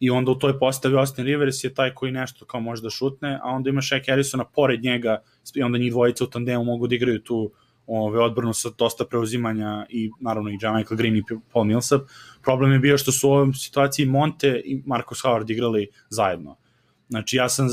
i 0.00 0.10
onda 0.10 0.30
u 0.30 0.38
toj 0.38 0.58
postavi 0.58 0.96
Austin 0.96 1.24
Rivers 1.24 1.64
je 1.64 1.74
taj 1.74 1.94
koji 1.94 2.12
nešto 2.12 2.44
kao 2.44 2.60
može 2.60 2.82
da 2.82 2.90
šutne, 2.90 3.38
a 3.42 3.48
onda 3.48 3.70
ima 3.70 3.80
Shaq 3.80 4.10
Harrisona 4.10 4.44
pored 4.44 4.82
njega 4.82 5.22
i 5.54 5.62
onda 5.62 5.78
njih 5.78 5.92
dvojica 5.92 6.24
u 6.24 6.26
tandemu 6.26 6.64
mogu 6.64 6.86
da 6.86 6.94
igraju 6.94 7.22
tu 7.22 7.52
ove, 7.86 8.20
odbranu 8.20 8.52
sa 8.52 8.70
dosta 8.78 9.04
preuzimanja 9.04 9.86
i 9.88 10.10
naravno 10.20 10.50
i 10.50 10.58
Jamaica 10.60 10.94
Green 10.94 11.16
i 11.16 11.22
Paul 11.52 11.64
Millsap. 11.64 12.00
Problem 12.42 12.72
je 12.72 12.78
bio 12.78 12.98
što 12.98 13.12
su 13.12 13.28
u 13.28 13.32
ovom 13.32 13.54
situaciji 13.54 14.06
Monte 14.06 14.62
i 14.64 14.82
Marcus 14.86 15.22
Howard 15.24 15.50
igrali 15.50 15.88
zajedno. 16.08 16.56
Znači 17.08 17.36
ja 17.36 17.48
sam, 17.48 17.68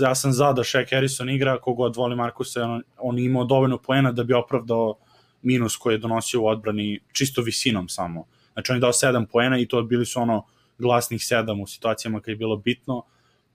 ja 0.00 0.14
sam 0.14 0.32
za 0.32 0.52
da 0.52 0.62
Shaq 0.62 0.90
Harrison 0.90 1.30
igra, 1.30 1.60
kogod 1.60 1.96
voli 1.96 2.16
Markusa, 2.16 2.64
on, 2.64 2.82
on 2.98 3.18
imao 3.18 3.44
dovoljno 3.44 3.78
poena 3.78 4.12
da 4.12 4.24
bi 4.24 4.34
opravdao 4.34 4.94
minus 5.42 5.76
koji 5.76 5.94
je 5.94 5.98
donosio 5.98 6.42
u 6.42 6.46
odbrani 6.46 7.00
čisto 7.12 7.42
visinom 7.42 7.88
samo. 7.88 8.24
Znači 8.52 8.72
on 8.72 8.76
je 8.76 8.80
dao 8.80 8.92
7 8.92 9.26
poena 9.32 9.58
i 9.58 9.66
to 9.66 9.82
bili 9.82 10.06
su 10.06 10.20
ono 10.20 10.46
glasnih 10.78 11.20
7 11.20 11.62
u 11.62 11.66
situacijama 11.66 12.20
kad 12.20 12.28
je 12.28 12.36
bilo 12.36 12.56
bitno, 12.56 13.02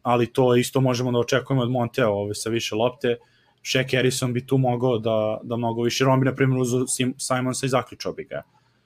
ali 0.02 0.34
to 0.34 0.56
isto 0.56 0.82
možemo 0.82 1.12
da 1.12 1.20
očekujemo 1.20 1.64
od 1.64 1.72
Montea 1.72 2.10
ove, 2.10 2.36
sa 2.36 2.50
više 2.50 2.76
lopte. 2.76 3.18
Shaq 3.64 3.96
Harrison 3.96 4.34
bi 4.34 4.46
tu 4.46 4.58
mogao 4.58 4.98
da, 4.98 5.40
da 5.44 5.58
mnogo 5.58 5.84
više, 5.84 6.04
jer 6.04 6.10
on 6.10 6.20
bi 6.20 6.26
na 6.26 6.36
primjer 6.36 6.60
uzao 6.60 6.86
Simonsa 7.18 7.66
i 7.66 7.70
zaključao 7.70 8.14
bi 8.14 8.24
ga. 8.24 8.42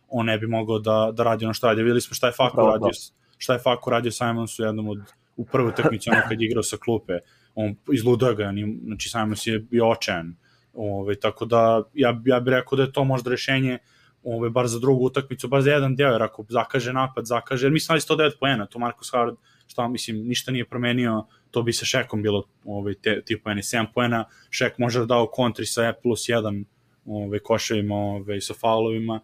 On 0.07 0.25
ne 0.25 0.37
bi 0.37 0.47
mogao 0.47 0.79
da, 0.79 1.11
da 1.13 1.23
radi 1.23 1.45
ono 1.45 1.53
što 1.53 1.67
radi. 1.67 1.83
Videli 1.83 2.01
smo 2.01 2.13
šta 2.13 2.27
je 2.27 2.33
Faku 2.33 2.57
radio, 2.57 2.89
šta 3.37 3.53
je 3.53 3.59
Faku 3.59 3.89
radio 3.89 4.11
Simonsu 4.11 4.63
jednom 4.63 4.89
od, 4.89 4.99
u 5.35 5.45
prvoj 5.45 5.75
tekmici, 5.75 6.09
ono 6.09 6.21
kad 6.29 6.41
je 6.41 6.45
igrao 6.45 6.63
sa 6.63 6.77
klupe. 6.77 7.19
On 7.55 7.75
izludao 7.93 8.35
ga, 8.35 8.53
znači 8.85 9.09
Simons 9.09 9.47
je 9.47 9.59
bio 9.59 9.89
očajan. 9.89 10.35
Ove, 10.73 11.19
tako 11.19 11.45
da 11.45 11.83
ja, 11.93 12.21
ja 12.25 12.39
bih 12.39 12.51
rekao 12.51 12.75
da 12.75 12.83
je 12.83 12.91
to 12.91 13.03
možda 13.03 13.29
rešenje 13.29 13.77
ove, 14.23 14.49
bar 14.49 14.67
za 14.67 14.79
drugu 14.79 15.05
utakmicu, 15.05 15.47
bar 15.47 15.61
za 15.61 15.71
jedan 15.71 15.95
deo, 15.95 16.11
jer 16.11 16.23
ako 16.23 16.45
zakaže 16.49 16.93
napad, 16.93 17.25
zakaže, 17.25 17.65
jer 17.65 17.73
mislim 17.73 17.97
da 18.07 18.23
je 18.23 18.29
109 18.29 18.39
poena, 18.39 18.65
to 18.65 18.79
Marcus 18.79 19.11
Howard, 19.11 19.35
šta 19.71 19.87
mislim, 19.87 20.27
ništa 20.27 20.51
nije 20.51 20.65
promenio, 20.65 21.25
to 21.51 21.63
bi 21.63 21.73
sa 21.73 21.85
Šekom 21.85 22.21
bilo 22.23 22.43
ove, 22.65 22.93
te, 22.93 23.21
ti 23.21 23.39
poeni, 23.39 23.61
7 23.61 23.85
poena, 23.93 24.25
Šek 24.49 24.77
može 24.77 24.99
da 24.99 25.05
dao 25.05 25.27
kontri 25.27 25.65
sa 25.65 25.83
E 25.83 25.93
plus 26.03 26.27
1 26.29 26.63
ove, 27.05 27.39
koševima 27.39 27.95
ove, 27.95 28.37
i 28.37 28.41
sa 28.41 28.53
faulovima, 28.53 29.19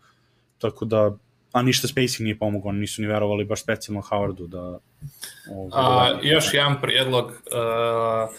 tako 0.58 0.86
da, 0.86 1.12
a 1.52 1.62
ništa 1.62 1.88
spacing 1.88 2.26
nije 2.26 2.40
pomogao, 2.40 2.72
nisu 2.72 3.02
ni 3.02 3.08
verovali 3.08 3.46
baš 3.46 3.64
specijalno 3.64 4.02
Howardu 4.02 4.48
da... 4.48 4.80
Ove, 5.52 5.70
a, 5.74 6.14
da, 6.14 6.20
još 6.22 6.54
jedan 6.54 6.82
prijedlog, 6.82 7.26
uh, 7.26 8.36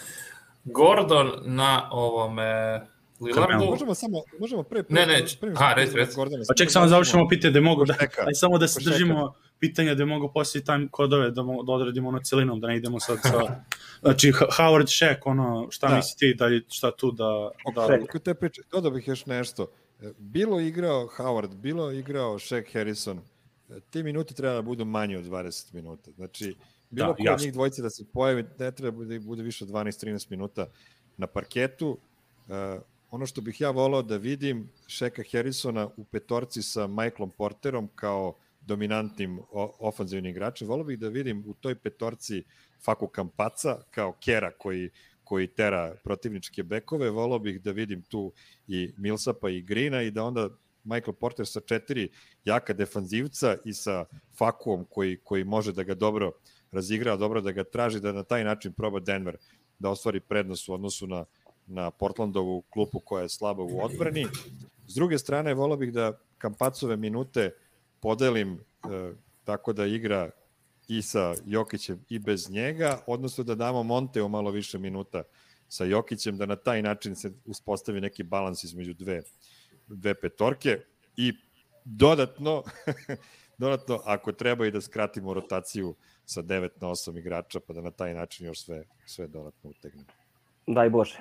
Gordon 0.64 1.32
na 1.44 1.88
ovome 1.92 2.80
Lillardu... 3.20 3.64
Možemo 3.64 3.94
samo, 3.94 4.22
možemo 4.38 4.62
pre... 4.62 4.82
pre 4.82 4.94
ne, 4.94 5.06
ne, 5.06 5.24
pre, 5.40 5.52
ha, 5.56 5.74
reci, 5.74 5.96
reci. 5.96 6.16
Pa 6.48 6.54
ček, 6.54 6.72
samo 6.72 6.86
završimo. 6.88 7.28
pitanje 7.28 7.52
da 7.52 7.60
mogu 7.60 7.84
da... 7.84 7.94
Aj 8.26 8.34
samo 8.42 8.58
da 8.58 8.68
se 8.68 8.80
držimo 8.84 9.34
pitanja 9.60 9.94
da 9.94 10.04
mogu 10.04 10.30
poslije 10.34 10.64
time 10.64 10.88
kodove 10.90 11.30
da, 11.30 11.42
da 11.66 11.72
odradimo 11.72 12.08
ono 12.08 12.18
celinom, 12.18 12.60
da 12.60 12.66
ne 12.66 12.76
idemo 12.76 13.00
sad 13.00 13.18
sa... 13.22 13.38
Znači, 14.00 14.32
Howard 14.32 14.86
Shaq, 14.86 15.16
ono, 15.24 15.66
šta 15.70 15.88
da. 15.88 15.96
misli 15.96 16.16
ti, 16.18 16.34
da 16.34 16.46
li, 16.46 16.64
šta 16.68 16.90
tu 16.90 17.10
da... 17.10 17.50
da... 17.74 17.98
Ako 18.04 18.18
te 18.18 18.34
priče, 18.34 18.62
dodao 18.70 18.90
bih 18.90 19.08
još 19.08 19.26
nešto. 19.26 19.66
Bilo 20.18 20.60
igrao 20.60 21.08
Howard, 21.16 21.54
bilo 21.54 21.92
igrao 21.92 22.38
Shaq 22.38 22.72
Harrison, 22.72 23.20
ti 23.90 24.02
minuti 24.02 24.34
treba 24.34 24.54
da 24.54 24.62
budu 24.62 24.84
manje 24.84 25.18
od 25.18 25.24
20 25.24 25.74
minuta. 25.74 26.10
Znači, 26.16 26.54
bilo 26.90 27.08
da, 27.08 27.14
ko 27.14 27.32
od 27.32 27.40
njih 27.40 27.52
dvojice 27.52 27.82
da 27.82 27.90
se 27.90 28.04
pojavi, 28.12 28.44
ne 28.58 28.72
treba 28.72 29.04
da 29.04 29.20
bude 29.20 29.42
više 29.42 29.64
od 29.64 29.70
12-13 29.70 30.30
minuta 30.30 30.66
na 31.16 31.26
parketu. 31.26 31.98
Uh, 32.48 32.82
ono 33.10 33.26
što 33.26 33.40
bih 33.40 33.60
ja 33.60 33.70
volao 33.70 34.02
da 34.02 34.16
vidim 34.16 34.70
Šeka 34.86 35.22
Harrisona 35.32 35.88
u 35.96 36.04
petorci 36.04 36.62
sa 36.62 36.86
Michaelom 36.86 37.30
Porterom 37.30 37.88
kao 37.94 38.34
dominantnim 38.68 39.38
ofanzivnim 39.78 40.30
igračem. 40.30 40.68
Volao 40.68 40.84
bih 40.84 40.98
da 40.98 41.08
vidim 41.08 41.44
u 41.46 41.54
toj 41.54 41.74
petorci 41.74 42.42
Faku 42.84 43.08
Kampaca 43.08 43.78
kao 43.90 44.12
Kera 44.24 44.50
koji, 44.58 44.90
koji 45.24 45.46
tera 45.46 45.94
protivničke 46.04 46.62
bekove. 46.62 47.10
Volao 47.10 47.38
bih 47.38 47.60
da 47.62 47.72
vidim 47.72 48.02
tu 48.02 48.32
i 48.68 48.92
Millsapa 48.96 49.50
i 49.50 49.62
Grina 49.62 50.02
i 50.02 50.10
da 50.10 50.24
onda 50.24 50.48
Michael 50.84 51.14
Porter 51.14 51.46
sa 51.46 51.60
četiri 51.60 52.08
jaka 52.44 52.72
defanzivca 52.72 53.56
i 53.64 53.72
sa 53.72 54.04
Fakuom 54.38 54.84
koji, 54.90 55.16
koji 55.24 55.44
može 55.44 55.72
da 55.72 55.82
ga 55.82 55.94
dobro 55.94 56.32
razigra, 56.72 57.16
dobro 57.16 57.40
da 57.40 57.52
ga 57.52 57.64
traži, 57.64 58.00
da 58.00 58.12
na 58.12 58.22
taj 58.22 58.44
način 58.44 58.72
proba 58.72 59.00
Denver 59.00 59.36
da 59.78 59.90
ostvari 59.90 60.20
prednost 60.20 60.68
u 60.68 60.72
odnosu 60.72 61.06
na 61.06 61.24
na 61.68 61.90
Portlandovu 61.90 62.62
klupu 62.70 63.00
koja 63.00 63.22
je 63.22 63.28
slaba 63.28 63.62
u 63.62 63.84
odbrani. 63.84 64.26
S 64.86 64.94
druge 64.94 65.18
strane, 65.18 65.54
volao 65.54 65.76
bih 65.76 65.92
da 65.92 66.18
Kampacove 66.38 66.96
minute 66.96 67.50
podelim 68.00 68.54
e, 68.54 69.12
tako 69.44 69.72
da 69.72 69.86
igra 69.86 70.30
i 70.88 71.02
sa 71.02 71.34
Jokićem 71.46 72.04
i 72.08 72.18
bez 72.18 72.50
njega, 72.50 73.00
odnosno 73.06 73.44
da 73.44 73.54
damo 73.54 73.82
Monteo 73.82 74.28
malo 74.28 74.50
više 74.50 74.78
minuta 74.78 75.22
sa 75.68 75.84
Jokićem, 75.84 76.36
da 76.36 76.46
na 76.46 76.56
taj 76.56 76.82
način 76.82 77.16
se 77.16 77.32
uspostavi 77.44 78.00
neki 78.00 78.22
balans 78.22 78.64
između 78.64 78.94
dve, 78.94 79.22
dve 79.86 80.14
petorke 80.14 80.80
i 81.16 81.32
dodatno, 81.84 82.62
dodatno 83.58 84.00
ako 84.04 84.32
treba 84.32 84.66
i 84.66 84.70
da 84.70 84.80
skratimo 84.80 85.34
rotaciju 85.34 85.94
sa 86.24 86.42
9 86.42 86.68
na 86.80 86.88
8 86.88 87.18
igrača, 87.18 87.60
pa 87.66 87.72
da 87.72 87.80
na 87.80 87.90
taj 87.90 88.14
način 88.14 88.46
još 88.46 88.64
sve, 88.64 88.84
sve 89.06 89.26
dodatno 89.26 89.70
utegnemo. 89.70 90.08
Daj 90.66 90.90
Bože 90.90 91.18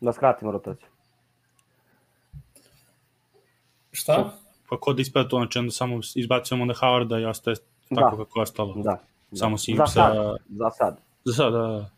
da 0.00 0.12
skratimo 0.12 0.52
rotaciju. 0.52 0.88
Šta? 3.92 4.38
Pa 4.70 4.80
kod 4.80 5.00
ispada 5.00 5.28
to, 5.28 5.36
znači 5.36 5.58
onda 5.58 5.70
samo 5.70 6.00
izbacujemo 6.14 6.62
onda 6.62 6.74
Howarda 6.74 7.22
i 7.22 7.24
ostaje 7.24 7.56
tako 7.94 8.16
da. 8.16 8.24
kako 8.24 8.38
je 8.38 8.42
ostalo. 8.42 8.74
Da. 8.82 8.98
Samo 9.34 9.58
si 9.58 9.74
za 9.76 9.86
sad, 9.86 10.14
sa... 10.14 10.36
za 10.48 10.70
sad. 10.70 10.96
Za 11.24 11.32
sad, 11.32 11.52
da. 11.52 11.58
da. 11.58 11.90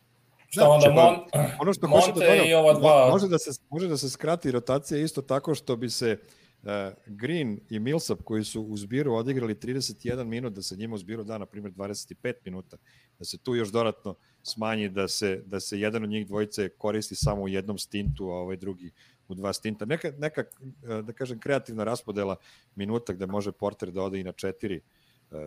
Šta 0.49 0.69
onda 0.69 0.81
znači, 0.81 0.95
Mon... 0.95 1.45
ono 1.61 1.73
što 1.73 1.89
Monte 1.89 2.13
da 2.13 2.27
dodam, 2.27 2.47
i 2.47 2.55
ova 2.55 2.73
dva... 2.75 3.09
Može 3.11 3.29
da, 3.29 3.39
se, 3.39 3.51
može 3.71 3.89
da 3.89 3.97
se 3.97 4.11
skrati 4.11 4.51
rotacija 4.51 5.01
isto 5.01 5.23
tako 5.23 5.55
što 5.55 5.77
bi 5.77 5.91
se 5.91 6.19
uh, 6.63 6.69
Green 7.07 7.61
i 7.71 7.79
Millsap 7.79 8.23
koji 8.25 8.45
su 8.45 8.63
u 8.63 8.77
zbiru 8.77 9.15
odigrali 9.15 9.55
31 9.55 10.25
minut, 10.25 10.53
da 10.53 10.63
se 10.63 10.77
njima 10.77 10.95
u 10.95 10.99
zbiru 10.99 11.25
da, 11.25 11.39
na 11.39 11.47
primjer, 11.47 11.73
25 11.73 12.35
minuta, 12.45 12.77
da 13.19 13.25
se 13.25 13.39
tu 13.39 13.55
još 13.55 13.69
dodatno 13.69 14.15
smanji, 14.43 14.89
da 14.89 15.09
se, 15.09 15.43
da 15.47 15.61
se 15.61 15.81
jedan 15.81 16.05
od 16.05 16.11
njih 16.11 16.27
dvojice 16.27 16.69
koristi 16.69 17.15
samo 17.15 17.43
u 17.43 17.49
jednom 17.49 17.79
stintu, 17.79 18.25
a 18.25 18.35
ovaj 18.35 18.57
drugi 18.57 18.93
u 19.33 19.35
dva 19.35 19.53
stinta. 19.53 19.85
Neka, 19.85 20.13
neka 20.19 20.45
da 21.03 21.13
kažem, 21.13 21.39
kreativna 21.39 21.85
raspodela 21.85 22.37
minuta 22.75 23.13
gde 23.13 23.27
može 23.27 23.53
Porter 23.53 23.91
da 23.91 24.03
ode 24.03 24.21
i 24.21 24.25
na 24.25 24.33
četiri 24.33 24.77
e, 24.77 24.81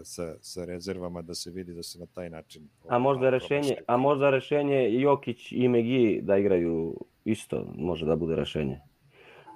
sa, 0.04 0.36
sa 0.42 0.66
rezervama 0.66 1.22
da 1.22 1.36
se 1.36 1.52
vidi 1.52 1.74
da 1.74 1.84
se 1.84 2.00
na 2.00 2.06
taj 2.06 2.30
način 2.30 2.70
a 2.88 3.00
možda 3.00 3.30
rešenje 3.30 3.76
a 3.88 3.98
možda 3.98 4.30
rešenje 4.30 4.90
Jokić 5.00 5.52
i 5.52 5.68
Megi 5.68 6.20
da 6.24 6.38
igraju 6.38 6.96
isto 7.26 7.74
može 7.76 8.06
da 8.06 8.16
bude 8.16 8.36
rešenje. 8.36 8.80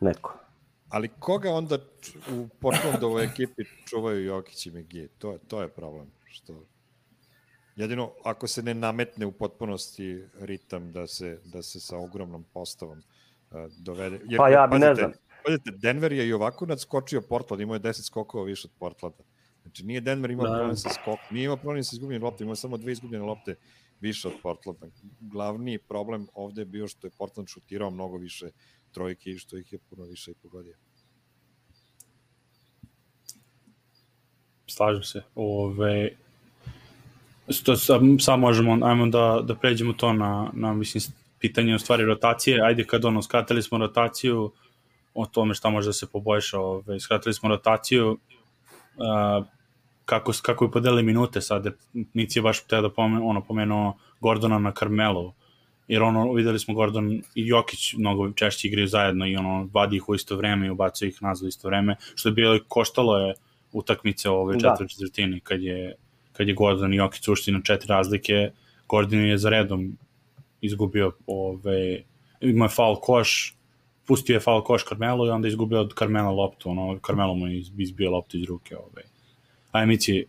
Neko. 0.02 0.38
Ali 0.90 1.10
koga 1.20 1.50
onda 1.50 1.78
u 2.34 2.48
Portlandovoj 2.60 3.26
ekipi 3.26 3.64
čuvaju 3.90 4.26
Jokić 4.26 4.66
i 4.66 4.72
Megi? 4.72 5.08
To 5.18 5.38
to 5.48 5.62
je 5.62 5.68
problem 5.68 6.12
što 6.26 6.64
Jedino 7.76 8.12
ako 8.24 8.48
se 8.48 8.64
ne 8.64 8.74
nametne 8.74 9.26
u 9.26 9.32
potpunosti 9.32 10.24
ritam 10.40 10.92
da 10.92 11.08
se, 11.08 11.40
da 11.46 11.62
se 11.62 11.80
sa 11.80 11.98
ogromnom 11.98 12.44
postavom 12.54 12.98
uh, 12.98 13.04
dovede. 13.78 14.20
Jer, 14.26 14.38
pa 14.38 14.50
ja 14.50 14.68
bi 14.68 14.80
ne 14.80 14.96
znam. 14.96 15.12
Pazite, 15.46 15.72
Denver 15.72 16.12
je 16.12 16.28
i 16.28 16.34
ovako 16.34 16.66
nadskočio 16.66 17.22
Portland, 17.22 17.62
imao 17.62 17.76
je 17.76 17.80
10 17.80 18.06
skokova 18.06 18.46
više 18.46 18.68
od 18.68 18.72
Portlanda. 18.80 19.24
Znači 19.62 19.86
nije 19.86 20.02
Denver 20.02 20.32
imao 20.32 20.48
Da. 20.48 20.58
problem 20.58 20.78
sa 20.78 20.90
skok, 20.90 21.20
nije 21.32 21.46
imao 21.46 21.58
problem 21.58 21.84
sa 21.84 21.90
izgubljenim 21.94 22.24
lopte, 22.24 22.44
imao 22.44 22.56
samo 22.56 22.78
dve 22.78 22.92
izgubljene 22.92 23.26
lopte 23.26 23.56
više 24.00 24.28
od 24.28 24.34
Portlanda. 24.44 24.88
Glavni 25.20 25.78
problem 25.78 26.28
ovde 26.34 26.62
je 26.62 26.66
bio 26.66 26.88
što 26.88 27.08
je 27.08 27.12
Portland 27.18 27.48
šutirao 27.48 27.90
mnogo 27.90 28.18
više 28.18 28.50
trojki 28.92 29.32
i 29.32 29.38
što 29.38 29.58
ih 29.58 29.74
je 29.74 29.80
puno 29.90 30.04
više 30.04 30.32
i 30.32 30.36
pogodio. 30.42 30.76
Slažem 34.68 35.04
se. 35.04 35.24
Ove, 35.36 36.12
što 37.50 37.76
sad, 37.76 38.02
sad 38.20 38.40
možemo, 38.40 38.86
ajmo 38.86 39.08
da, 39.08 39.42
da 39.44 39.56
pređemo 39.56 39.94
to 39.94 40.14
na, 40.14 40.52
na 40.54 40.74
mislim, 40.74 41.14
pitanje 41.40 41.76
u 41.76 41.80
stvari 41.80 42.06
rotacije. 42.06 42.62
Ajde 42.62 42.84
kad 42.84 43.06
ono, 43.06 43.22
skratili 43.22 43.64
smo 43.64 43.78
rotaciju, 43.78 44.52
o 45.14 45.26
tome 45.26 45.54
šta 45.54 45.70
može 45.70 45.90
da 45.90 45.94
se 45.94 46.08
poboljša. 46.12 46.60
Ove, 46.60 47.00
skratili 47.00 47.34
smo 47.34 47.50
rotaciju, 47.50 48.18
a, 49.00 49.44
kako, 50.06 50.34
kako 50.42 50.66
je 50.66 50.72
podelili 50.72 51.04
minute 51.04 51.42
sad, 51.42 51.66
jer 51.66 51.74
Nici 52.14 52.40
je 52.40 52.44
baš 52.44 52.64
teo 52.64 52.82
da 52.82 52.90
pomenu, 52.90 53.30
ono, 53.30 53.42
pomenuo 53.42 53.98
Gordona 54.20 54.60
na 54.60 54.72
Carmelu, 54.72 55.34
jer 55.88 56.04
ono, 56.04 56.34
videli 56.34 56.60
smo 56.60 56.74
Gordon 56.74 57.12
i 57.14 57.22
Jokić 57.48 57.94
mnogo 57.94 58.32
češće 58.32 58.68
igraju 58.68 58.88
zajedno 58.88 59.28
i 59.28 59.36
ono, 59.36 59.70
vadi 59.74 59.96
ih 59.96 60.10
u 60.10 60.16
isto 60.16 60.36
vreme 60.36 60.68
i 60.68 60.70
ubacuje 60.70 61.10
ih 61.10 61.18
nazad 61.22 61.46
u 61.46 61.48
isto 61.48 61.68
vreme, 61.68 61.96
što 62.16 62.30
je 62.30 62.34
bilo, 62.34 62.60
koštalo 62.68 63.18
je 63.18 63.34
utakmice 63.72 64.30
u 64.30 64.34
ovoj 64.34 64.58
Da. 64.58 64.60
četvrti 64.60 64.94
četvrtini 64.94 65.40
kad 65.40 65.62
je, 65.62 65.96
kad 66.34 66.48
je 66.48 66.54
Gordon 66.54 66.94
i 66.94 66.98
Jokić 66.98 67.28
ušli 67.28 67.54
na 67.54 67.62
četiri 67.62 67.88
razlike, 67.88 68.52
Gordon 68.88 69.20
je 69.20 69.38
za 69.38 69.50
redom 69.50 69.98
izgubio 70.62 71.12
ove, 71.28 72.04
imao 72.42 72.66
je 72.66 72.70
faul 72.70 72.96
koš, 72.96 73.56
pustio 74.08 74.34
je 74.34 74.40
faul 74.40 74.64
koš 74.64 74.86
Carmelo 74.86 75.28
i 75.28 75.30
onda 75.30 75.48
izgubio 75.48 75.82
od 75.82 75.94
Carmela 76.00 76.32
loptu, 76.32 76.70
ono, 76.70 77.00
Carmelo 77.06 77.36
mu 77.36 77.48
je 77.48 77.58
iz- 77.58 77.72
izbio 77.78 78.12
loptu 78.12 78.38
iz 78.38 78.44
ruke. 78.44 78.78
Ove. 78.78 79.04
Aj, 79.72 79.86
Mici, 79.86 80.26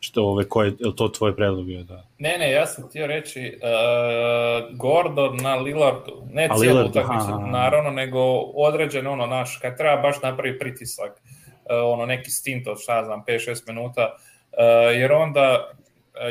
što, 0.00 0.24
ove, 0.24 0.48
ko 0.48 0.62
je, 0.62 0.76
to 0.96 1.08
tvoj 1.08 1.36
predlog 1.36 1.66
bio 1.66 1.82
da... 1.82 2.06
Ne, 2.18 2.38
ne, 2.38 2.50
ja 2.52 2.66
sam 2.66 2.88
htio 2.88 3.06
reći 3.06 3.58
uh, 3.58 4.76
Gordon 4.76 5.36
na 5.42 5.54
Lillardu, 5.56 6.26
ne 6.30 6.48
A 6.50 6.56
cijelu 6.56 6.86
utakmicu, 6.88 7.40
naravno, 7.50 7.90
nego 7.90 8.18
određen 8.40 9.06
ono 9.06 9.26
naš, 9.26 9.58
kad 9.62 9.76
treba 9.76 10.02
baš 10.02 10.22
napravi 10.22 10.58
pritisak, 10.58 11.10
uh, 11.12 11.92
ono 11.94 12.06
neki 12.06 12.30
stint 12.30 12.66
od 12.66 12.80
šta 12.80 13.04
znam, 13.04 13.24
5-6 13.28 13.68
minuta, 13.68 14.08
uh, 14.12 14.98
jer 15.00 15.12
onda 15.12 15.72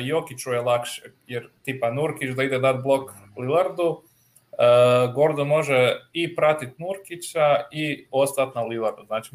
Jokiću 0.02 0.52
je 0.52 0.62
lakše, 0.62 1.02
jer 1.28 1.50
tipa 1.64 1.92
Nurkić 1.92 2.30
da 2.30 2.44
ide 2.44 2.60
dat 2.60 2.84
blok 2.84 3.12
Lillardu, 3.38 3.90
uh, 3.90 5.14
Gordon 5.14 5.48
može 5.48 5.96
i 6.14 6.36
pratiti 6.36 6.84
Nurkića 6.84 7.56
i 7.72 8.08
ostati 8.12 8.52
na 8.56 8.64
Lillardu. 8.64 9.04
Znači, 9.06 9.30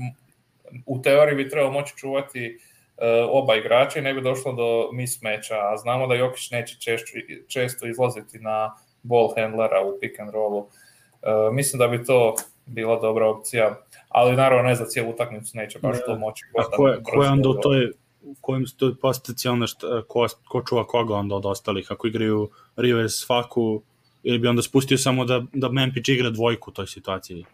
u 0.87 1.03
teoriji 1.03 1.37
bi 1.37 1.49
trebao 1.49 1.73
moći 1.73 1.97
čuvati 1.97 2.59
uh, 2.97 3.05
oba 3.31 3.57
igrača 3.57 3.99
i 3.99 4.03
ne 4.03 4.15
bi 4.15 4.21
došlo 4.21 4.53
do 4.53 4.93
mismeča, 4.93 5.55
a 5.55 5.77
znamo 5.77 6.07
da 6.07 6.15
Jokić 6.15 6.51
neće 6.51 6.81
češću, 6.81 7.13
često 7.49 7.87
izlaziti 7.87 8.39
na 8.39 8.75
ball 9.03 9.35
handlera 9.37 9.81
u 9.81 9.99
pick 10.01 10.21
and 10.21 10.31
rollu. 10.31 10.59
Uh, 10.59 11.55
mislim 11.55 11.79
da 11.79 11.89
bi 11.89 12.05
to 12.05 12.35
bila 12.67 13.01
dobra 13.01 13.29
opcija, 13.29 13.77
ali 14.09 14.37
naravno 14.37 14.69
ne 14.69 14.75
za 14.75 14.85
cijelu 14.85 15.11
utakmicu 15.11 15.57
neće 15.57 15.79
baš 15.79 15.97
to 16.07 16.19
moći. 16.19 16.45
A 16.59 16.77
ko 16.77 16.89
je, 16.89 17.03
ko 17.03 17.23
je 17.23 17.31
onda 17.31 17.49
u 17.49 17.61
toj 17.61 17.91
u 18.27 18.35
kojem 18.41 18.67
su 18.67 18.77
to 18.77 18.95
postaciji 19.01 19.51
onda 19.51 19.67
šta, 19.67 20.03
ko, 20.09 20.27
ko 20.49 20.63
čuva 20.69 20.87
koga 20.87 21.15
onda 21.15 21.35
od 21.35 21.47
ostalih, 21.47 21.87
ako 21.91 22.07
igraju 22.07 22.51
Rivers, 22.77 23.27
Faku, 23.27 23.83
ili 24.23 24.39
bi 24.39 24.49
onda 24.49 24.63
spustio 24.63 24.99
samo 24.99 25.25
da, 25.25 25.43
da 25.53 25.69
MPG 25.69 26.09
igra 26.09 26.31
dvojku 26.31 26.71
u 26.71 26.75
toj 26.75 26.87
situaciji? 26.87 27.45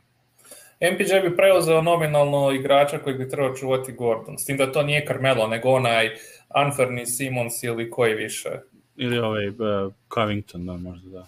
MPJ 0.81 1.29
bi 1.29 1.37
preuzeo 1.37 1.83
nominalno 1.83 2.53
igrača 2.53 2.99
koji 2.99 3.17
bi 3.17 3.29
trebao 3.29 3.57
čuvati 3.57 3.93
Gordon, 3.93 4.39
s 4.39 4.45
tim 4.45 4.57
da 4.57 4.73
to 4.73 4.83
nije 4.83 5.05
Carmelo, 5.07 5.47
nego 5.49 5.71
onaj 5.71 6.11
Anferni 6.49 7.07
Simons 7.07 7.63
ili 7.63 7.91
koji 7.91 8.15
više. 8.15 8.49
Ili 8.97 9.19
ovaj 9.19 9.49
uh, 9.49 9.93
Covington, 10.15 10.67
da, 10.67 10.77
možda 10.77 11.11
da. 11.11 11.27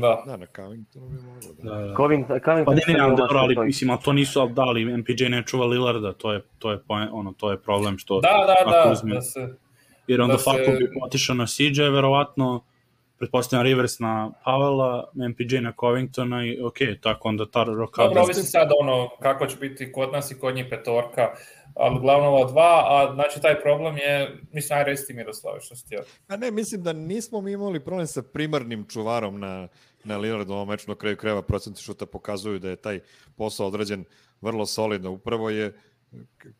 Da. 0.00 0.22
Da, 0.26 0.36
na 0.36 0.46
Covingtonu 0.56 1.08
bi 1.08 1.16
moglo 1.22 1.52
da. 1.62 1.70
da, 1.74 1.86
da. 1.86 1.96
Covington, 1.96 2.40
Covington 2.44 2.64
Pa 2.64 2.74
ne, 2.74 2.98
ne, 2.98 3.08
ne, 3.08 3.16
dobro, 3.16 3.38
ali 3.38 3.56
mislim, 3.66 3.90
ali 3.90 4.00
to 4.04 4.12
nisu, 4.12 4.40
ali 4.40 4.52
da, 4.52 4.62
ali 4.62 4.96
MPJ 4.96 5.24
ne 5.28 5.42
čuva 5.46 5.66
Lillarda, 5.66 6.12
to 6.12 6.32
je, 6.32 6.40
to 6.58 6.72
je, 6.72 6.78
ono, 7.12 7.32
to 7.32 7.50
je 7.50 7.58
problem 7.58 7.98
što... 7.98 8.20
Da, 8.20 8.28
da, 8.46 8.70
da, 8.70 8.92
uzme- 8.92 9.14
da 9.14 9.20
se... 9.20 9.54
Jer 10.06 10.20
onda 10.20 10.32
da 10.32 10.38
se- 10.38 10.76
bi 10.78 10.88
otišao 11.02 11.36
na 11.36 11.46
CJ, 11.46 11.82
verovatno, 11.82 12.64
pretpostavljam 13.18 13.64
Rivers 13.66 13.98
na 13.98 14.32
Pavela, 14.44 15.10
MPJ 15.14 15.60
na 15.60 15.72
Covingtona 15.80 16.46
i 16.46 16.60
ok, 16.62 16.76
tako 17.00 17.28
onda 17.28 17.50
ta 17.50 17.64
rokada... 17.64 18.08
Dobro, 18.08 18.22
ovisi 18.22 18.42
sad 18.42 18.68
ono 18.80 19.08
kako 19.22 19.46
će 19.46 19.56
biti 19.56 19.92
kod 19.92 20.12
nas 20.12 20.30
i 20.30 20.38
kod 20.38 20.54
njih 20.54 20.66
petorka, 20.70 21.28
ali 21.74 21.96
uglavnom 21.98 22.34
ova 22.34 22.50
dva, 22.50 22.84
a 22.88 23.14
znači 23.14 23.40
taj 23.40 23.60
problem 23.60 23.96
je, 23.96 24.40
mislim, 24.52 24.78
aj 24.78 24.84
reci 24.84 25.06
ti 25.06 25.14
Miroslave 25.14 25.60
što 25.60 25.76
si 25.76 25.86
htio. 25.86 26.04
A 26.28 26.36
ne, 26.36 26.50
mislim 26.50 26.82
da 26.82 26.92
nismo 26.92 27.40
mi 27.40 27.52
imali 27.52 27.84
problem 27.84 28.06
sa 28.06 28.22
primarnim 28.22 28.86
čuvarom 28.88 29.40
na, 29.40 29.68
na 30.04 30.16
Lillardu 30.18 30.52
u 30.52 30.56
ovom 30.56 30.68
meču 30.68 30.90
na 30.90 30.94
kraju 30.94 31.16
krajeva 31.16 31.42
procenti 31.42 31.82
šuta 31.82 32.06
pokazuju 32.06 32.58
da 32.58 32.70
je 32.70 32.76
taj 32.76 33.00
posao 33.36 33.66
odrađen 33.66 34.04
vrlo 34.40 34.66
solidno. 34.66 35.10
Upravo 35.10 35.50
je, 35.50 35.72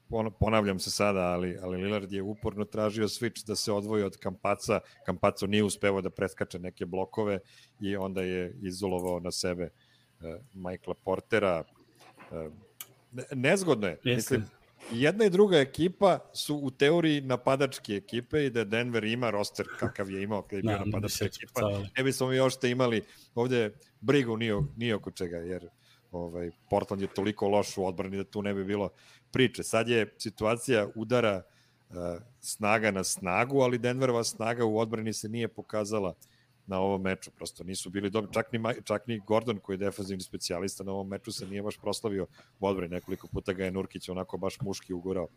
pon- 0.09 0.33
ponavljam 0.41 0.79
se 0.79 0.91
sada, 0.91 1.21
ali, 1.21 1.59
ali 1.63 1.83
Lillard 1.83 2.13
je 2.13 2.23
uporno 2.23 2.65
tražio 2.65 3.09
switch 3.09 3.47
da 3.47 3.57
se 3.57 3.73
odvoji 3.73 4.03
od 4.03 4.17
Kampaca. 4.17 4.81
Kampaco 5.07 5.47
nije 5.47 5.65
uspevao 5.65 6.01
da 6.01 6.11
preskače 6.11 6.59
neke 6.59 6.87
blokove 6.87 7.39
i 7.81 7.97
onda 7.97 8.23
je 8.23 8.57
izolovao 8.63 9.21
na 9.21 9.31
sebe 9.31 9.65
uh, 9.65 10.27
Michaela 10.55 10.95
Portera. 11.05 11.65
Uh, 12.31 12.53
ne- 13.13 13.25
nezgodno 13.35 13.87
je. 13.87 13.99
Jeste. 14.05 14.39
Mislim, 14.39 14.64
jedna 14.93 15.25
i 15.25 15.31
druga 15.31 15.59
ekipa 15.59 16.19
su 16.35 16.57
u 16.57 16.71
teoriji 16.71 17.21
napadačke 17.21 17.93
ekipe 17.93 18.47
i 18.47 18.51
da 18.51 18.65
Denver 18.65 19.05
ima 19.05 19.31
roster 19.31 19.67
kakav 19.79 20.11
je 20.11 20.23
imao 20.23 20.43
kada 20.43 20.57
je 20.57 20.63
bio 20.63 20.73
Da, 20.73 20.79
da 20.79 20.85
napadačka 20.85 21.25
ekipa. 21.25 21.45
ispucavali. 21.45 21.89
Ne 21.97 22.05
bismo 22.05 22.27
mi 22.27 22.37
još 22.37 22.57
te 22.57 22.71
imali 22.71 23.03
ovde 23.35 23.71
brigu 24.01 24.37
ni, 24.37 24.53
o- 24.53 24.65
ni 24.77 24.93
oko 24.93 25.11
čega, 25.11 25.37
jer 25.37 25.69
ovaj, 26.13 26.51
Portland 26.71 27.03
je 27.03 27.09
toliko 27.09 27.49
loš 27.49 27.77
u 27.77 27.87
odbrani 27.87 28.17
da 28.17 28.25
tu 28.25 28.43
ne 28.43 28.55
bi 28.55 28.65
bilo 28.65 28.89
priče. 29.31 29.63
Sad 29.63 29.89
je 29.89 30.15
situacija 30.19 30.89
udara 30.95 31.43
uh, 31.89 31.97
snaga 32.41 32.91
na 32.91 33.05
snagu, 33.05 33.61
ali 33.61 33.79
Denverova 33.79 34.25
snaga 34.25 34.65
u 34.65 34.79
odbrani 34.79 35.13
se 35.13 35.29
nije 35.29 35.49
pokazala 35.49 36.15
na 36.67 36.81
ovom 36.81 37.03
meču, 37.03 37.31
prosto 37.31 37.65
nisu 37.65 37.91
bili 37.91 38.11
dobri, 38.11 38.33
čak 38.33 38.53
ni, 38.53 38.61
čak 38.85 39.07
ni 39.07 39.21
Gordon 39.27 39.59
koji 39.59 39.75
je 39.75 39.79
defanzivni 39.79 40.23
specijalista 40.23 40.85
na 40.85 40.93
ovom 40.93 41.09
meču 41.09 41.33
se 41.33 41.47
nije 41.47 41.63
baš 41.63 41.79
proslavio 41.79 42.27
u 42.61 42.67
odbrani, 42.67 42.91
nekoliko 42.91 43.29
puta 43.29 43.53
ga 43.53 43.65
je 43.65 43.71
Nurkić 43.71 44.09
onako 44.09 44.39
baš 44.39 44.61
muški 44.61 44.93
ugurao 44.95 45.29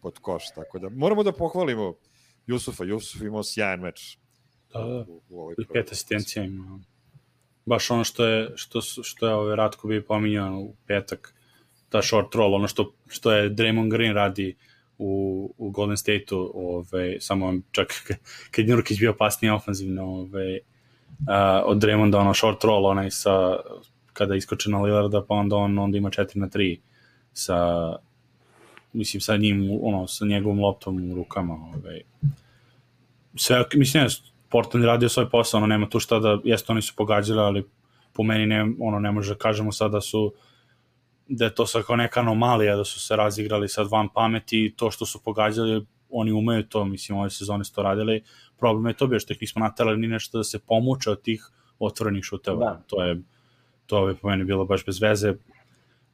pod 0.00 0.18
koš, 0.18 0.54
tako 0.54 0.78
da 0.78 0.88
moramo 0.88 1.22
da 1.22 1.32
pohvalimo 1.32 1.94
Jusufa, 2.46 2.84
Jusuf 2.84 3.22
imao 3.22 3.42
sjajan 3.42 3.80
meč 3.80 4.18
Da, 4.74 4.80
da. 4.80 5.04
u, 5.08 5.22
u 5.28 5.40
ovoj 5.40 5.54
I 5.58 5.64
pet 5.72 5.92
asistencija 5.92 6.44
ima. 6.44 6.80
Baš 7.66 7.90
ono 7.90 8.04
što 8.04 8.26
je, 8.26 8.52
što, 8.56 8.80
što 8.80 9.26
je 9.26 9.34
ovaj 9.34 9.56
Ratko 9.56 9.88
bi 9.88 10.04
pominjao 10.04 10.58
u 10.58 10.74
petak, 10.86 11.34
ta 11.88 12.02
short 12.02 12.34
roll, 12.34 12.54
ono 12.54 12.68
što, 12.68 12.94
što 13.06 13.32
je 13.32 13.50
Draymond 13.50 13.90
Green 13.90 14.14
radi 14.14 14.56
u, 14.98 15.54
u 15.58 15.70
Golden 15.70 15.96
State-u, 15.96 16.50
ovaj, 16.54 17.16
samo 17.20 17.54
čak 17.72 17.88
kad 18.54 18.68
je 18.68 18.76
bio 18.98 19.14
pasnije 19.18 19.52
ofanzivno 19.52 20.04
ovaj, 20.04 20.54
uh, 20.54 20.58
od 21.64 21.78
Draymonda, 21.78 22.16
ono 22.16 22.34
short 22.34 22.64
roll, 22.64 22.86
onaj 22.86 23.10
sa, 23.10 23.56
kada 24.12 24.34
iskoče 24.34 24.70
na 24.70 24.82
Lillarda, 24.82 25.24
pa 25.28 25.34
onda 25.34 25.56
on 25.56 25.78
onda 25.78 25.98
ima 25.98 26.10
4 26.10 26.36
na 26.36 26.48
3 26.48 26.78
sa 27.32 27.88
mislim 28.94 29.20
sa 29.20 29.36
njim, 29.36 29.78
ono, 29.82 30.06
sa 30.06 30.26
njegovom 30.26 30.60
loptom 30.60 31.10
u 31.10 31.14
rukama, 31.14 31.54
ovaj, 31.54 32.00
sve, 33.34 33.64
mislim, 33.74 34.02
ne, 34.02 34.08
Portland 34.48 34.86
radio 34.86 35.08
svoj 35.08 35.30
posao, 35.30 35.58
ono, 35.58 35.66
nema 35.66 35.88
tu 35.88 36.00
šta 36.00 36.18
da, 36.18 36.38
jeste 36.44 36.72
oni 36.72 36.82
su 36.82 36.94
pogađali, 36.96 37.40
ali 37.40 37.64
po 38.12 38.22
meni 38.22 38.46
ne, 38.46 38.66
ono, 38.80 38.98
ne 38.98 39.12
može 39.12 39.34
da 39.34 39.38
kažemo 39.38 39.72
sad 39.72 39.92
da 39.92 40.00
su 40.00 40.32
da 41.28 41.44
je 41.44 41.54
to 41.54 41.66
sad 41.66 41.84
kao 41.84 41.96
neka 41.96 42.20
anomalija, 42.20 42.76
da 42.76 42.84
su 42.84 43.00
se 43.00 43.16
razigrali 43.16 43.68
sad 43.68 43.90
van 43.90 44.08
pameti 44.08 44.64
i 44.64 44.74
to 44.76 44.90
što 44.90 45.06
su 45.06 45.22
pogađali, 45.22 45.86
oni 46.10 46.32
umeju 46.32 46.68
to, 46.68 46.84
mislim, 46.84 47.18
ove 47.18 47.30
sezone 47.30 47.64
su 47.64 47.74
to 47.74 47.82
radili, 47.82 48.22
problem 48.58 48.86
je 48.86 48.94
to 48.96 49.06
bio 49.06 49.20
što 49.20 49.32
ih 49.32 49.38
nismo 49.40 49.60
naterali 49.60 49.98
ni 49.98 50.08
nešto 50.08 50.38
da 50.38 50.44
se 50.44 50.58
pomuče 50.58 51.10
od 51.10 51.22
tih 51.22 51.50
otvorenih 51.78 52.24
šuteva, 52.24 52.58
Da. 52.58 52.82
to 52.86 53.04
je 53.04 53.22
to 53.86 54.08
je 54.08 54.14
po 54.14 54.28
meni 54.28 54.44
bilo 54.44 54.64
baš 54.64 54.84
bez 54.86 55.02
veze. 55.02 55.34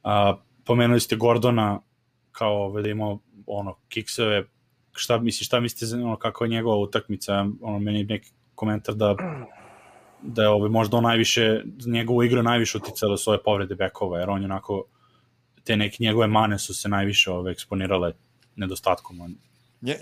A, 0.03 0.35
pomenuli 0.65 0.99
ste 0.99 1.15
Gordona 1.15 1.79
kao 2.31 2.65
ovaj, 2.65 2.83
da 2.83 2.89
imao 2.89 3.19
ono, 3.47 3.75
kikseve, 3.89 4.45
šta 4.91 5.19
misliš, 5.19 5.47
šta 5.47 5.59
mislite 5.59 5.95
ono, 5.95 6.15
kako 6.15 6.43
je 6.43 6.49
njegova 6.49 6.77
utakmica, 6.77 7.45
ono, 7.61 7.79
meni 7.79 8.03
neki 8.03 8.29
komentar 8.55 8.95
da 8.95 9.15
da 10.23 10.41
je 10.41 10.49
ovaj, 10.49 10.69
možda 10.69 10.97
on 10.97 11.03
najviše, 11.03 11.63
njegovu 11.85 12.23
igru 12.23 12.43
najviše 12.43 12.77
uticala 12.77 13.17
su 13.17 13.29
ove 13.29 13.43
povrede 13.43 13.75
bekova, 13.75 14.19
jer 14.19 14.29
on 14.29 14.41
je 14.41 14.45
onako, 14.45 14.83
te 15.63 15.77
neke 15.77 16.03
njegove 16.03 16.27
mane 16.27 16.59
su 16.59 16.73
se 16.73 16.89
najviše 16.89 17.31
ove, 17.31 17.51
eksponirale 17.51 18.13
nedostatkom. 18.55 19.35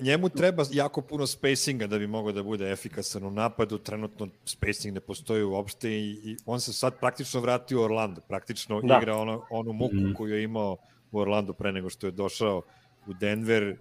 Njemu 0.01 0.29
treba 0.29 0.65
jako 0.71 1.01
puno 1.01 1.27
spacinga 1.27 1.87
da 1.87 1.97
bi 1.99 2.07
mogao 2.07 2.31
da 2.31 2.43
bude 2.43 2.71
efikasan 2.71 3.23
u 3.23 3.31
napadu, 3.31 3.77
trenutno 3.77 4.27
spacing 4.45 4.93
ne 4.93 4.99
postoji 4.99 5.43
uopšte 5.43 5.91
i, 5.91 6.11
i 6.23 6.37
on 6.45 6.61
se 6.61 6.73
sad 6.73 6.99
praktično 6.99 7.39
vratio 7.39 7.79
u 7.79 7.83
Orlando, 7.83 8.21
praktično 8.21 8.81
Da. 8.81 8.97
igra 9.01 9.15
ono, 9.15 9.45
onu 9.49 9.73
muku 9.73 9.95
mm. 9.95 10.13
koju 10.13 10.35
je 10.35 10.43
imao 10.43 10.77
u 11.11 11.19
Orlando 11.19 11.53
pre 11.53 11.71
nego 11.71 11.89
što 11.89 12.07
je 12.07 12.11
došao 12.11 12.61
u 13.07 13.13
Denver, 13.13 13.69
uh, 13.69 13.75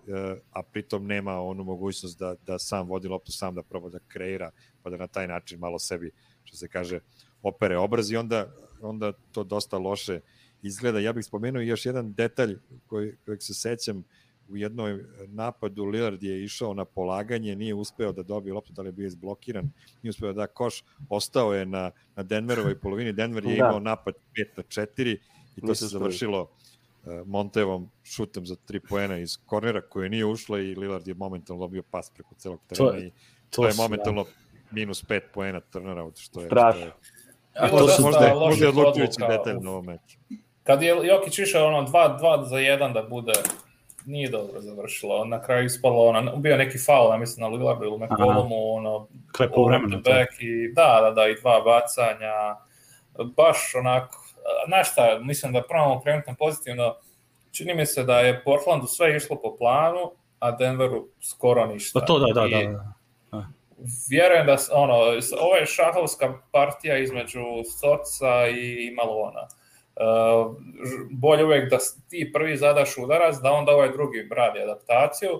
a 0.51 0.63
pritom 0.63 1.07
nema 1.07 1.41
onu 1.41 1.65
mogućnost 1.65 2.19
da, 2.19 2.35
da 2.47 2.59
sam 2.59 2.89
vodi 2.89 3.09
loptu, 3.09 3.33
sam 3.33 3.55
da 3.55 3.63
proba 3.63 3.89
da 3.89 3.99
kreira, 4.09 4.51
pa 4.83 4.91
da 4.91 4.97
na 4.97 5.07
taj 5.07 5.29
način 5.29 5.59
malo 5.59 5.79
sebi, 5.79 6.11
što 6.45 6.57
se 6.57 6.69
kaže, 6.69 7.01
opere 7.43 7.77
obraz 7.79 8.11
i 8.11 8.17
onda, 8.17 8.47
onda 8.81 9.13
to 9.33 9.45
dosta 9.45 9.79
loše 9.79 10.21
izgleda. 10.63 10.99
Ja 10.99 11.13
bih 11.13 11.25
spomenuo 11.25 11.63
još 11.63 11.87
jedan 11.87 12.13
detalj 12.13 12.57
koji, 12.87 13.17
kojeg 13.25 13.43
se 13.43 13.55
sećam, 13.55 14.05
u 14.49 14.57
jednom 14.57 15.01
napadu 15.27 15.85
Lillard 15.85 16.23
je 16.23 16.45
išao 16.45 16.75
na 16.75 16.85
polaganje, 16.85 17.57
nije 17.57 17.75
uspeo 17.75 18.13
da 18.13 18.23
dobije 18.23 18.55
loptu, 18.55 18.73
da 18.73 18.83
li 18.83 18.89
je 18.89 18.93
bio 18.93 19.07
izblokiran, 19.07 19.71
nije 20.03 20.11
uspeo 20.11 20.33
da 20.33 20.47
koš, 20.47 20.85
ostao 21.09 21.55
je 21.55 21.67
na, 21.67 21.91
na 22.17 22.23
Denverovoj 22.23 22.81
polovini, 22.81 23.13
Denver 23.13 23.45
je 23.45 23.57
da. 23.57 23.57
imao 23.57 23.81
napad 23.81 24.15
5 24.37 24.47
na 24.57 24.63
4 24.63 25.17
i 25.57 25.61
to 25.61 25.75
se 25.75 25.87
završilo 25.87 26.43
uh, 26.43 27.27
Montevom 27.27 27.91
šutem 28.03 28.47
za 28.47 28.57
3 28.69 28.81
poena 28.89 29.19
iz 29.19 29.39
kornera 29.47 29.81
koje 29.81 30.09
nije 30.09 30.25
ušla 30.25 30.61
i 30.61 30.75
Lillard 30.75 31.09
je 31.09 31.15
momentalno 31.15 31.61
dobio 31.61 31.83
pas 31.83 32.11
preko 32.11 32.35
celog 32.35 32.61
terena 32.69 32.91
to, 32.91 32.99
i 32.99 33.11
to, 33.51 33.63
to 33.63 33.69
je 33.69 33.75
momentalno 33.77 34.25
da. 34.25 34.31
minus 34.71 35.05
5 35.05 35.21
poena 35.35 35.61
turnaround, 35.61 36.17
što 36.17 36.41
je... 36.41 36.47
Strašno. 36.47 36.81
Što 36.81 36.87
je, 36.87 36.93
A 37.55 37.69
to 37.69 37.89
su 37.89 38.03
možda, 38.03 38.35
možda 38.35 38.65
je 38.65 38.69
odlučujući 38.69 39.17
detalj 39.29 39.57
na 39.61 39.71
ovom 39.71 39.87
meču. 39.87 40.19
Kad 40.69 40.83
je 40.83 40.97
Jokić 41.03 41.39
išao 41.39 41.67
ono 41.67 41.87
2 41.87 42.45
za 42.45 42.57
1 42.57 42.93
da 42.93 43.03
bude 43.03 43.33
nije 44.07 44.29
dobro 44.29 44.61
završilo. 44.61 45.25
Na 45.25 45.43
kraju 45.43 45.65
ispalo, 45.65 46.07
ono, 46.07 46.37
bio 46.37 46.57
neki 46.57 46.79
faul, 46.79 47.11
ja 47.13 47.17
mislim, 47.17 47.43
na 47.43 47.57
Lillardu 47.57 47.85
ili 47.85 47.99
McCollumu, 47.99 48.75
ono, 48.75 49.09
Klepo 49.37 49.65
vremena. 49.65 49.97
Back 49.97 50.33
i, 50.41 50.73
da, 50.75 51.01
da, 51.03 51.11
da, 51.11 51.29
i 51.29 51.41
dva 51.41 51.61
bacanja. 51.61 52.57
Baš 53.37 53.75
onako, 53.75 54.17
znaš 54.67 54.93
šta, 54.93 55.19
mislim 55.23 55.53
da 55.53 55.63
pravamo 55.63 56.01
krenuti 56.01 56.31
pozitivno, 56.39 56.95
čini 57.53 57.75
mi 57.75 57.87
se 57.87 58.05
da 58.05 58.21
je 58.21 58.45
Portlandu 58.45 58.87
sve 58.87 59.17
išlo 59.17 59.37
po 59.43 59.57
planu, 59.57 60.13
a 60.39 60.51
Denveru 60.51 61.09
skoro 61.21 61.67
ništa. 61.67 62.01
Pa 62.01 62.07
to 62.07 62.19
da, 62.19 62.41
da, 62.41 62.49
da. 62.49 62.63
da. 62.63 62.95
da. 63.33 63.47
Vjerujem 64.11 64.47
da, 64.47 64.57
ono, 64.73 64.95
ovo 65.41 65.57
je 65.61 65.67
šahovska 65.67 66.35
partija 66.53 66.99
između 66.99 67.45
Soca 67.81 68.49
i 68.49 68.95
Malona 68.97 69.49
bolje 71.11 71.45
uvek 71.45 71.71
da 71.71 71.79
ti 72.11 72.31
prvi 72.35 72.57
zadaš 72.57 72.99
udarac, 72.99 73.37
da 73.37 73.53
onda 73.53 73.73
ovaj 73.73 73.93
drugi 73.93 74.29
radi 74.31 74.61
adaptaciju, 74.61 75.31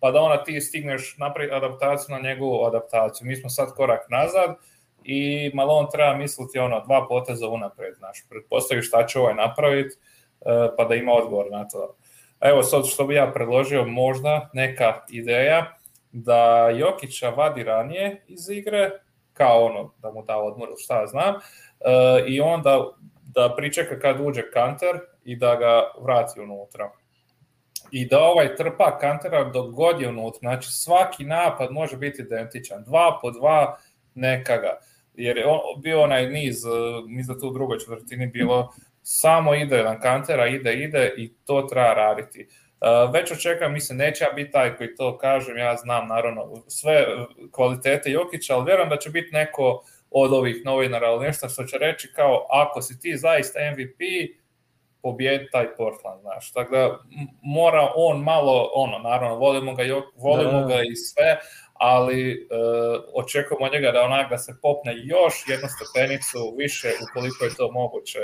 pa 0.00 0.10
da 0.10 0.20
onda 0.20 0.44
ti 0.44 0.60
stigneš 0.60 1.16
napraviti 1.18 1.54
adaptaciju 1.54 2.16
na 2.16 2.28
njegovu 2.28 2.64
adaptaciju. 2.64 3.26
Mi 3.26 3.36
smo 3.36 3.50
sad 3.50 3.74
korak 3.74 4.00
nazad 4.10 4.56
i 5.04 5.50
malo 5.54 5.74
on 5.74 5.86
treba 5.92 6.16
misliti 6.16 6.58
ono, 6.58 6.80
dva 6.80 7.06
poteza 7.08 7.48
unapred, 7.48 7.94
znaš, 7.94 8.26
pretpostavi 8.28 8.82
šta 8.82 9.06
će 9.06 9.18
ovaj 9.18 9.34
napraviti, 9.34 9.96
uh, 10.40 10.46
pa 10.76 10.84
da 10.84 10.94
ima 10.94 11.12
odgovor 11.12 11.46
na 11.50 11.68
to. 11.68 11.96
Evo 12.40 12.62
sad 12.62 12.86
što 12.86 13.06
bi 13.06 13.14
ja 13.14 13.32
predložio, 13.34 13.84
možda 13.84 14.50
neka 14.52 15.00
ideja 15.08 15.76
da 16.12 16.68
Jokića 16.70 17.30
vadi 17.30 17.62
ranije 17.62 18.24
iz 18.28 18.48
igre, 18.48 18.90
kao 19.32 19.64
ono, 19.64 19.94
da 19.98 20.10
mu 20.10 20.22
da 20.22 20.36
odmor, 20.36 20.68
šta 20.78 21.06
znam, 21.06 21.34
uh, 21.34 21.40
i 22.26 22.40
onda 22.40 22.90
da 23.34 23.54
pričeka 23.56 23.98
kad 23.98 24.20
uđe 24.20 24.50
kanter 24.50 25.00
i 25.24 25.36
da 25.36 25.56
ga 25.56 25.82
vrati 26.00 26.40
unutra. 26.40 26.90
I 27.90 28.06
da 28.08 28.20
ovaj 28.20 28.56
trpa 28.56 28.98
kantera 28.98 29.44
dok 29.44 29.70
god 29.70 30.00
je 30.00 30.08
unutra. 30.08 30.38
Znači 30.38 30.72
svaki 30.72 31.24
napad 31.24 31.70
može 31.70 31.96
biti 31.96 32.22
identičan. 32.22 32.84
Dva 32.84 33.18
po 33.22 33.30
dva 33.30 33.78
neka 34.14 34.56
ga. 34.56 34.78
Jer 35.14 35.36
je 35.36 35.46
on, 35.46 35.60
bio 35.82 36.02
onaj 36.02 36.30
niz, 36.30 36.62
niz 37.08 37.26
da 37.26 37.38
tu 37.38 37.48
u 37.48 37.52
drugoj 37.52 37.78
četvrtini 37.78 38.26
bilo 38.26 38.72
samo 39.02 39.54
ide 39.54 39.76
jedan 39.76 40.00
kantera, 40.00 40.46
ide, 40.46 40.74
ide 40.74 41.14
i 41.16 41.32
to 41.44 41.62
treba 41.62 41.94
raditi. 41.94 42.48
Već 43.12 43.32
očekam, 43.32 43.72
mislim, 43.72 43.98
neće 43.98 44.24
ja 44.24 44.30
biti 44.30 44.50
taj 44.50 44.76
koji 44.76 44.94
to 44.94 45.18
kažem, 45.18 45.56
ja 45.56 45.76
znam 45.76 46.08
naravno 46.08 46.52
sve 46.68 47.06
kvalitete 47.50 48.10
Jokića, 48.10 48.54
ali 48.54 48.64
vjerujem 48.64 48.88
da 48.88 48.96
će 48.96 49.10
biti 49.10 49.28
neko 49.32 49.84
od 50.16 50.32
ovih 50.32 50.64
novinara, 50.64 51.06
ali 51.06 51.26
nešto 51.26 51.48
što 51.48 51.64
će 51.64 51.78
reći 51.78 52.12
kao 52.12 52.46
ako 52.50 52.82
si 52.82 53.00
ti 53.00 53.16
zaista 53.16 53.58
MVP, 53.72 54.00
pobjedi 55.02 55.48
taj 55.52 55.74
Portland, 55.76 56.20
znaš. 56.20 56.52
Tako 56.52 56.76
da 56.76 56.98
mora 57.42 57.92
on 57.96 58.22
malo, 58.22 58.70
ono, 58.74 58.98
naravno, 58.98 59.36
volimo 59.36 59.74
ga, 59.74 59.82
volimo 60.16 60.60
da. 60.60 60.66
ga 60.66 60.82
i 60.82 60.96
sve, 60.96 61.38
ali 61.74 62.32
uh, 62.32 63.24
očekujemo 63.24 63.72
njega 63.72 63.90
da 63.90 64.02
onak 64.02 64.30
da 64.30 64.38
se 64.38 64.56
popne 64.62 64.92
još 65.04 65.34
jednu 65.48 65.68
stepenicu 65.76 66.54
više 66.58 66.88
ukoliko 67.04 67.44
je 67.44 67.54
to 67.56 67.70
moguće. 67.72 68.18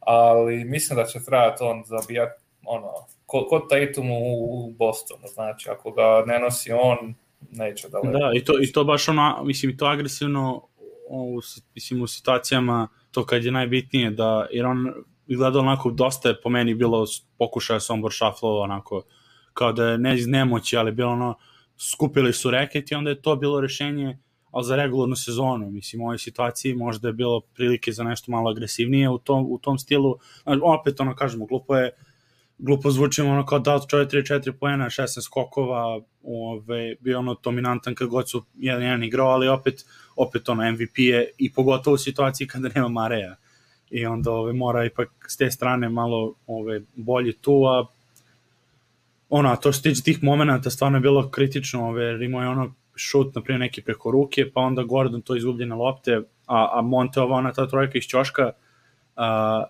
Ali 0.00 0.64
mislim 0.64 0.96
da 0.96 1.04
će 1.04 1.24
trebati 1.24 1.62
on 1.64 1.82
zabijati 1.86 2.42
ono, 2.64 2.92
kod, 3.26 3.44
kod 3.48 3.62
Tatum 3.68 4.10
u, 4.10 4.44
u 4.44 4.70
Bostonu, 4.70 5.26
znači 5.26 5.68
ako 5.70 5.90
ga 5.90 6.22
ne 6.26 6.38
nosi 6.38 6.72
on, 6.72 7.14
neće 7.50 7.88
da 7.88 8.00
Da, 8.02 8.30
i 8.34 8.44
to, 8.44 8.52
i 8.62 8.72
to 8.72 8.84
baš 8.84 9.08
ono, 9.08 9.42
mislim, 9.44 9.76
to 9.78 9.86
agresivno 9.86 10.68
u, 11.08 11.40
mislim, 11.74 12.02
u 12.02 12.06
situacijama 12.06 12.88
to 13.10 13.24
kad 13.24 13.44
je 13.44 13.52
najbitnije 13.52 14.10
da, 14.10 14.46
jer 14.50 14.66
on 14.66 14.92
izgledao 15.26 15.62
onako 15.62 15.90
dosta 15.90 16.28
je 16.28 16.40
po 16.40 16.48
meni 16.48 16.74
bilo 16.74 17.06
pokušaja 17.38 17.80
Sombor 17.80 18.12
šaflova 18.12 18.62
onako 18.62 19.02
kao 19.52 19.72
da 19.72 19.88
je 19.88 19.98
ne 19.98 20.14
iz 20.14 20.26
nemoći, 20.26 20.76
ali 20.76 20.92
bilo 20.92 21.12
ono 21.12 21.34
skupili 21.90 22.32
su 22.32 22.50
reket 22.50 22.90
i 22.90 22.94
onda 22.94 23.10
je 23.10 23.22
to 23.22 23.36
bilo 23.36 23.60
rešenje 23.60 24.18
ali 24.56 24.64
za 24.64 24.76
regularnu 24.76 25.16
sezonu, 25.16 25.70
mislim, 25.70 26.02
u 26.02 26.04
ovoj 26.04 26.18
situaciji 26.18 26.74
možda 26.74 27.08
je 27.08 27.12
bilo 27.12 27.40
prilike 27.40 27.92
za 27.92 28.04
nešto 28.04 28.32
malo 28.32 28.50
agresivnije 28.50 29.10
u 29.10 29.18
tom, 29.18 29.46
u 29.48 29.58
tom 29.58 29.78
stilu, 29.78 30.16
opet 30.62 31.00
ono 31.00 31.14
kažemo, 31.14 31.46
glupo 31.46 31.76
je 31.76 31.90
glupo 32.58 32.90
zvučimo 32.90 33.30
ono 33.30 33.46
kao 33.46 33.58
dao 33.58 33.80
čovjek 33.88 34.10
3-4 34.10 34.52
poena, 34.52 34.84
16 34.84 35.22
skokova, 35.22 36.00
ove, 36.22 36.94
bio 37.00 37.18
ono 37.18 37.36
dominantan 37.44 37.94
kad 37.94 38.08
god 38.08 38.30
su 38.30 38.44
jedan 38.54 38.82
jedan 38.82 39.04
igrao, 39.04 39.28
ali 39.28 39.48
opet, 39.48 39.84
opet 40.16 40.48
ono 40.48 40.72
MVP 40.72 40.98
je 40.98 41.30
i 41.38 41.52
pogotovo 41.52 41.94
u 41.94 41.98
situaciji 41.98 42.46
kada 42.46 42.68
nema 42.74 42.88
Mareja 42.88 43.36
i 43.90 44.06
onda 44.06 44.30
ove, 44.30 44.52
mora 44.52 44.84
ipak 44.84 45.08
s 45.28 45.36
te 45.36 45.50
strane 45.50 45.88
malo 45.88 46.34
ove, 46.46 46.80
bolje 46.94 47.32
tu, 47.32 47.64
a 47.64 47.86
ono, 49.28 49.56
to 49.56 49.72
što 49.72 49.82
tiče 49.82 50.02
tih 50.02 50.22
momenta 50.22 50.70
stvarno 50.70 50.98
je 50.98 51.02
bilo 51.02 51.30
kritično, 51.30 51.88
ove, 51.88 52.24
imao 52.24 52.42
je 52.42 52.48
ono 52.48 52.74
šut, 52.94 53.34
na 53.34 53.42
primjer, 53.42 53.60
neki 53.60 53.82
preko 53.82 54.10
ruke, 54.10 54.50
pa 54.54 54.60
onda 54.60 54.82
Gordon 54.82 55.22
to 55.22 55.36
izgubljene 55.36 55.74
lopte, 55.74 56.20
a, 56.46 56.68
a 56.72 56.82
Monte 56.82 57.20
ova 57.20 57.36
ona 57.36 57.52
ta 57.52 57.66
trojka 57.68 57.98
iz 57.98 58.04
ćoška, 58.04 58.52
a, 59.16 59.64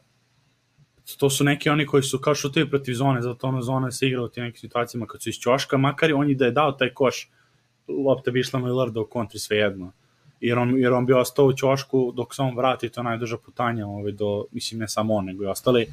to 1.19 1.31
su 1.31 1.45
neki 1.45 1.71
oni 1.71 1.87
koji 1.87 2.03
su 2.03 2.19
kao 2.19 2.35
šutevi 2.35 2.71
protiv 2.71 2.95
zone, 2.95 3.23
zato 3.23 3.47
ono 3.47 3.63
zona 3.63 3.91
se 3.91 4.07
igra 4.07 4.23
u 4.23 4.29
tim 4.29 4.45
nekim 4.45 4.61
situacijama 4.61 5.07
kad 5.07 5.23
su 5.23 5.29
iz 5.29 5.35
ćoška, 5.35 5.77
makar 5.77 6.13
on 6.13 6.29
je 6.29 6.35
da 6.35 6.45
je 6.45 6.51
dao 6.51 6.73
taj 6.73 6.95
koš, 6.95 7.31
lopta 7.89 8.31
bi 8.31 8.41
išla 8.41 8.61
Lillarda 8.61 9.01
u 9.01 9.07
kontri 9.07 9.39
svejedno. 9.39 9.93
Jer 10.41 10.59
on, 10.59 10.79
jer 10.79 10.93
on 10.93 11.07
bi 11.07 11.13
ostao 11.13 11.47
u 11.47 11.53
ćošku 11.53 12.13
dok 12.17 12.35
se 12.35 12.43
on 12.43 12.57
vrati, 12.57 12.89
to 12.89 13.01
je 13.01 13.05
najduža 13.05 13.37
putanja 13.37 13.87
ovaj, 13.87 14.13
do, 14.13 14.45
mislim 14.53 14.81
ne 14.81 14.89
samo 14.89 15.15
on, 15.15 15.25
nego 15.25 15.45
i 15.45 15.47
ostali. 15.47 15.87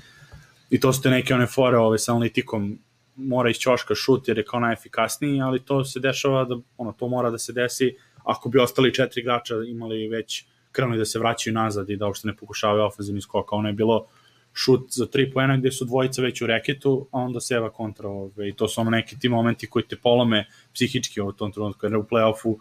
I 0.70 0.80
to 0.80 0.94
su 0.94 1.02
te 1.02 1.10
neke 1.10 1.34
one 1.34 1.48
fore 1.48 1.78
ovaj, 1.78 1.98
sa 1.98 2.12
analitikom, 2.12 2.80
mora 3.16 3.50
iz 3.50 3.58
ćoška 3.58 3.96
šut 3.96 4.28
jer 4.28 4.38
je 4.38 4.46
kao 4.46 4.60
najefikasniji, 4.60 5.42
ali 5.42 5.60
to 5.60 5.86
se 5.86 6.00
dešava 6.00 6.46
da, 6.46 6.58
ono, 6.78 6.92
to 6.92 7.08
mora 7.08 7.30
da 7.30 7.38
se 7.38 7.54
desi 7.54 7.96
ako 8.24 8.50
bi 8.50 8.60
ostali 8.60 8.94
četiri 8.94 9.22
igrača 9.22 9.56
imali 9.68 10.08
već 10.08 10.46
krenuli 10.72 10.98
da 10.98 11.06
se 11.06 11.20
vraćaju 11.20 11.54
nazad 11.54 11.90
i 11.90 11.98
da 11.98 12.06
uopšte 12.06 12.28
ne 12.28 12.36
pokušavaju 12.36 12.84
ofenzivni 12.84 13.22
skok, 13.22 13.54
ono 13.54 13.70
je 13.70 13.74
bilo 13.74 14.08
šut 14.54 14.92
za 14.92 15.06
tri 15.06 15.32
poena 15.32 15.58
gde 15.58 15.72
su 15.72 15.86
dvojica 15.86 16.22
već 16.22 16.42
u 16.42 16.48
reketu, 16.48 17.08
a 17.12 17.20
onda 17.20 17.42
seva 17.42 17.70
kontra 17.70 18.10
ove, 18.10 18.50
i 18.50 18.54
to 18.54 18.68
su 18.68 18.82
ono 18.82 18.90
neki 18.90 19.20
ti 19.20 19.30
momenti 19.30 19.68
koji 19.68 19.86
te 19.86 19.96
polome 19.96 20.46
psihički 20.74 21.22
u 21.22 21.32
tom 21.32 21.52
trenutku, 21.52 21.86
jer 21.86 21.96
u 21.96 22.04
play-offu 22.04 22.56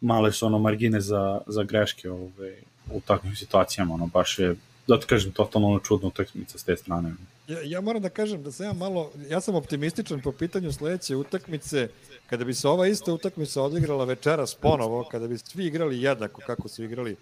male 0.00 0.32
su 0.32 0.46
ono 0.46 0.58
margine 0.58 1.00
za, 1.00 1.40
za 1.46 1.62
greške 1.62 2.10
ove, 2.10 2.56
u 2.92 3.00
takvim 3.00 3.36
situacijama, 3.36 3.94
ono 3.94 4.06
baš 4.06 4.38
je 4.38 4.56
da 4.86 5.00
ti 5.00 5.06
kažem, 5.06 5.32
totalno 5.32 5.68
ono 5.68 5.78
čudno 5.78 6.08
utakmica 6.08 6.58
s 6.58 6.64
te 6.64 6.76
strane. 6.76 7.14
Ja, 7.48 7.58
ja 7.64 7.80
moram 7.80 8.02
da 8.02 8.08
kažem 8.08 8.42
da 8.42 8.52
sam 8.52 8.66
ja 8.66 8.72
malo, 8.72 9.10
ja 9.30 9.40
sam 9.40 9.54
optimističan 9.54 10.20
po 10.20 10.32
pitanju 10.32 10.72
sledeće 10.72 11.16
utakmice, 11.16 11.88
kada 12.26 12.44
bi 12.44 12.54
se 12.54 12.68
ova 12.68 12.86
ista 12.86 13.12
utakmica 13.12 13.62
odigrala 13.62 14.04
večeras 14.04 14.54
ponovo, 14.54 15.08
kada 15.10 15.28
bi 15.28 15.38
svi 15.38 15.66
igrali 15.66 16.02
jednako 16.02 16.40
kako 16.46 16.68
su 16.68 16.84
igrali 16.84 17.16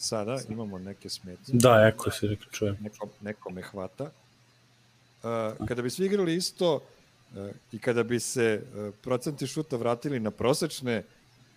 sada, 0.00 0.38
imamo 0.48 0.78
neke 0.78 1.08
smetnje. 1.08 1.54
Da, 1.54 1.86
eko 1.88 2.10
se 2.10 2.26
rekao 2.26 2.52
čujem. 2.52 2.76
Neko, 2.80 3.08
neko 3.20 3.50
me 3.50 3.62
hvata. 3.62 4.04
Uh, 4.04 5.66
kada 5.68 5.82
bi 5.82 5.90
svi 5.90 6.06
igrali 6.06 6.36
isto 6.36 6.74
uh, 6.74 7.48
i 7.72 7.78
kada 7.78 8.02
bi 8.02 8.20
se 8.20 8.62
uh, 8.62 8.94
procenti 9.02 9.46
šuta 9.46 9.76
vratili 9.76 10.20
na 10.20 10.30
prosečne, 10.30 11.02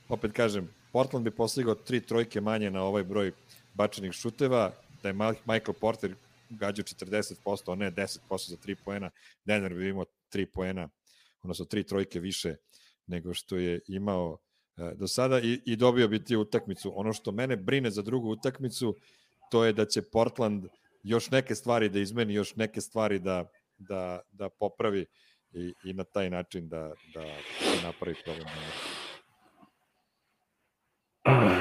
opet 0.09 0.31
kažem, 0.31 0.69
Portland 0.91 1.23
bi 1.23 1.31
postigao 1.31 1.75
tri 1.75 2.01
trojke 2.01 2.41
manje 2.41 2.71
na 2.71 2.83
ovaj 2.83 3.03
broj 3.03 3.31
bačenih 3.73 4.11
šuteva, 4.11 4.71
da 5.03 5.09
je 5.09 5.13
Michael 5.45 5.73
Porter 5.79 6.15
gađao 6.49 6.83
40%, 6.83 7.71
a 7.71 7.75
ne 7.75 7.91
10% 7.91 8.49
za 8.49 8.57
3 8.57 8.75
poena, 8.85 9.09
Denver 9.45 9.73
bi 9.73 9.89
imao 9.89 10.05
3 10.33 10.45
poena, 10.45 10.89
odnosno 11.43 11.65
3 11.65 11.87
trojke 11.87 12.19
više 12.19 12.55
nego 13.07 13.33
što 13.33 13.57
je 13.57 13.79
imao 13.87 14.37
do 14.75 15.07
sada 15.07 15.39
i, 15.39 15.61
i 15.65 15.75
dobio 15.75 16.07
bi 16.07 16.23
ti 16.23 16.35
utakmicu. 16.35 16.93
Ono 16.95 17.13
što 17.13 17.31
mene 17.31 17.55
brine 17.55 17.91
za 17.91 18.01
drugu 18.01 18.29
utakmicu, 18.29 18.97
to 19.51 19.65
je 19.65 19.73
da 19.73 19.85
će 19.85 20.01
Portland 20.01 20.65
još 21.03 21.31
neke 21.31 21.55
stvari 21.55 21.89
da 21.89 21.99
izmeni, 21.99 22.33
još 22.33 22.55
neke 22.55 22.81
stvari 22.81 23.19
da, 23.19 23.45
da, 23.77 24.21
da 24.31 24.49
popravi, 24.49 25.05
i, 25.53 25.73
i 25.83 25.93
na 25.93 26.03
taj 26.03 26.29
način 26.29 26.69
da, 26.69 26.93
da, 27.13 27.21
da 27.21 27.81
napravi 27.83 28.15
problem. 28.23 28.47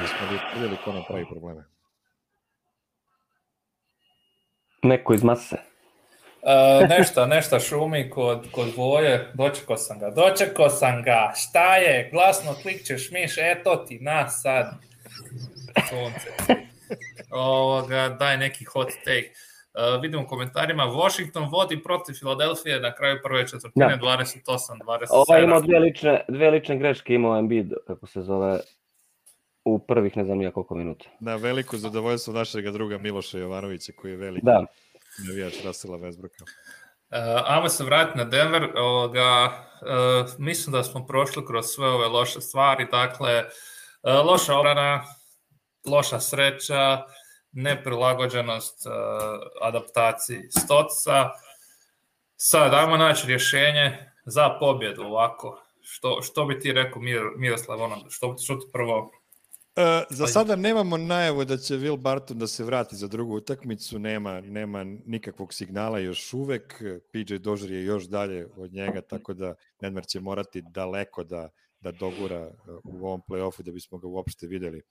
Smo 0.07 0.27
vidjeli 0.53 0.77
ko 0.85 0.93
nam 0.93 1.03
pravi 1.07 1.25
probleme. 1.29 1.63
Neko 4.83 5.13
iz 5.13 5.23
mase. 5.23 5.72
Uh, 6.43 6.89
nešto, 6.89 7.25
nešto 7.25 7.59
šumi 7.59 8.09
kod, 8.09 8.51
kod 8.51 8.67
Voje, 8.77 9.31
dočekao 9.33 9.77
sam 9.77 9.99
ga, 9.99 10.09
dočekao 10.09 10.69
sam 10.69 11.03
ga, 11.03 11.33
šta 11.35 11.75
je, 11.75 12.09
glasno 12.11 12.53
klikćeš 12.61 13.11
miš, 13.11 13.35
eto 13.37 13.75
ti, 13.75 13.99
na 14.01 14.29
sad, 14.29 14.73
sunce. 15.89 16.55
Ovoga, 17.31 18.15
daj 18.19 18.37
neki 18.37 18.65
hot 18.65 18.89
take. 19.05 19.29
Uh, 19.73 20.01
vidimo 20.01 20.23
u 20.23 20.27
komentarima, 20.27 20.83
Washington 20.83 21.49
vodi 21.51 21.83
protiv 21.83 22.13
Filadelfije 22.13 22.79
na 22.79 22.95
kraju 22.95 23.19
prve 23.23 23.47
četvrtine, 23.47 23.97
Da. 23.97 24.07
28-27. 24.07 25.07
Ovaj 25.09 25.43
imao 25.43 25.61
dve 25.61 25.79
lične, 25.79 26.25
dve 26.27 26.49
lične 26.49 26.77
greške, 26.77 27.13
imao 27.13 27.39
Embiid, 27.39 27.73
kako 27.87 28.07
se 28.07 28.21
zove, 28.21 28.59
u 29.65 29.79
prvih 29.79 30.17
ne 30.17 30.23
znam 30.23 30.37
nija 30.37 30.51
koliko 30.51 30.75
minuta. 30.75 31.05
Na 31.19 31.35
veliko 31.35 31.77
zadovoljstvo 31.77 32.33
našeg 32.33 32.71
druga 32.71 32.97
Miloša 32.97 33.37
Jovanovića, 33.37 33.91
koji 33.95 34.11
je 34.11 34.17
veliki 34.17 34.45
Da, 34.45 34.65
navijač 35.27 35.53
Rasela 35.65 35.97
Westbrooka. 35.97 36.43
Uh, 36.43 37.17
ajmo 37.45 37.69
se 37.69 37.83
vratiti 37.83 38.17
na 38.17 38.23
Denver. 38.23 38.77
Ovoga, 38.77 39.45
uh, 39.45 40.29
mislim 40.37 40.73
da 40.73 40.83
smo 40.83 41.05
prošli 41.05 41.45
kroz 41.45 41.65
sve 41.65 41.87
ove 41.87 42.07
loše 42.07 42.41
stvari. 42.41 42.87
Dakle, 42.91 43.43
uh, 43.43 44.25
loša 44.25 44.57
obrana, 44.57 45.03
loša 45.85 46.19
sreća, 46.19 47.03
neprilagođenost 47.51 48.85
uh, 48.85 48.93
adaptaciji 49.61 50.49
Stoca. 50.51 51.29
Sad, 52.35 52.73
ajmo 52.73 52.97
naći 52.97 53.27
rješenje 53.27 54.11
za 54.25 54.57
pobjedu 54.59 55.03
ovako. 55.03 55.59
Što, 55.81 56.21
što 56.21 56.45
bi 56.45 56.59
ti 56.59 56.73
rekao, 56.73 57.01
Mir, 57.01 57.21
Miroslav, 57.37 57.81
ono, 57.81 58.09
što, 58.09 58.35
što 58.37 58.55
ti 58.55 58.67
prvo 58.73 59.11
E, 59.75 60.03
za 60.09 60.27
sada 60.27 60.55
nemamo 60.55 60.97
najavu 60.97 61.45
da 61.45 61.57
će 61.57 61.73
Will 61.73 61.97
Barton 61.97 62.37
da 62.37 62.47
se 62.47 62.63
vrati 62.63 62.95
za 62.95 63.07
drugu 63.07 63.35
utakmicu, 63.35 63.99
nema, 63.99 64.41
nema 64.41 64.83
nikakvog 64.83 65.53
signala 65.53 65.99
još 65.99 66.33
uvek, 66.33 66.83
PJ 67.11 67.35
Dožer 67.35 67.71
je 67.71 67.83
još 67.83 68.03
dalje 68.03 68.47
od 68.55 68.73
njega, 68.73 69.01
tako 69.01 69.33
da 69.33 69.55
Denver 69.81 70.05
će 70.05 70.19
morati 70.19 70.61
daleko 70.61 71.23
da, 71.23 71.49
da 71.79 71.91
dogura 71.91 72.39
e, 72.39 72.51
u 72.83 73.05
ovom 73.05 73.21
play-offu 73.29 73.61
da 73.61 73.71
bismo 73.71 73.97
ga 73.97 74.07
uopšte 74.07 74.47
videli 74.47 74.81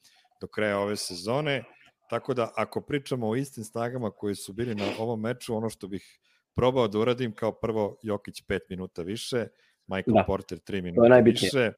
do 0.41 0.47
kraja 0.47 0.79
ove 0.79 0.97
sezone, 0.97 1.65
tako 2.11 2.35
da 2.35 2.51
ako 2.57 2.81
pričamo 2.81 3.29
o 3.29 3.37
istim 3.37 3.65
snagama 3.65 4.11
koji 4.11 4.35
su 4.35 4.53
bili 4.53 4.75
na 4.75 4.85
ovom 4.99 5.21
meču, 5.21 5.57
ono 5.57 5.71
što 5.71 5.89
bih 5.89 6.19
probao 6.55 6.89
da 6.89 6.99
uradim 6.99 7.33
kao 7.35 7.53
prvo 7.53 7.97
Jokić 8.03 8.43
5 8.49 8.61
minuta 8.71 9.03
više, 9.03 9.47
Michael 9.87 10.15
Da. 10.15 10.25
Porter 10.27 10.59
3 10.59 10.67
to 10.67 10.77
je 10.77 10.83
minuta 10.83 11.17
više, 11.19 11.73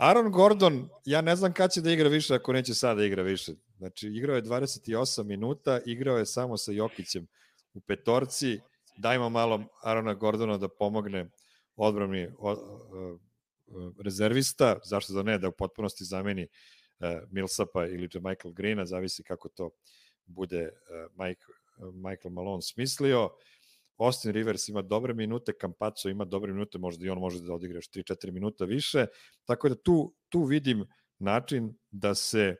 Aaron 0.00 0.32
Gordon, 0.32 0.88
ja 1.04 1.20
ne 1.20 1.36
znam 1.36 1.52
kad 1.52 1.72
će 1.72 1.80
da 1.80 1.90
igra 1.90 2.08
više 2.08 2.34
ako 2.34 2.52
neće 2.52 2.74
sada 2.74 2.94
da 2.94 3.04
igra 3.04 3.22
više. 3.22 3.52
Znači, 3.78 4.08
igrao 4.08 4.36
je 4.36 4.42
28 4.42 5.24
minuta, 5.24 5.80
igrao 5.86 6.18
je 6.18 6.26
samo 6.26 6.56
sa 6.56 6.72
Jokićem 6.72 7.26
u 7.74 7.80
petorci. 7.80 8.60
Dajmo 8.96 9.28
malo 9.28 9.64
Arona 9.82 10.14
Gordona 10.14 10.56
da 10.58 10.68
pomogne 10.68 11.26
odbrani 11.76 12.28
rezervista, 14.04 14.78
zašto 14.84 15.12
da 15.12 15.22
ne, 15.22 15.38
da 15.38 15.48
u 15.48 15.52
potpunosti 15.52 16.04
zameni 16.04 16.42
e, 17.00 17.20
Millsapa 17.30 17.86
ili 17.86 18.08
Michael 18.14 18.52
Greena, 18.52 18.86
zavisi 18.86 19.22
kako 19.22 19.48
to 19.48 19.70
bude 20.26 20.60
e, 20.60 20.70
Mike, 21.16 21.44
Michael 21.94 22.32
Malone 22.32 22.62
smislio. 22.62 23.30
Austin 24.00 24.32
Rivers 24.32 24.68
ima 24.68 24.82
dobre 24.82 25.14
minute, 25.14 25.52
Campazzo 25.60 26.08
ima 26.08 26.24
dobre 26.24 26.52
minute, 26.52 26.78
možda 26.78 27.06
i 27.06 27.08
on 27.08 27.18
može 27.18 27.40
da 27.42 27.54
odigra 27.54 27.78
još 27.78 27.90
3-4 27.90 28.30
minuta 28.30 28.64
više, 28.64 29.06
tako 29.44 29.68
da 29.68 29.74
tu, 29.74 30.14
tu 30.28 30.42
vidim 30.42 30.84
način 31.18 31.74
da 31.90 32.14
se 32.14 32.56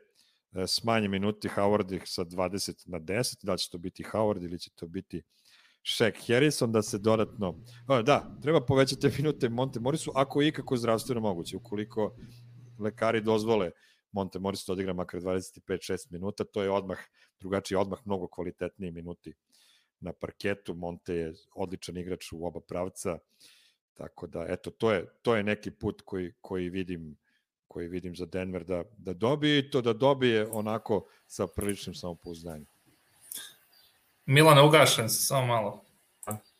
e, 0.52 0.66
smanje 0.66 1.08
minuti 1.08 1.48
Howard 1.48 2.00
sa 2.04 2.24
20 2.24 2.88
na 2.88 3.00
10, 3.00 3.36
da 3.42 3.56
će 3.56 3.70
to 3.70 3.78
biti 3.78 4.02
Howard 4.02 4.44
ili 4.44 4.58
će 4.58 4.70
to 4.74 4.86
biti 4.86 5.22
Shaq 5.82 6.26
Harrison, 6.26 6.72
da 6.72 6.82
se 6.82 6.98
dodatno... 6.98 7.64
O, 7.88 8.02
da, 8.02 8.36
treba 8.42 8.60
povećati 8.66 9.08
minute 9.18 9.48
Monte 9.48 9.80
Morisu, 9.80 10.12
ako 10.14 10.42
je 10.42 10.48
ikako 10.48 10.76
zdravstveno 10.76 11.20
moguće, 11.20 11.56
ukoliko 11.56 12.16
lekari 12.78 13.20
dozvole 13.20 13.70
Monte 14.12 14.38
Morris 14.38 14.66
da 14.66 14.72
odigra 14.72 14.92
makar 14.92 15.20
25-6 15.20 16.06
minuta, 16.10 16.44
to 16.44 16.62
je 16.62 16.70
odmah 16.70 16.98
drugačiji, 17.40 17.76
odmah 17.76 17.98
mnogo 18.04 18.28
kvalitetniji 18.28 18.90
minuti 18.90 19.34
na 20.00 20.12
parketu, 20.12 20.74
Monte 20.74 21.14
je 21.14 21.32
odličan 21.54 21.96
igrač 21.96 22.32
u 22.32 22.46
oba 22.46 22.60
pravca, 22.60 23.18
tako 23.94 24.26
da, 24.26 24.46
eto, 24.48 24.70
to 24.70 24.92
je, 24.92 25.06
to 25.22 25.36
je 25.36 25.42
neki 25.42 25.70
put 25.70 26.02
koji, 26.04 26.32
koji 26.40 26.68
vidim 26.68 27.16
koji 27.70 27.88
vidim 27.88 28.16
za 28.16 28.26
Denver 28.26 28.64
da, 28.64 28.84
da 28.98 29.12
dobije 29.12 29.58
i 29.58 29.70
to 29.70 29.80
da 29.80 29.92
dobije 29.92 30.46
onako 30.52 31.06
sa 31.26 31.46
priličnim 31.46 31.94
samopouzdanjem. 31.94 32.66
Milane, 34.26 34.62
ugašen 34.62 35.08
se, 35.08 35.22
samo 35.22 35.46
malo. 35.46 35.84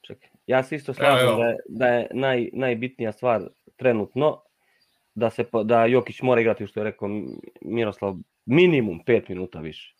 Čekaj. 0.01 0.31
Ja 0.47 0.63
se 0.63 0.77
isto 0.77 0.95
slažem 0.95 1.29
Evo, 1.29 1.33
evo. 1.33 1.43
da 1.43 1.49
je, 1.49 1.57
da 1.69 1.87
je 1.87 2.09
naj, 2.15 2.51
najbitnija 2.53 3.13
stvar 3.13 3.43
trenutno 3.77 4.43
da 5.15 5.31
se 5.31 5.45
da 5.65 5.85
Jokić 5.85 6.23
mora 6.23 6.41
igrati 6.41 6.67
što 6.67 6.81
je 6.81 6.85
rekao 6.85 7.09
Miroslav 7.61 8.15
minimum 8.47 9.01
5 9.07 9.29
minuta 9.29 9.61
više. 9.61 9.95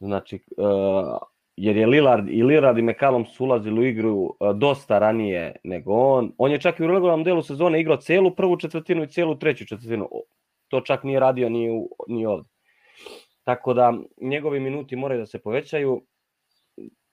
Znači 0.00 0.44
uh, 0.56 1.18
jer 1.56 1.76
je 1.76 1.86
Lillard 1.86 2.28
i 2.28 2.42
Lillard 2.42 2.78
i 2.78 2.82
McCallum 2.82 3.26
su 3.26 3.44
ulazili 3.44 3.80
u 3.80 3.84
igru 3.84 4.14
uh, 4.14 4.56
dosta 4.56 4.98
ranije 4.98 5.56
nego 5.64 5.92
on. 5.92 6.32
On 6.38 6.50
je 6.50 6.60
čak 6.60 6.80
i 6.80 6.84
u 6.84 6.86
regularnom 6.86 7.24
delu 7.24 7.42
sezone 7.42 7.80
igrao 7.80 7.96
celu 7.96 8.34
prvu 8.34 8.56
četvrtinu 8.56 9.02
i 9.02 9.08
celu 9.08 9.38
treću 9.38 9.66
četvrtinu. 9.66 10.08
To 10.68 10.80
čak 10.80 11.04
nije 11.04 11.20
radio 11.20 11.48
ni, 11.48 11.70
u, 11.70 11.88
ni 12.08 12.26
ovde. 12.26 12.48
Tako 13.44 13.74
da 13.74 13.94
njegovi 14.20 14.60
minuti 14.60 14.96
moraju 14.96 15.20
da 15.20 15.26
se 15.26 15.38
povećaju 15.38 16.02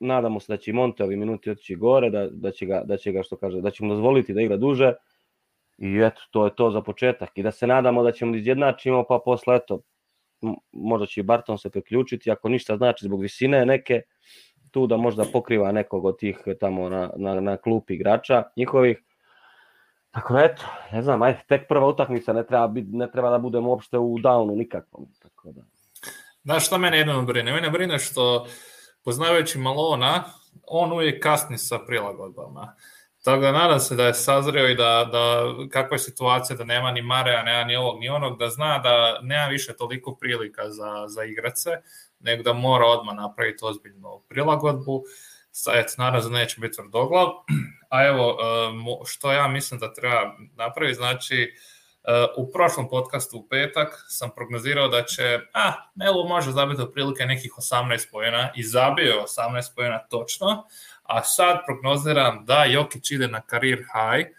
nadamo 0.01 0.39
se 0.39 0.53
da 0.53 0.57
će 0.57 0.71
i 0.71 0.73
Monte 0.73 1.03
ovi 1.03 1.15
minuti 1.15 1.49
otići 1.49 1.75
gore, 1.75 2.09
da, 2.09 2.27
da, 2.31 2.51
će 2.51 2.65
ga, 2.65 2.81
da 2.85 2.97
će 2.97 3.11
ga, 3.11 3.23
što 3.23 3.37
kaže, 3.37 3.61
da 3.61 3.71
će 3.71 3.83
mu 3.83 3.93
dozvoliti 3.93 4.33
da 4.33 4.41
igra 4.41 4.57
duže. 4.57 4.93
I 5.77 5.97
eto, 5.97 6.21
to 6.31 6.45
je 6.45 6.55
to 6.55 6.71
za 6.71 6.81
početak. 6.81 7.29
I 7.35 7.43
da 7.43 7.51
se 7.51 7.67
nadamo 7.67 8.03
da 8.03 8.11
ćemo 8.11 8.31
da 8.31 8.37
izjednačimo, 8.37 9.03
pa 9.09 9.19
posle, 9.25 9.55
eto, 9.55 9.81
možda 10.71 11.05
će 11.05 11.19
i 11.19 11.23
Barton 11.23 11.57
se 11.57 11.69
priključiti, 11.69 12.31
ako 12.31 12.49
ništa 12.49 12.77
znači 12.77 13.05
zbog 13.05 13.21
visine 13.21 13.65
neke, 13.65 14.01
tu 14.71 14.87
da 14.87 14.97
možda 14.97 15.25
pokriva 15.33 15.71
nekog 15.71 16.05
od 16.05 16.19
tih 16.19 16.37
tamo 16.59 16.89
na, 16.89 17.09
na, 17.15 17.39
na 17.39 17.57
klupi 17.57 17.93
igrača 17.93 18.43
njihovih. 18.57 19.01
Tako 20.11 20.33
da, 20.33 20.43
eto, 20.43 20.63
ne 20.91 21.01
znam, 21.01 21.21
ajde, 21.21 21.39
tek 21.47 21.67
prva 21.67 21.87
utakmica, 21.87 22.33
ne 22.33 22.47
treba, 22.47 22.67
bit, 22.67 22.85
ne 22.91 23.11
treba 23.11 23.29
da 23.29 23.37
budemo 23.37 23.69
uopšte 23.69 23.97
u 23.97 24.17
downu 24.17 24.57
nikakvom. 24.57 25.07
Tako 25.21 25.51
da. 25.51 25.61
Znaš 26.43 26.67
šta 26.67 26.77
mene 26.77 26.97
jedino 26.97 27.21
brine? 27.21 27.53
Mene 27.53 27.69
brine 27.69 27.99
što, 27.99 28.47
poznavajući 29.03 29.59
Malona, 29.59 30.23
on 30.67 30.91
uvijek 30.91 31.23
kasni 31.23 31.57
sa 31.57 31.79
prilagodbama. 31.87 32.75
Tako 33.23 33.41
da 33.41 33.51
nadam 33.51 33.79
se 33.79 33.95
da 33.95 34.05
je 34.05 34.13
sazreo 34.13 34.67
i 34.67 34.75
da, 34.75 35.09
da 35.11 35.53
kakva 35.69 35.95
je 35.95 35.99
situacija 35.99 36.57
da 36.57 36.63
nema 36.63 36.91
ni 36.91 37.01
Mareja, 37.01 37.43
nema 37.43 37.63
ni 37.63 37.75
ovog 37.75 37.99
ni 37.99 38.09
onog, 38.09 38.39
da 38.39 38.49
zna 38.49 38.79
da 38.79 39.19
nema 39.21 39.45
više 39.45 39.75
toliko 39.77 40.15
prilika 40.15 40.69
za, 40.69 41.07
za 41.07 41.23
igrace, 41.23 41.69
nego 42.19 42.43
da 42.43 42.53
mora 42.53 42.85
odmah 42.85 43.15
napraviti 43.15 43.65
ozbiljnu 43.65 44.21
prilagodbu. 44.29 45.03
Eto, 45.73 45.89
se 45.89 45.97
da 45.97 46.29
neće 46.29 46.61
biti 46.61 46.75
tvrdoglav. 46.75 47.27
A 47.89 48.05
evo, 48.07 48.37
e, 48.41 49.05
što 49.05 49.31
ja 49.31 49.47
mislim 49.47 49.79
da 49.79 49.93
treba 49.93 50.35
napraviti, 50.55 50.95
znači, 50.95 51.53
Uh, 52.03 52.45
u 52.45 52.51
prošlom 52.51 52.89
podcastu 52.89 53.37
u 53.37 53.47
petak 53.47 54.05
sam 54.07 54.29
prognozirao 54.35 54.87
da 54.87 55.03
će, 55.03 55.39
a, 55.53 55.73
Melo 55.95 56.27
može 56.27 56.51
zabiti 56.51 56.81
otprilike 56.81 57.25
nekih 57.25 57.51
18 57.57 58.11
pojena 58.11 58.51
i 58.55 58.63
zabio 58.63 59.05
je 59.05 59.23
18 59.23 59.75
pojena 59.75 59.99
točno, 60.09 60.63
a 61.03 61.23
sad 61.23 61.57
prognoziram 61.65 62.45
da 62.45 62.65
Jokić 62.65 63.11
ide 63.11 63.27
na 63.27 63.41
career 63.49 63.77
high, 63.77 64.29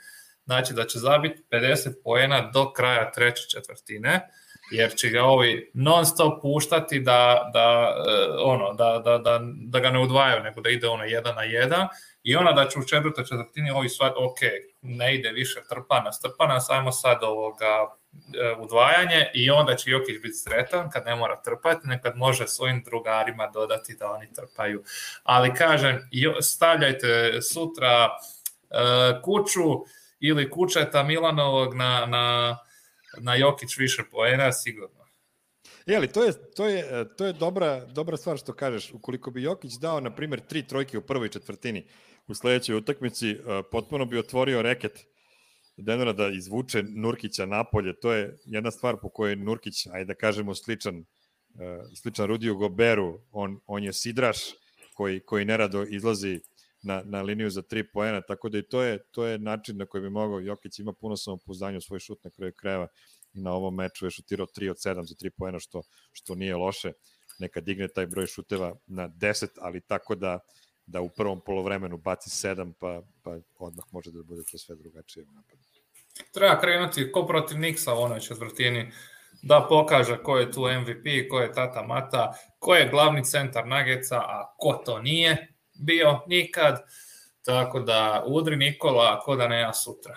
znači 0.45 0.75
da 0.75 0.85
će 0.87 0.99
zabiti 0.99 1.43
50 1.51 1.91
pojena 2.05 2.51
do 2.51 2.73
kraja 2.73 3.11
treće 3.11 3.43
četvrtine, 3.51 4.29
jer 4.71 4.95
će 4.95 5.09
ga 5.09 5.25
ovi 5.25 5.71
non 5.75 6.07
stop 6.07 6.43
puštati 6.43 7.01
da, 7.01 7.51
da, 7.53 7.97
uh, 7.99 8.53
ono, 8.53 8.73
da, 8.73 9.03
da, 9.05 9.19
da, 9.19 9.41
da 9.45 9.81
ga 9.81 9.91
ne 9.91 9.99
udvajaju, 9.99 10.43
nego 10.43 10.61
da 10.61 10.71
ide 10.71 10.89
ono 10.89 11.05
jedan 11.05 11.35
na 11.35 11.43
jedan 11.43 11.89
i 12.23 12.37
ona 12.37 12.53
da 12.53 12.69
će 12.69 12.79
u 12.79 12.87
četvrtoj 12.87 13.25
četvrtini 13.25 13.71
ovi 13.71 13.89
svat, 13.89 14.13
ok, 14.17 14.39
ne 14.83 15.15
ide 15.15 15.31
više 15.31 15.61
trpana, 15.69 16.13
strpana, 16.13 16.61
samo 16.61 16.93
sad 16.93 17.19
ovoga 17.23 17.97
e, 18.35 18.55
udvajanje 18.59 19.31
i 19.35 19.51
onda 19.51 19.75
će 19.77 19.91
Jokić 19.91 20.23
biti 20.23 20.35
sretan 20.35 20.91
kad 20.91 21.07
ne 21.07 21.17
mora 21.17 21.43
trpati, 21.43 21.89
nekad 21.89 22.17
može 22.17 22.49
svojim 22.49 22.83
drugarima 22.85 23.51
dodati 23.55 23.97
da 23.99 24.11
oni 24.11 24.33
trpaju. 24.33 24.83
Ali 25.23 25.55
kažem, 25.55 26.09
stavljajte 26.41 27.43
sutra 27.43 28.09
e, 28.09 28.77
kuću 29.23 29.85
ili 30.21 30.51
kućeta 30.51 31.03
Milanovog 31.03 31.75
na, 31.75 32.07
na, 32.07 32.59
na 33.19 33.35
Jokić 33.35 33.77
više 33.79 34.03
poena, 34.11 34.53
sigurno. 34.53 35.03
Ali 35.97 36.09
to 36.09 36.25
je, 36.25 36.33
to 36.55 36.67
je, 36.69 37.05
to 37.17 37.27
je 37.27 37.33
dobra, 37.33 37.85
dobra 37.85 38.17
stvar 38.17 38.39
što 38.39 38.53
kažeš. 38.53 38.93
Ukoliko 38.93 39.31
bi 39.31 39.43
Jokić 39.43 39.73
dao, 39.73 40.01
na 40.01 40.15
primjer, 40.15 40.41
tri 40.41 40.63
trojke 40.63 40.99
u 40.99 41.03
prvoj 41.03 41.29
četvrtini, 41.29 41.87
u 42.29 42.35
sledećoj 42.35 42.77
utakmici 42.77 43.31
uh, 43.31 43.45
potpuno 43.71 44.05
bi 44.05 44.19
otvorio 44.19 44.63
reket 44.63 45.07
Denvera 45.77 46.13
da 46.13 46.29
izvuče 46.29 46.83
Nurkića 46.83 47.47
napolje. 47.47 48.01
To 48.01 48.13
je 48.13 48.39
jedna 48.45 48.71
stvar 48.71 48.97
po 49.03 49.09
kojoj 49.09 49.37
Nurkić, 49.37 49.87
ajde 49.87 50.05
da 50.05 50.15
kažemo, 50.15 50.55
sličan, 50.55 50.99
uh, 50.99 51.05
sličan 52.03 52.27
Rudiju 52.27 52.57
Goberu. 52.57 53.21
On, 53.31 53.61
on 53.67 53.85
je 53.85 53.93
sidraš 53.93 54.39
koji, 54.95 55.21
koji 55.21 55.45
nerado 55.45 55.83
izlazi 55.83 56.41
na, 56.83 57.03
na 57.05 57.23
liniju 57.23 57.51
za 57.51 57.63
tri 57.63 57.89
poena, 57.93 58.21
tako 58.21 58.49
da 58.49 58.59
i 58.59 58.63
to 58.63 58.83
je, 58.83 58.99
to 59.11 59.27
je 59.27 59.39
način 59.39 59.77
na 59.77 59.87
koji 59.87 60.03
bi 60.03 60.11
mogao, 60.11 60.41
Jokić 60.41 60.79
ima 60.79 60.93
puno 60.93 61.17
samopouzdanja 61.17 61.79
u 61.79 61.81
svoj 61.81 61.99
šut 61.99 62.25
na 62.25 62.31
kraju 62.31 62.53
krajeva 62.57 62.87
i 63.35 63.41
na 63.41 63.53
ovom 63.53 63.75
meču 63.75 64.07
je 64.07 64.11
šutirao 64.11 64.47
3 64.47 64.71
od 64.71 64.77
7 64.77 65.03
za 65.03 65.15
3 65.15 65.31
poena, 65.39 65.59
što, 65.59 65.83
što 66.13 66.35
nije 66.35 66.57
loše. 66.57 66.93
Neka 67.39 67.61
digne 67.61 67.89
taj 67.89 68.07
broj 68.07 68.27
šuteva 68.27 68.75
na 68.87 69.09
10, 69.09 69.49
ali 69.61 69.81
tako 69.81 70.15
da 70.15 70.39
da 70.93 71.01
u 71.01 71.09
prvom 71.09 71.41
polovremenu 71.41 71.97
baci 71.97 72.31
7, 72.31 72.73
pa, 72.81 73.03
pa 73.23 73.37
odmah 73.59 73.85
može 73.91 74.11
da 74.11 74.23
bude 74.23 74.43
to 74.51 74.59
sve 74.59 74.77
drugačije 74.77 75.25
u 75.25 75.33
napadu. 75.33 75.63
Treba 76.33 76.61
krenuti 76.61 77.13
ko 77.13 77.27
protiv 77.27 77.59
Niksa 77.59 77.95
u 77.95 77.99
onoj 77.99 78.21
četvrtini, 78.21 78.93
da 79.43 79.67
pokaže 79.69 80.23
ko 80.23 80.37
je 80.37 80.51
tu 80.53 80.61
MVP, 80.61 81.29
ko 81.31 81.41
je 81.41 81.53
Tata 81.53 81.83
Mata, 81.83 82.33
ko 82.59 82.75
je 82.75 82.89
glavni 82.89 83.25
centar 83.25 83.67
Nageca, 83.67 84.17
a 84.17 84.55
ko 84.59 84.73
to 84.85 84.99
nije 85.01 85.55
bio 85.75 86.21
nikad. 86.27 86.83
Tako 87.45 87.81
da 87.81 88.25
udri 88.27 88.57
Nikola, 88.57 89.21
ko 89.21 89.37
da 89.37 89.49
ne 89.49 89.61
ja 89.61 89.73
sutra. 89.73 90.15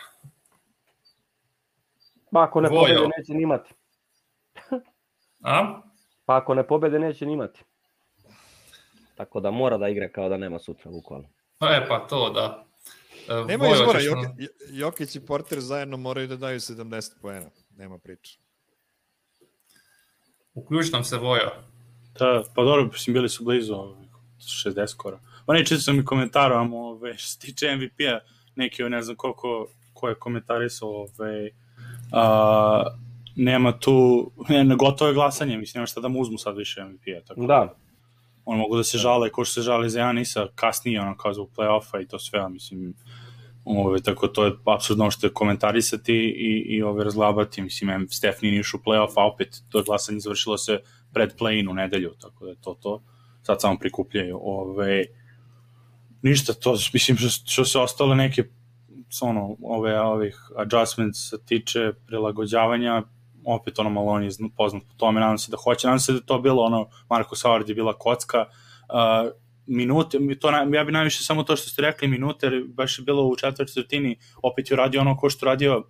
Pa 2.32 2.44
ako 2.44 2.62
ne 2.62 2.70
Vojo. 2.70 2.82
pobede 2.82 3.08
neće 3.18 3.34
ni 3.34 3.44
imati. 3.44 3.74
A? 5.44 5.82
Pa 6.26 6.38
ako 6.38 6.54
ne 6.54 6.68
pobede 6.68 7.00
neće 7.00 7.26
ni 7.26 7.34
imati. 7.34 7.64
Tako 9.16 9.40
da 9.40 9.52
mora 9.52 9.78
da 9.78 9.90
igra 9.90 10.10
kao 10.10 10.30
da 10.30 10.38
nema 10.38 10.60
sutra, 10.60 10.92
bukvalno. 10.92 11.28
E 11.62 11.88
pa 11.88 12.08
to 12.08 12.30
da. 12.30 12.66
E, 13.30 13.46
Nema 13.46 13.68
izbora, 13.68 14.00
ćeš 14.00 14.10
Jokić, 14.70 15.16
i 15.16 15.26
Porter 15.26 15.60
zajedno 15.60 15.98
moraju 15.98 16.28
da 16.28 16.36
daju 16.36 16.60
70 16.60 17.22
poena. 17.22 17.50
Nema 17.78 17.98
priče. 17.98 18.40
Uključi 20.54 20.92
nam 20.92 21.04
se 21.04 21.18
Vojo. 21.18 21.52
Da, 22.20 22.44
pa 22.56 22.64
dobro, 22.64 22.84
mislim, 22.84 23.14
bili 23.14 23.30
su 23.30 23.44
blizu 23.44 23.74
ovaj, 23.74 24.06
60 24.40 24.88
skoro. 24.88 25.20
Ma 25.48 25.54
ne, 25.54 25.66
čito 25.66 25.82
sam 25.82 26.00
i 26.00 26.06
komentarom, 26.06 26.74
ove, 26.74 27.18
što 27.18 27.28
se 27.28 27.40
tiče 27.40 27.76
MVP-a, 27.76 28.20
neki, 28.56 28.84
ne 28.84 29.02
znam 29.02 29.16
koliko, 29.16 29.68
ko 29.94 30.10
je 30.10 30.16
komentarisao, 30.16 30.90
ove, 30.90 31.50
a, 32.12 32.84
nema 33.36 33.80
tu, 33.80 34.32
ne, 34.50 34.64
ne, 34.64 34.76
gotovo 34.76 35.08
je 35.08 35.14
glasanje, 35.14 35.58
mislim, 35.58 35.80
nema 35.80 35.88
šta 35.88 36.02
da 36.02 36.08
mu 36.08 36.20
uzmu 36.20 36.38
sad 36.38 36.58
više 36.58 36.84
MVP-a, 36.84 37.26
tako 37.28 37.46
Da, 37.46 37.76
on 38.46 38.58
mogu 38.58 38.78
da 38.78 38.84
se 38.84 38.98
žale, 38.98 39.30
ko 39.30 39.46
što 39.46 39.54
se 39.54 39.62
žale 39.62 39.90
za 39.90 40.00
Janisa, 40.00 40.48
kasnije, 40.56 41.02
ono, 41.02 41.18
kao 41.18 41.34
zbog 41.34 41.50
play-offa 41.58 42.02
i 42.02 42.08
to 42.08 42.20
sve, 42.20 42.50
mislim, 42.50 42.94
ove, 43.66 44.02
tako 44.02 44.28
to 44.28 44.46
je 44.46 44.52
apsurdno 44.66 45.12
što 45.12 45.28
je 45.28 45.34
komentarisati 45.34 46.14
i, 46.14 46.76
i 46.76 46.82
ove, 46.84 47.04
razglabati, 47.04 47.62
mislim, 47.62 48.08
Steph 48.10 48.44
nije 48.44 48.60
u 48.60 48.78
play-off, 48.78 49.14
a 49.16 49.28
opet 49.28 49.62
to 49.70 49.84
glasanje 49.84 50.20
završilo 50.20 50.58
se 50.58 50.80
pred 51.14 51.34
play-in 51.40 51.70
u 51.70 51.74
nedelju, 51.74 52.14
tako 52.22 52.46
da 52.46 52.52
je 52.52 52.62
to 52.62 52.74
to, 52.74 53.04
sad 53.44 53.62
samo 53.62 53.78
prikupljaju, 53.80 54.40
ove, 54.42 55.06
ništa, 56.22 56.54
to, 56.54 56.78
mislim, 56.94 57.18
što, 57.18 57.28
što 57.46 57.66
se 57.66 57.80
ostale 57.80 58.16
neke, 58.16 58.44
ono, 59.22 59.58
ove, 59.62 60.00
ovih 60.00 60.38
adjustments 60.56 61.34
tiče 61.46 61.94
prilagođavanja, 62.08 63.04
opet 63.46 63.80
ono 63.80 63.90
malo 63.90 64.08
on 64.08 64.24
je 64.24 64.32
zna- 64.32 64.50
poznat 64.58 64.84
po 64.84 64.94
tome, 64.98 65.20
nadam 65.22 65.38
se 65.38 65.52
da 65.52 65.58
hoće, 65.58 65.88
nadam 65.88 66.00
se 66.00 66.14
da 66.14 66.20
to 66.20 66.40
bilo 66.40 66.64
ono, 66.64 66.90
Marko 67.10 67.36
Savard 67.36 67.70
je 67.70 67.76
bila 67.76 67.94
kocka, 67.94 68.40
uh, 68.42 69.32
minute, 69.68 70.20
mi 70.20 70.40
to, 70.40 70.52
na- 70.52 70.78
ja 70.78 70.84
bi 70.84 70.92
najviše 70.92 71.24
samo 71.24 71.44
to 71.44 71.56
što 71.56 71.70
ste 71.70 71.82
rekli 71.82 72.08
minute, 72.08 72.46
jer 72.46 72.64
baš 72.68 73.00
je 73.00 73.04
bilo 73.06 73.24
u 73.28 73.36
četvrti 73.36 73.74
četvrtini, 73.74 74.18
opet 74.44 74.70
je 74.72 74.74
uradio 74.74 75.02
ono 75.02 75.18
ko 75.18 75.30
što 75.30 75.46
radio 75.46 75.84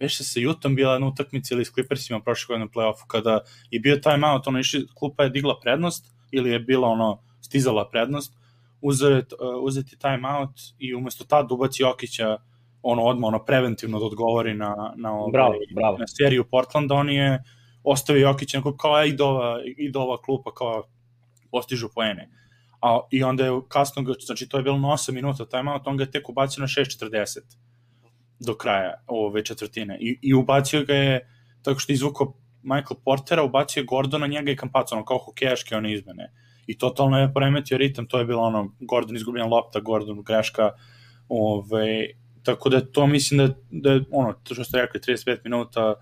Veše 0.00 0.24
se 0.24 0.40
Jutom 0.40 0.74
bila 0.76 0.98
na 0.98 1.06
utakmici 1.06 1.54
ili 1.54 1.64
s 1.64 1.72
Clippersima 1.72 2.20
prošle 2.20 2.52
godine 2.52 2.64
na 2.64 2.70
play-offu, 2.70 3.06
kada 3.06 3.40
je 3.70 3.80
bio 3.80 3.96
timeout, 3.96 4.46
ono 4.46 4.58
išli, 4.58 4.86
klupa 4.94 5.22
je 5.22 5.30
digla 5.30 5.60
prednost, 5.60 6.06
ili 6.30 6.50
je 6.50 6.58
bila 6.60 6.88
ono, 6.88 7.22
stizala 7.40 7.88
prednost, 7.90 8.32
uzet, 8.80 9.32
uh, 9.32 9.38
uzeti 9.62 9.98
timeout 9.98 10.50
i 10.78 10.94
umesto 10.94 11.24
tad 11.24 11.52
ubaci 11.52 11.82
Jokića 11.82 12.36
ono 12.82 13.02
odmah 13.02 13.28
ono 13.28 13.44
preventivno 13.44 13.98
da 13.98 14.06
odgovori 14.06 14.54
na 14.54 14.92
na 14.96 15.12
ovaj, 15.12 15.32
bravo, 15.32 15.54
bravo. 15.74 15.98
na 15.98 16.06
seriju 16.06 16.44
Portlanda 16.50 16.94
on 16.94 17.10
je 17.10 17.42
ostavio 17.84 18.28
Jokića 18.28 18.60
na 18.60 18.76
kao 18.76 19.04
ide 19.04 19.22
ova, 19.22 19.60
ide 19.76 19.98
ova 19.98 20.16
klupa 20.22 20.54
kao 20.54 20.84
postižu 21.50 21.88
poene. 21.94 22.28
A, 22.80 23.00
I 23.10 23.22
onda 23.24 23.44
je 23.44 23.60
kasno, 23.68 24.02
ga- 24.02 24.14
znači 24.20 24.48
to 24.48 24.56
je 24.56 24.62
bilo 24.62 24.78
na 24.78 24.88
8 24.88 25.12
minuta 25.12 25.46
timeout, 25.46 25.86
on 25.86 25.96
ga 25.96 26.02
je 26.02 26.10
tek 26.10 26.28
ubacio 26.28 26.60
na 26.60 26.66
6.40 26.66 27.38
do 28.40 28.54
kraja 28.54 28.94
ove 29.06 29.44
četvrtine. 29.44 29.98
I, 30.00 30.18
i 30.22 30.34
ubacio 30.34 30.84
ga 30.84 30.94
je 30.94 31.28
tako 31.62 31.80
što 31.80 31.92
je 31.92 31.94
izvukao 31.94 32.34
Michael 32.62 33.00
Portera, 33.04 33.42
ubacio 33.42 33.80
je 33.80 33.84
Gordona, 33.84 34.26
njega 34.26 34.50
i 34.50 34.56
Kampaca, 34.56 34.94
ono 34.94 35.04
kao 35.04 35.18
hokejaške 35.18 35.76
one 35.76 35.92
izmene. 35.92 36.32
I 36.66 36.78
totalno 36.78 37.18
je 37.18 37.32
poremetio 37.32 37.78
ritam, 37.78 38.06
to 38.06 38.18
je 38.18 38.24
bilo 38.24 38.42
ono, 38.42 38.74
Gordon 38.80 39.16
izgubljena 39.16 39.48
lopta, 39.48 39.80
Gordon 39.80 40.22
greška, 40.22 40.70
ove, 41.28 42.06
tako 42.48 42.68
da 42.68 42.80
to 42.80 43.06
mislim 43.06 43.38
da, 43.38 43.54
da 43.70 44.00
ono, 44.10 44.32
to 44.32 44.54
što 44.54 44.64
ste 44.64 44.78
rekli, 44.78 45.00
35 45.00 45.38
minuta, 45.44 45.94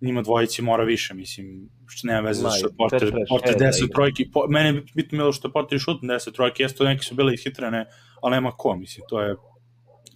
njima 0.00 0.22
dvojici 0.22 0.62
mora 0.62 0.84
više, 0.84 1.14
mislim, 1.14 1.68
što 1.86 2.06
nema 2.06 2.20
veze 2.20 2.42
Ma, 2.42 2.50
što 2.50 2.68
Porter, 2.78 3.12
Porter 3.28 3.52
Šeda 3.52 3.64
10 3.64 3.84
igra. 3.84 3.94
trojki, 3.94 4.30
po, 4.32 4.46
mene 4.48 4.68
je 4.68 4.84
bitno 4.94 5.18
bilo 5.18 5.32
što 5.32 5.52
Porter 5.52 5.78
šut 5.78 6.02
10 6.02 6.32
trojki, 6.32 6.62
jesto 6.62 6.84
neki 6.84 7.04
su 7.04 7.14
bile 7.14 7.34
ishitrene, 7.34 7.86
ali 8.22 8.34
nema 8.34 8.52
ko, 8.56 8.76
mislim, 8.76 9.06
to 9.08 9.22
je, 9.22 9.36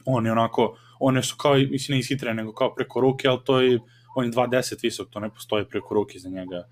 on 0.06 0.26
je 0.26 0.32
onako, 0.32 0.76
one 1.00 1.22
su 1.22 1.36
kao, 1.36 1.54
mislim, 1.54 1.96
ne 1.96 2.00
ishitrene, 2.00 2.34
nego 2.34 2.52
kao 2.52 2.74
preko 2.74 3.00
ruke, 3.00 3.28
ali 3.28 3.40
to 3.44 3.60
je, 3.60 3.78
on 4.16 4.24
je 4.24 4.30
2.10 4.30 4.82
visok, 4.82 5.08
to 5.10 5.20
ne 5.20 5.30
postoji 5.30 5.64
preko 5.64 5.94
ruke 5.94 6.18
za 6.18 6.28
njega, 6.28 6.64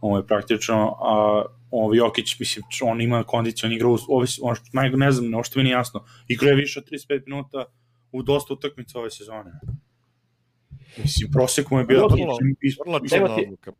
ovo 0.00 0.16
je 0.16 0.26
praktično, 0.26 0.96
a 1.00 1.42
ovo 1.70 1.94
Jokić, 1.94 2.38
mislim, 2.38 2.64
on 2.82 3.00
ima 3.00 3.24
kondiciju, 3.24 3.66
on 3.66 3.72
igra, 3.72 3.88
ovo, 3.88 4.26
on, 4.42 4.56
ne 4.94 5.12
znam, 5.12 5.34
ovo 5.34 5.44
što 5.44 5.58
mi 5.58 5.64
nije 5.64 5.72
jasno, 5.72 6.04
igra 6.28 6.48
je 6.48 6.56
više 6.56 6.80
od 6.80 6.90
35 6.90 7.22
minuta 7.26 7.64
u 8.12 8.22
dosta 8.22 8.54
utakmica 8.54 8.98
ove 8.98 9.10
sezone. 9.10 9.50
Mislim, 10.96 11.30
prosek 11.32 11.70
mu 11.70 11.78
je 11.78 11.84
bio... 11.84 12.08
Mislim, 12.60 12.82
Vrlo 12.86 13.00
Evo 13.16 13.28
ti- 13.28 13.44
odluka. 13.44 13.72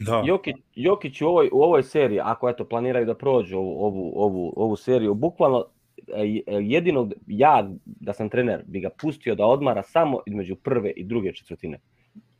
Da, 0.00 0.22
Jokić, 0.26 0.56
Jokić 0.74 1.20
u 1.20 1.26
ovoj, 1.26 1.48
u 1.52 1.62
ovoj 1.62 1.82
seriji, 1.82 2.20
ako 2.20 2.48
eto 2.48 2.64
planiraju 2.64 3.06
da 3.06 3.14
prođu 3.14 3.58
ovu, 3.58 3.84
ovu, 3.84 4.12
ovu, 4.16 4.52
ovu 4.56 4.76
seriju, 4.76 5.14
bukvalno 5.14 5.64
e, 6.08 6.22
jedino 6.46 7.08
ja 7.26 7.70
da 7.84 8.12
sam 8.12 8.28
trener 8.28 8.62
bi 8.66 8.80
ga 8.80 8.90
pustio 8.90 9.34
da 9.34 9.46
odmara 9.46 9.82
samo 9.82 10.20
između 10.26 10.56
prve 10.56 10.90
i 10.90 11.04
druge 11.04 11.32
četvrtine. 11.32 11.80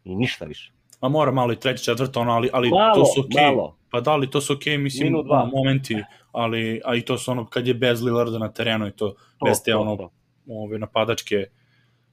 I 0.04 0.14
ništa 0.16 0.44
više. 0.44 0.72
a 1.00 1.09
mora 1.09 1.30
malo 1.32 1.52
i 1.52 1.56
treći, 1.56 1.84
četvrto, 1.84 2.20
ono, 2.20 2.32
ali, 2.32 2.50
ali 2.52 2.70
Malo, 2.70 2.94
to 2.94 3.04
su 3.04 3.20
okej. 3.20 3.44
malo. 3.46 3.76
Pa 3.90 4.00
da 4.00 4.16
li 4.16 4.30
to 4.30 4.40
su 4.40 4.52
okej, 4.52 4.78
mislim, 4.78 5.06
Minut, 5.06 5.26
dva. 5.26 5.42
ono, 5.42 5.50
momenti, 5.54 5.96
ali 6.32 6.80
a 6.84 6.94
i 6.94 7.00
to 7.00 7.18
su 7.18 7.30
ono 7.30 7.46
kad 7.46 7.66
je 7.66 7.74
bez 7.74 8.02
Lillarda 8.02 8.38
na 8.38 8.52
terenu 8.52 8.86
i 8.86 8.92
to, 8.92 9.09
To, 9.38 9.44
bez 9.44 9.62
te 9.64 9.70
to, 9.72 9.80
ono 9.80 9.96
to. 9.96 10.11
Ove 10.49 10.78
napadačke 10.78 11.46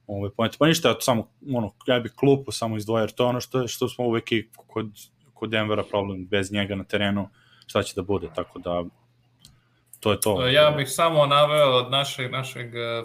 ove 0.06 0.30
poente. 0.30 0.56
Pa 0.58 0.66
ništa, 0.66 0.96
samo 1.00 1.28
ono 1.54 1.72
ja 1.86 2.00
bih 2.00 2.12
klupu 2.16 2.52
samo 2.52 2.76
izdvojio, 2.76 3.02
jer 3.02 3.10
to 3.10 3.24
je 3.24 3.28
ono 3.28 3.40
što 3.40 3.68
što 3.68 3.88
smo 3.88 4.04
uvek 4.04 4.32
i 4.32 4.48
kod 4.66 4.86
kod 5.36 5.50
Denvera 5.50 5.84
problem 5.84 6.26
bez 6.26 6.52
njega 6.52 6.74
na 6.74 6.84
terenu, 6.84 7.28
šta 7.66 7.82
će 7.82 7.92
da 7.96 8.02
bude, 8.02 8.28
tako 8.34 8.58
da 8.58 8.84
to 10.00 10.12
je 10.12 10.20
to. 10.20 10.46
E, 10.46 10.52
Ja 10.52 10.70
bih 10.70 10.88
samo 10.90 11.26
naveo 11.26 11.70
od 11.76 11.90
našeg, 11.90 12.32
našeg 12.32 12.74
e, 12.74 13.02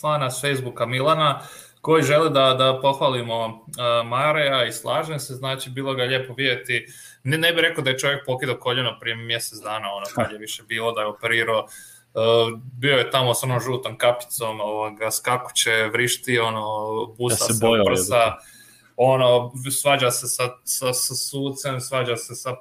člana 0.00 0.30
s 0.30 0.40
Facebooka 0.40 0.86
Milana, 0.86 1.40
koji 1.80 2.02
žele 2.02 2.30
da, 2.30 2.54
da 2.54 2.78
pohvalimo 2.82 3.46
uh, 3.46 4.06
Mareja 4.06 4.64
i 4.64 4.72
slažem 4.72 5.18
se, 5.18 5.34
znači 5.34 5.70
bilo 5.70 5.94
ga 5.94 6.02
lijepo 6.02 6.34
vidjeti. 6.34 6.86
Ne, 7.24 7.38
ne 7.38 7.52
bih 7.52 7.60
rekao 7.62 7.84
da 7.84 7.90
je 7.90 7.98
čovjek 7.98 8.26
pokidao 8.26 8.58
koljeno 8.58 8.96
prije 9.00 9.16
mjesec 9.16 9.58
dana, 9.58 9.92
ono 9.92 10.06
kad 10.14 10.32
je 10.32 10.38
više 10.38 10.62
bilo 10.68 10.92
da 10.92 11.00
je 11.00 11.06
operirao. 11.06 11.58
Uh, 11.58 11.70
bio 12.72 12.96
je 12.96 13.10
tamo 13.10 13.34
s 13.34 13.42
onom 13.42 13.60
žutom 13.60 13.98
kapicom, 13.98 14.60
ovoga, 14.60 15.10
skakuće, 15.10 15.90
vrišti, 15.92 16.38
ono, 16.38 17.06
busa 17.18 17.34
Ja 17.34 17.46
se 17.46 17.54
se, 17.54 17.60
prsa, 17.86 18.36
ono, 18.96 19.52
svađa 19.80 20.10
se 20.10 20.26
sa, 20.28 20.42
sa, 20.64 20.92
sa 20.92 21.14
sucem, 21.14 21.80
svađa 21.80 22.16
se 22.16 22.34
sa 22.34 22.56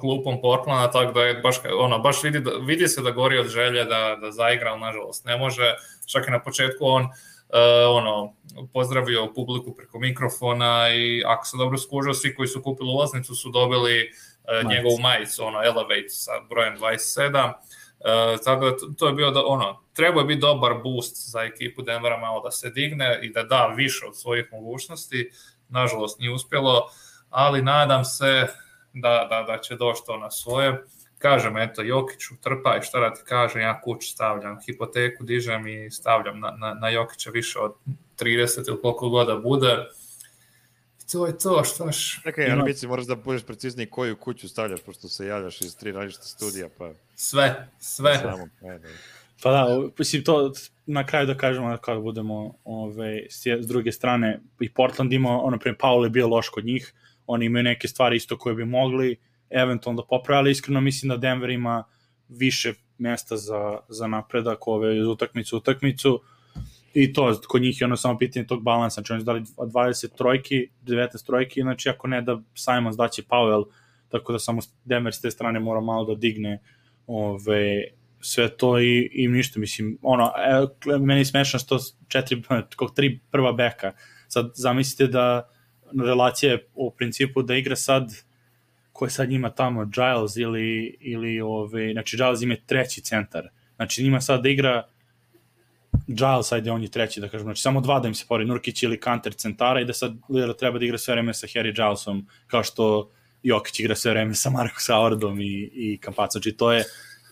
klupom 0.00 0.40
Portlanda, 0.40 0.90
tako 0.90 1.12
da 1.12 1.22
je 1.22 1.34
baš, 1.34 1.56
ono, 1.78 1.98
baš 1.98 2.22
vidi, 2.22 2.40
da, 2.40 2.50
vidi 2.50 2.88
se 2.88 3.02
da 3.02 3.10
gori 3.10 3.38
od 3.38 3.48
želje 3.48 3.84
da, 3.84 4.16
da 4.20 4.30
zaigra, 4.30 4.70
ali 4.70 4.80
nažalost 4.80 5.24
ne 5.24 5.36
može. 5.36 5.74
Čak 6.06 6.28
i 6.28 6.30
na 6.30 6.42
početku 6.42 6.86
on 6.86 7.02
uh, 7.02 7.10
ono, 7.88 8.34
pozdravio 8.72 9.32
publiku 9.34 9.74
preko 9.76 9.98
mikrofona 9.98 10.94
i 10.94 11.22
ako 11.26 11.46
se 11.46 11.56
dobro 11.56 11.78
skužio, 11.78 12.14
svi 12.14 12.34
koji 12.34 12.48
su 12.48 12.62
kupili 12.62 12.90
ulaznicu 12.90 13.34
su 13.34 13.50
dobili 13.50 14.08
uh, 14.08 14.70
njegovu 14.70 14.98
majicu, 14.98 15.44
ono, 15.44 15.64
Elevate 15.64 16.08
sa 16.08 16.32
brojem 16.48 16.78
27. 16.78 17.52
Uh, 18.04 18.40
tako 18.44 18.64
da 18.64 18.76
to, 18.76 18.86
to 18.98 19.06
je 19.06 19.12
bio 19.12 19.30
da, 19.30 19.42
ono, 19.46 19.80
treba 19.92 20.20
je 20.20 20.26
biti 20.26 20.40
dobar 20.40 20.74
boost 20.74 21.30
za 21.30 21.42
ekipu 21.42 21.82
Denvera 21.82 22.18
malo 22.18 22.40
da 22.40 22.50
se 22.50 22.70
digne 22.70 23.20
i 23.22 23.32
da 23.32 23.42
da 23.42 23.66
više 23.76 24.06
od 24.06 24.18
svojih 24.18 24.48
mogućnosti. 24.52 25.30
Nažalost 25.68 26.18
nije 26.18 26.32
uspjelo, 26.32 26.88
ali 27.30 27.62
nadam 27.62 28.04
se 28.04 28.46
da, 28.92 29.26
da, 29.30 29.42
da 29.42 29.58
će 29.58 29.76
doći 29.76 30.02
to 30.06 30.16
na 30.16 30.30
svoje. 30.30 30.84
Kažem, 31.18 31.56
eto, 31.56 31.82
Jokiću 31.82 32.34
trpaj, 32.40 32.82
šta 32.82 33.00
da 33.00 33.14
ti 33.14 33.22
kažem, 33.24 33.62
ja 33.62 33.80
kuću 33.80 34.08
stavljam, 34.08 34.58
hipoteku 34.66 35.24
dižem 35.24 35.66
i 35.66 35.90
stavljam 35.90 36.40
na, 36.40 36.50
na, 36.50 36.74
na 36.74 36.88
Jokića 36.88 37.30
više 37.30 37.58
od 37.58 37.74
30 38.18 38.68
ili 38.68 38.80
koliko 38.82 39.08
god 39.08 39.26
da 39.26 39.36
bude. 39.36 39.88
To 41.12 41.26
je 41.26 41.38
to, 41.38 41.64
što 41.64 41.86
još... 41.86 42.22
Čekaj, 42.22 42.50
ali 42.50 42.62
Mici, 42.62 42.86
moraš 42.86 43.06
da 43.06 43.14
budeš 43.14 43.42
precizniji 43.42 43.86
koju 43.86 44.16
kuću 44.16 44.48
stavljaš, 44.48 44.80
pošto 44.80 45.08
se 45.08 45.26
javljaš 45.26 45.60
iz 45.60 45.76
tri 45.76 45.92
različite 45.92 46.24
studija, 46.24 46.68
pa... 46.78 46.92
Sve, 47.14 47.68
sve. 47.78 48.18
Samo, 48.18 48.48
ajde. 48.72 48.88
Pa 49.42 49.50
da, 49.50 49.88
mislim, 49.98 50.24
to 50.24 50.52
na 50.86 51.06
kraju 51.06 51.26
da 51.26 51.36
kažemo 51.36 51.78
kada 51.82 52.00
budemo 52.00 52.54
ove, 52.64 53.26
s 53.30 53.66
druge 53.66 53.92
strane, 53.92 54.40
i 54.60 54.72
Portland 54.72 55.12
ima, 55.12 55.42
ono, 55.42 55.58
pre 55.58 55.74
Paul 55.78 56.04
je 56.04 56.10
bio 56.10 56.28
loš 56.28 56.48
kod 56.48 56.64
njih, 56.64 56.94
oni 57.26 57.46
imaju 57.46 57.62
neke 57.62 57.88
stvari 57.88 58.16
isto 58.16 58.38
koje 58.38 58.54
bi 58.54 58.64
mogli 58.64 59.16
eventualno 59.50 60.02
da 60.02 60.06
poprave, 60.06 60.38
ali 60.38 60.50
iskreno 60.50 60.80
mislim 60.80 61.08
da 61.08 61.16
Denver 61.16 61.50
ima 61.50 61.84
više 62.28 62.74
mesta 62.98 63.36
za, 63.36 63.78
za 63.88 64.06
napredak 64.06 64.68
ove 64.68 64.98
iz 64.98 65.06
utakmicu 65.06 65.56
u 65.56 65.58
utakmicu 65.58 66.22
i 66.94 67.12
to 67.12 67.40
kod 67.48 67.62
njih 67.62 67.80
je 67.80 67.84
ono 67.84 67.96
samo 67.96 68.18
pitanje 68.18 68.46
tog 68.46 68.62
balansa, 68.62 68.94
znači 68.94 69.12
oni 69.12 69.20
su 69.20 69.24
dali 69.24 69.40
20 69.40 70.16
trojki, 70.16 70.68
19 70.84 71.26
trojki, 71.26 71.62
znači 71.62 71.88
ako 71.88 72.08
ne 72.08 72.22
da 72.22 72.40
Simons 72.54 72.96
daće 72.96 73.22
Powell, 73.22 73.64
tako 74.08 74.32
da 74.32 74.38
samo 74.38 74.60
Denver 74.84 75.14
s 75.14 75.20
te 75.20 75.30
strane 75.30 75.60
mora 75.60 75.80
malo 75.80 76.04
da 76.04 76.14
digne 76.14 76.60
ove, 77.06 77.84
sve 78.20 78.56
to 78.56 78.80
i, 78.80 79.10
i 79.12 79.28
ništa, 79.28 79.60
mislim, 79.60 79.98
ono, 80.02 80.32
e, 80.36 80.96
meni 80.98 81.20
je 81.20 81.24
smešno 81.24 81.58
što 81.58 81.78
četiri, 82.08 82.42
kog 82.76 82.94
tri 82.94 83.20
prva 83.30 83.52
beka, 83.52 83.92
sad 84.28 84.52
zamislite 84.54 85.06
da 85.06 85.48
relacija 86.04 86.52
je 86.52 86.68
u 86.74 86.90
principu 86.90 87.42
da 87.42 87.54
igra 87.54 87.76
sad 87.76 88.10
ko 88.92 89.04
je 89.04 89.10
sad 89.10 89.28
njima 89.28 89.50
tamo, 89.50 89.84
Giles 89.84 90.36
ili, 90.36 90.96
ili 91.00 91.40
ove, 91.40 91.92
znači 91.92 92.16
Giles 92.16 92.42
ima 92.42 92.56
treći 92.66 93.00
centar, 93.00 93.48
znači 93.76 94.02
njima 94.02 94.20
sad 94.20 94.42
da 94.42 94.48
igra 94.48 94.88
Giles, 96.06 96.52
ajde 96.52 96.70
on 96.70 96.82
je 96.82 96.90
treći 96.90 97.20
da 97.20 97.28
kažem, 97.28 97.44
znači 97.44 97.62
samo 97.62 97.80
dva 97.80 98.00
da 98.00 98.08
im 98.08 98.14
se 98.14 98.24
pori, 98.28 98.44
Nurkić 98.44 98.82
ili 98.82 99.00
Kanter 99.00 99.34
centara 99.34 99.80
i 99.80 99.84
da 99.84 99.92
sad 99.92 100.12
Lillard 100.28 100.58
treba 100.58 100.78
da 100.78 100.84
igra 100.84 100.98
sve 100.98 101.14
vreme 101.14 101.34
sa 101.34 101.46
Harry 101.46 101.74
Gilesom, 101.74 102.26
kao 102.46 102.62
što 102.62 103.10
Jokić 103.42 103.80
igra 103.80 103.94
sve 103.94 104.10
vreme 104.10 104.34
sa 104.34 104.50
Marcus 104.50 104.88
Howardom 104.88 105.42
i, 105.42 105.70
i 105.74 105.98
Kampac, 105.98 106.32
znači 106.32 106.52
to 106.52 106.72
je 106.72 106.84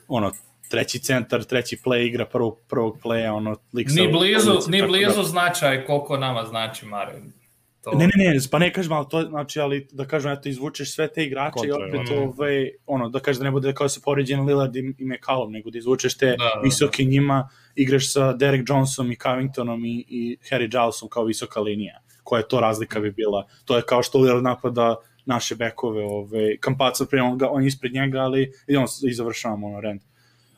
ono, 0.09 0.33
treći 0.71 0.99
centar, 0.99 1.45
treći 1.45 1.77
play 1.85 2.07
igra 2.07 2.27
prvog, 2.27 2.59
prvog 2.69 2.99
playa, 3.05 3.33
ono, 3.33 3.57
lik 3.73 3.91
sa... 3.91 3.95
Ni 3.95 4.13
blizu, 4.13 4.51
ulici, 4.51 4.71
ni 4.71 4.79
tako 4.79 4.91
blizu 4.91 5.23
da- 5.23 5.29
značaj 5.29 5.85
koliko 5.87 6.17
nama 6.17 6.45
znači 6.45 6.87
Marin. 6.87 7.33
To... 7.83 7.91
Ne, 7.99 8.07
ne, 8.07 8.13
ne, 8.17 8.39
pa 8.51 8.59
ne 8.59 8.73
kažem, 8.73 8.93
ali 8.93 9.07
to, 9.11 9.23
znači, 9.23 9.61
ali 9.61 9.87
da 9.93 10.05
kažem, 10.05 10.33
eto, 10.33 10.49
izvučeš 10.49 10.95
sve 10.95 11.09
te 11.09 11.25
igrače 11.25 11.67
i 11.67 11.71
Kontra, 11.71 11.87
opet, 11.87 12.11
ono. 12.11 12.23
ovaj, 12.23 12.71
ono, 12.87 13.09
da 13.09 13.21
kažeš 13.21 13.39
da 13.39 13.45
ne 13.45 13.51
bude 13.51 13.75
kao 13.75 13.89
se 13.89 14.01
poređen 14.05 14.45
Lillard 14.45 14.77
i, 14.77 14.95
i 14.99 15.05
McCallum, 15.05 15.53
nego 15.53 15.71
da 15.71 15.79
izvučeš 15.79 16.17
te 16.17 16.27
Da, 16.27 16.37
da, 16.37 16.51
da. 16.55 16.61
visoke 16.65 17.05
njima, 17.05 17.49
igraš 17.75 18.13
sa 18.13 18.33
Derek 18.33 18.69
Johnsonom 18.69 19.13
i 19.13 19.17
Covingtonom 19.17 19.85
i, 19.85 20.05
i 20.09 20.37
Harry 20.51 20.71
Gilesom 20.71 21.09
kao 21.09 21.25
visoka 21.25 21.61
linija. 21.61 22.01
Koja 22.23 22.39
je 22.41 22.49
to 22.49 22.61
razlika 22.61 23.01
bi 23.01 23.11
bila? 23.11 23.47
To 23.65 23.77
je 23.77 23.83
kao 23.83 24.03
što 24.03 24.19
Lillard 24.19 24.45
napada 24.45 24.97
naše 25.27 25.55
bekove, 25.55 26.05
ove, 26.05 26.57
Kampaca, 26.57 27.07
prije 27.07 27.23
on, 27.23 27.39
ga, 27.39 27.49
on 27.51 27.63
je 27.63 27.67
ispred 27.67 27.93
njega, 27.93 28.19
ali 28.19 28.53
i 28.67 28.77
on 28.77 28.87
i 29.09 29.13
završavamo 29.13 29.67
ono 29.67 29.81
rend. 29.81 30.01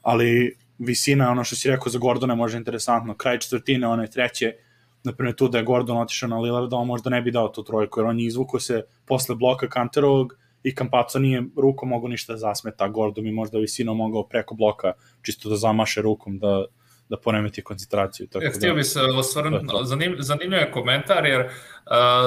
Ali 0.02 0.56
visina, 0.78 1.30
ono 1.30 1.44
što 1.44 1.56
si 1.56 1.68
rekao 1.68 1.88
za 1.88 1.98
Gordona 1.98 2.34
može 2.34 2.56
interesantno, 2.56 3.14
kraj 3.14 3.38
četvrtine, 3.38 3.86
one 3.86 4.06
treće, 4.06 4.52
na 5.04 5.12
primjer 5.12 5.36
tu 5.36 5.48
da 5.48 5.58
je 5.58 5.64
Gordon 5.64 5.96
otišao 5.96 6.28
na 6.28 6.38
Lillarda, 6.38 6.76
on 6.76 6.86
možda 6.86 7.10
ne 7.10 7.22
bi 7.22 7.30
dao 7.30 7.48
tu 7.48 7.62
trojku, 7.62 8.00
jer 8.00 8.06
on 8.06 8.20
je 8.20 8.26
izvukao 8.26 8.60
se 8.60 8.82
posle 9.04 9.34
bloka 9.34 9.68
Kanterovog 9.68 10.34
i 10.62 10.74
Kampaco 10.74 11.18
nije 11.18 11.42
rukom 11.56 11.88
mogo 11.88 12.08
ništa 12.08 12.32
da 12.32 12.38
zasmeta, 12.38 12.88
Gordon 12.88 13.24
mi 13.24 13.32
možda 13.32 13.58
visinom 13.58 13.96
mogao 13.96 14.22
preko 14.22 14.54
bloka 14.54 14.92
čisto 15.22 15.48
da 15.48 15.56
zamaše 15.56 16.02
rukom, 16.02 16.38
da, 16.38 16.64
da 17.08 17.16
poremeti 17.16 17.62
koncentraciju. 17.62 18.26
Tako 18.26 18.44
Ja, 18.44 18.50
da, 18.50 18.56
htio 18.56 18.74
bi 18.74 18.84
se 18.84 19.00
osvrnuti, 19.00 19.66
To 19.66 19.78
to. 19.78 19.84
zanim, 19.84 20.16
zanimljiv 20.18 20.58
je 20.58 20.70
komentar, 20.72 21.26
jer 21.26 21.40
uh, 21.40 21.50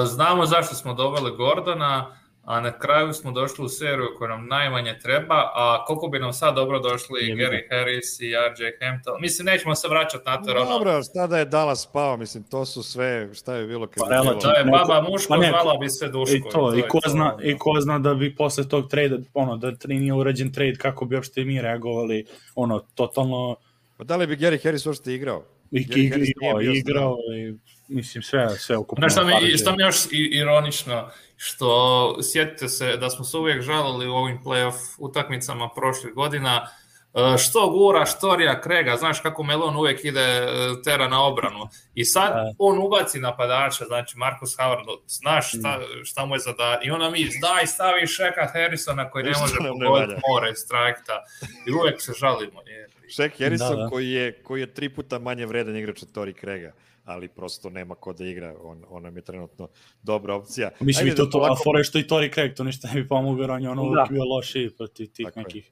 znamo 0.06 0.46
zašto 0.46 0.74
smo 0.74 0.94
doveli 0.94 1.36
Gordona, 1.36 2.17
a 2.48 2.60
na 2.60 2.78
kraju 2.78 3.12
smo 3.12 3.32
došli 3.32 3.64
u 3.64 3.68
seriju 3.68 4.06
koja 4.18 4.28
nam 4.28 4.46
najmanje 4.46 4.98
treba, 5.02 5.34
a 5.34 5.84
koliko 5.86 6.08
bi 6.08 6.18
nam 6.18 6.32
sad 6.32 6.54
dobro 6.54 6.78
došli 6.78 7.20
i 7.20 7.34
Gary 7.34 7.60
Harris 7.70 8.20
i 8.20 8.30
RJ 8.30 8.86
Hampton. 8.86 9.20
Mislim, 9.20 9.46
nećemo 9.46 9.74
se 9.74 9.88
vraćati 9.88 10.24
na 10.26 10.42
to, 10.42 10.64
Dobro, 10.64 11.02
šta 11.02 11.26
da 11.26 11.38
je 11.38 11.44
Dallas 11.44 11.88
pao, 11.92 12.16
mislim, 12.16 12.44
to 12.44 12.64
su 12.64 12.82
sve, 12.82 13.34
šta 13.34 13.54
je 13.54 13.66
bilo 13.66 13.86
kad 13.86 14.08
Pa 14.08 14.14
je 14.14 14.20
bilo. 14.22 14.34
da 14.34 14.50
je 14.50 14.64
baba 14.64 15.08
muško, 15.10 15.28
pa 15.28 15.36
ne, 15.36 15.48
zvala 15.48 15.78
bi 15.78 15.88
se 15.88 16.08
duško. 16.08 16.36
I 16.36 16.42
to, 16.52 16.74
i 16.76 16.82
ko, 16.82 17.00
zna, 17.08 17.36
i 17.42 17.58
ko 17.58 17.80
zna 17.80 17.98
da 17.98 18.14
bi 18.14 18.36
posle 18.36 18.68
tog 18.68 18.88
trejda, 18.90 19.16
ono, 19.34 19.56
da 19.56 19.76
tri 19.76 19.98
nije 19.98 20.12
urađen 20.12 20.52
trade, 20.52 20.76
kako 20.78 21.04
bi 21.04 21.16
uopšte 21.16 21.44
mi 21.44 21.62
reagovali, 21.62 22.26
ono, 22.54 22.78
totalno, 22.94 23.56
Pa 23.96 24.04
da 24.04 24.16
li 24.16 24.26
bi 24.26 24.36
Gary 24.36 24.62
Harris 24.62 24.86
uopšte 24.86 25.14
igrao? 25.14 25.44
i, 25.70 25.86
Gary 25.86 26.04
i, 26.06 26.10
Harris 26.10 26.28
i, 26.28 26.32
nije 26.40 26.54
bio 26.54 26.72
igrao, 26.72 27.16
i, 27.36 27.54
mislim, 27.88 28.22
sve, 28.22 28.48
sve 28.58 28.76
ukupno. 28.76 29.08
Znaš 29.08 29.12
šta 29.12 29.24
mi, 29.24 29.58
šta 29.58 29.76
mi 29.76 29.82
je 29.82 29.86
još 29.86 29.96
ironično, 30.10 31.10
što 31.40 32.16
sjetite 32.22 32.68
se 32.68 32.96
da 32.96 33.10
smo 33.10 33.24
se 33.24 33.36
uvijek 33.36 33.62
žalili 33.62 34.08
u 34.08 34.14
ovim 34.14 34.38
playoff 34.44 34.74
utakmicama 34.98 35.68
prošlih 35.68 36.14
godina, 36.14 36.68
e, 37.14 37.38
što 37.38 37.70
gura, 37.70 38.06
što 38.06 38.36
rija 38.36 38.60
Krega, 38.60 38.96
znaš 38.96 39.20
kako 39.20 39.42
Melon 39.42 39.76
uvijek 39.76 40.04
ide 40.04 40.20
e, 40.20 40.46
tera 40.84 41.08
na 41.08 41.24
obranu. 41.24 41.68
I 41.94 42.04
sad 42.04 42.32
Da. 42.32 42.52
on 42.58 42.78
ubaci 42.78 43.18
napadača, 43.20 43.84
znači 43.84 44.18
Marcus 44.18 44.56
Howard, 44.58 44.84
znaš 45.06 45.52
Mm. 45.54 45.58
šta, 45.58 45.80
šta 46.04 46.24
mu 46.24 46.34
je 46.34 46.38
zada... 46.38 46.80
I 46.84 46.90
onda 46.90 47.10
mi, 47.10 47.28
daj, 47.40 47.66
stavi 47.66 48.06
Šeka 48.06 48.46
Harrisona 48.52 49.10
koji 49.10 49.24
ne 49.24 49.32
može 49.40 49.54
pogoditi 49.84 50.20
more 50.28 50.50
iz 50.50 50.68
trajekta. 50.68 51.24
I 51.66 51.72
uvijek 51.72 52.00
se 52.02 52.12
žalimo. 52.18 52.60
Je. 52.66 52.88
Shaq 53.18 53.30
Harrison 53.42 53.76
Da, 53.76 53.82
da. 53.82 53.88
koji 53.88 54.10
je 54.10 54.32
koji 54.42 54.60
je 54.60 54.74
tri 54.74 54.88
puta 54.88 55.18
manje 55.18 55.46
vredan 55.46 55.76
igrač 55.76 56.02
od 56.02 56.12
Tori 56.12 56.32
Krega, 56.34 56.72
ali 57.08 57.28
prosto 57.28 57.70
nema 57.70 57.94
ko 57.94 58.12
da 58.12 58.24
igra, 58.26 58.54
on 58.62 58.84
on 58.88 59.02
nam 59.02 59.16
je 59.16 59.22
trenutno 59.22 59.68
dobra 60.02 60.34
opcija. 60.34 60.70
Mislim 60.80 61.04
Ajde 61.04 61.12
i 61.12 61.16
to 61.16 61.24
da 61.24 61.30
to, 61.30 61.38
polako- 61.38 61.48
ali 61.48 61.58
fora 61.64 61.78
je 61.78 61.84
što 61.84 61.98
i 61.98 62.06
Tori 62.06 62.32
Craig, 62.32 62.54
to 62.54 62.64
ništa 62.64 62.88
ne 62.88 63.02
bi 63.02 63.08
pomogao, 63.08 63.42
jer 63.42 63.50
on 63.50 63.62
je 63.62 63.70
ono 63.70 63.82
Da. 63.82 63.88
uvijek 63.90 64.10
bio 64.10 64.24
loši 64.26 64.70
protiv 64.76 65.06
tih 65.06 65.26
Tako 65.26 65.40
je. 65.40 65.44
nekih, 65.44 65.70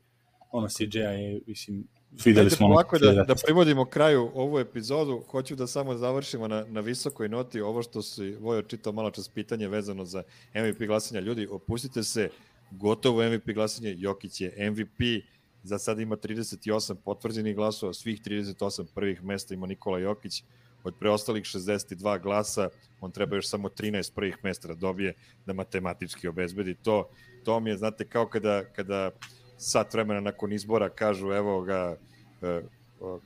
ono 0.51 0.69
CJ-a 0.69 1.11
je, 1.11 1.41
mislim, 1.47 1.85
videli 2.25 2.51
smo 2.51 2.67
ono. 2.67 2.75
polako 2.75 2.99
da, 2.99 3.07
da 3.07 3.25
2019. 3.25 3.45
privodimo 3.45 3.85
kraju 3.87 4.31
ovu 4.35 4.59
epizodu. 4.59 5.25
Hoću 5.29 5.57
da 5.57 5.67
samo 5.67 5.95
završimo 5.95 6.49
na, 6.49 6.65
na 6.65 6.81
visokoj 6.81 7.29
noti 7.29 7.61
ovo 7.61 7.83
što 7.83 8.03
si 8.03 8.31
Vojo 8.33 8.63
čitao 8.63 8.93
malo 8.93 9.11
čas 9.11 9.29
pitanje 9.29 9.69
vezano 9.69 10.05
za 10.05 10.23
MVP 10.55 10.79
glasanja. 10.81 11.21
Ljudi, 11.21 11.47
opustite 11.49 12.03
se, 12.03 12.31
gotovo 12.71 13.23
MVP 13.25 13.47
glasanje, 13.47 13.95
Jokić 13.99 14.41
je 14.41 14.71
MVP, 14.71 15.25
za 15.63 15.79
sada 15.79 16.03
ima 16.03 16.17
38 16.17 16.95
potvrđenih 16.97 17.57
glasova, 17.57 17.93
svih 17.93 18.21
38 18.21 18.85
prvih 18.95 19.25
mesta 19.25 19.55
ima 19.55 19.67
Nikola 19.67 19.99
Jokić, 19.99 20.43
od 20.87 20.95
preostalih 21.01 21.45
62 21.45 22.23
glasa, 22.23 22.69
on 23.01 23.11
treba 23.11 23.37
još 23.37 23.49
samo 23.49 23.69
13 23.69 24.15
prvih 24.15 24.39
mesta 24.43 24.69
da 24.69 24.75
dobije, 24.75 25.15
da 25.47 25.53
matematički 25.53 26.29
obezbedi 26.29 26.75
to. 26.75 27.09
To 27.45 27.61
mi 27.61 27.71
je, 27.71 27.77
znate, 27.77 28.09
kao 28.09 28.27
kada, 28.27 28.65
kada 28.65 29.11
sat 29.59 29.95
vremena 29.95 30.21
nakon 30.21 30.53
izbora 30.53 30.89
kažu, 30.89 31.33
evo 31.33 31.61
ga, 31.63 31.97
e, 32.43 32.63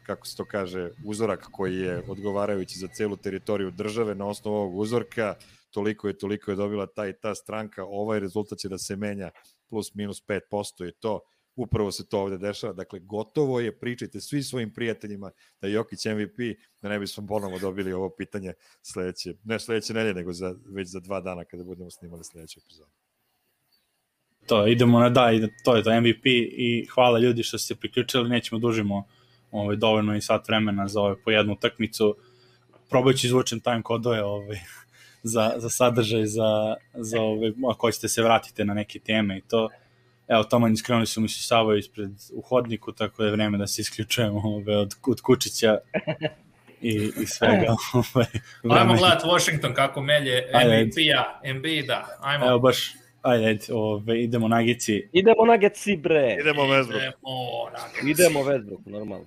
kako 0.07 0.27
se 0.27 0.37
to 0.37 0.45
kaže, 0.45 0.91
uzorak 1.05 1.49
koji 1.53 1.77
je 1.77 2.03
odgovarajući 2.09 2.79
za 2.79 2.89
celu 2.89 3.17
teritoriju 3.17 3.71
države 3.71 4.15
na 4.15 4.27
osnovu 4.27 4.57
ovog 4.57 4.77
uzorka, 4.77 5.35
toliko 5.71 6.09
je, 6.09 6.19
toliko 6.19 6.51
je 6.51 6.57
dobila 6.57 6.87
ta 6.87 7.09
i 7.09 7.13
ta 7.13 7.35
stranka, 7.35 7.85
ovaj 7.85 8.21
rezultat 8.21 8.59
će 8.59 8.69
da 8.69 8.79
se 8.79 8.97
menja 8.97 9.31
plus 9.69 9.95
minus 9.95 10.23
5% 10.27 10.89
i 10.89 10.93
to, 11.01 11.21
upravo 11.57 11.93
se 11.93 12.09
to 12.09 12.21
ovde 12.21 12.39
dešava, 12.39 12.73
dakle 12.73 12.99
gotovo 12.99 13.61
je, 13.61 13.79
pričajte 13.79 14.21
svi 14.21 14.43
svojim 14.43 14.73
prijateljima 14.75 15.31
da 15.61 15.67
je 15.67 15.73
Jokić 15.73 16.05
MVP, 16.05 16.39
da 16.83 16.89
ne 16.89 16.99
bismo 16.99 17.27
ponovo 17.27 17.59
dobili 17.59 17.93
ovo 17.93 18.11
pitanje 18.19 18.53
sledeće, 18.83 19.35
ne 19.45 19.61
sledeće 19.61 19.95
nelje, 19.95 20.15
nego 20.15 20.33
za, 20.33 20.55
već 20.75 20.89
za 20.89 21.01
dva 21.01 21.21
dana 21.21 21.45
kada 21.45 21.65
budemo 21.65 21.91
snimali 21.91 22.25
sledeću 22.25 22.61
epizodu. 22.65 22.91
To, 24.47 24.67
idemo 24.67 25.01
na 25.01 25.09
da, 25.09 25.31
to 25.65 25.77
je 25.77 25.83
to 25.83 26.01
MVP 26.01 26.27
i 26.27 26.87
hvala 26.95 27.19
ljudi 27.19 27.43
što 27.43 27.59
ste 27.59 27.75
priključili, 27.75 28.29
nećemo 28.29 28.59
dužimo 28.59 29.05
ovaj, 29.51 29.77
dovoljno 29.77 30.17
i 30.17 30.21
sat 30.21 30.49
vremena 30.49 30.89
za 30.89 31.01
ovaj, 31.01 31.15
po 31.25 31.31
jednu 31.31 31.53
utakmicu. 31.53 32.17
Probat 32.91 33.17
ću 33.17 33.27
izvučem 33.27 33.61
time 33.61 33.83
kodove 33.83 34.23
ovaj, 34.23 34.59
za, 35.33 35.53
za 35.57 35.71
sadržaj, 35.71 36.27
za, 36.27 36.77
za 36.95 37.21
ovaj, 37.21 37.53
ako 37.71 37.87
hoćete 37.87 38.09
se 38.09 38.23
vratite 38.23 38.65
na 38.65 38.75
neke 38.75 38.99
teme 38.99 39.39
i 39.39 39.43
to. 39.49 39.69
Evo, 40.31 40.43
tamo 40.45 40.69
iskrenuli 40.69 41.07
su 41.07 41.21
mi 41.21 41.29
se 41.29 41.43
Savo 41.43 41.75
ispred 41.75 42.11
u 42.35 42.41
hodniku, 42.43 42.93
tako 42.93 43.23
da 43.23 43.29
je 43.29 43.33
vreme 43.33 43.59
da 43.59 43.67
se 43.67 43.83
isključujemo 43.83 44.41
ovaj, 44.45 44.77
od, 44.77 44.95
od 45.07 45.21
Kučića 45.21 45.79
i, 46.83 47.11
i 47.23 47.27
svega. 47.27 47.75
Ovaj, 47.93 48.27
Ajmo 48.63 48.75
vreme- 48.75 48.99
gledat 48.99 49.23
Washington 49.25 49.75
kako 49.75 50.03
melje. 50.03 50.43
MVP-a, 50.55 51.41
Embiida, 51.45 52.19
ajmo. 52.21 52.47
Evo 52.47 52.59
baš, 52.59 52.93
ajde, 53.23 53.47
ajde 53.47 53.65
ove, 53.73 54.23
idemo 54.23 54.49
na 54.49 54.63
gici. 54.63 55.09
Idemo 55.13 55.45
na 55.47 55.57
Getsi, 55.57 55.97
bre. 55.97 56.37
Idemo 56.41 56.63
Westbrook. 56.63 56.97
Idemo, 56.97 57.71
Nuggets. 57.73 58.21
Idemo 58.21 58.41
Westbrook, 58.41 58.81
normalno. 58.87 59.27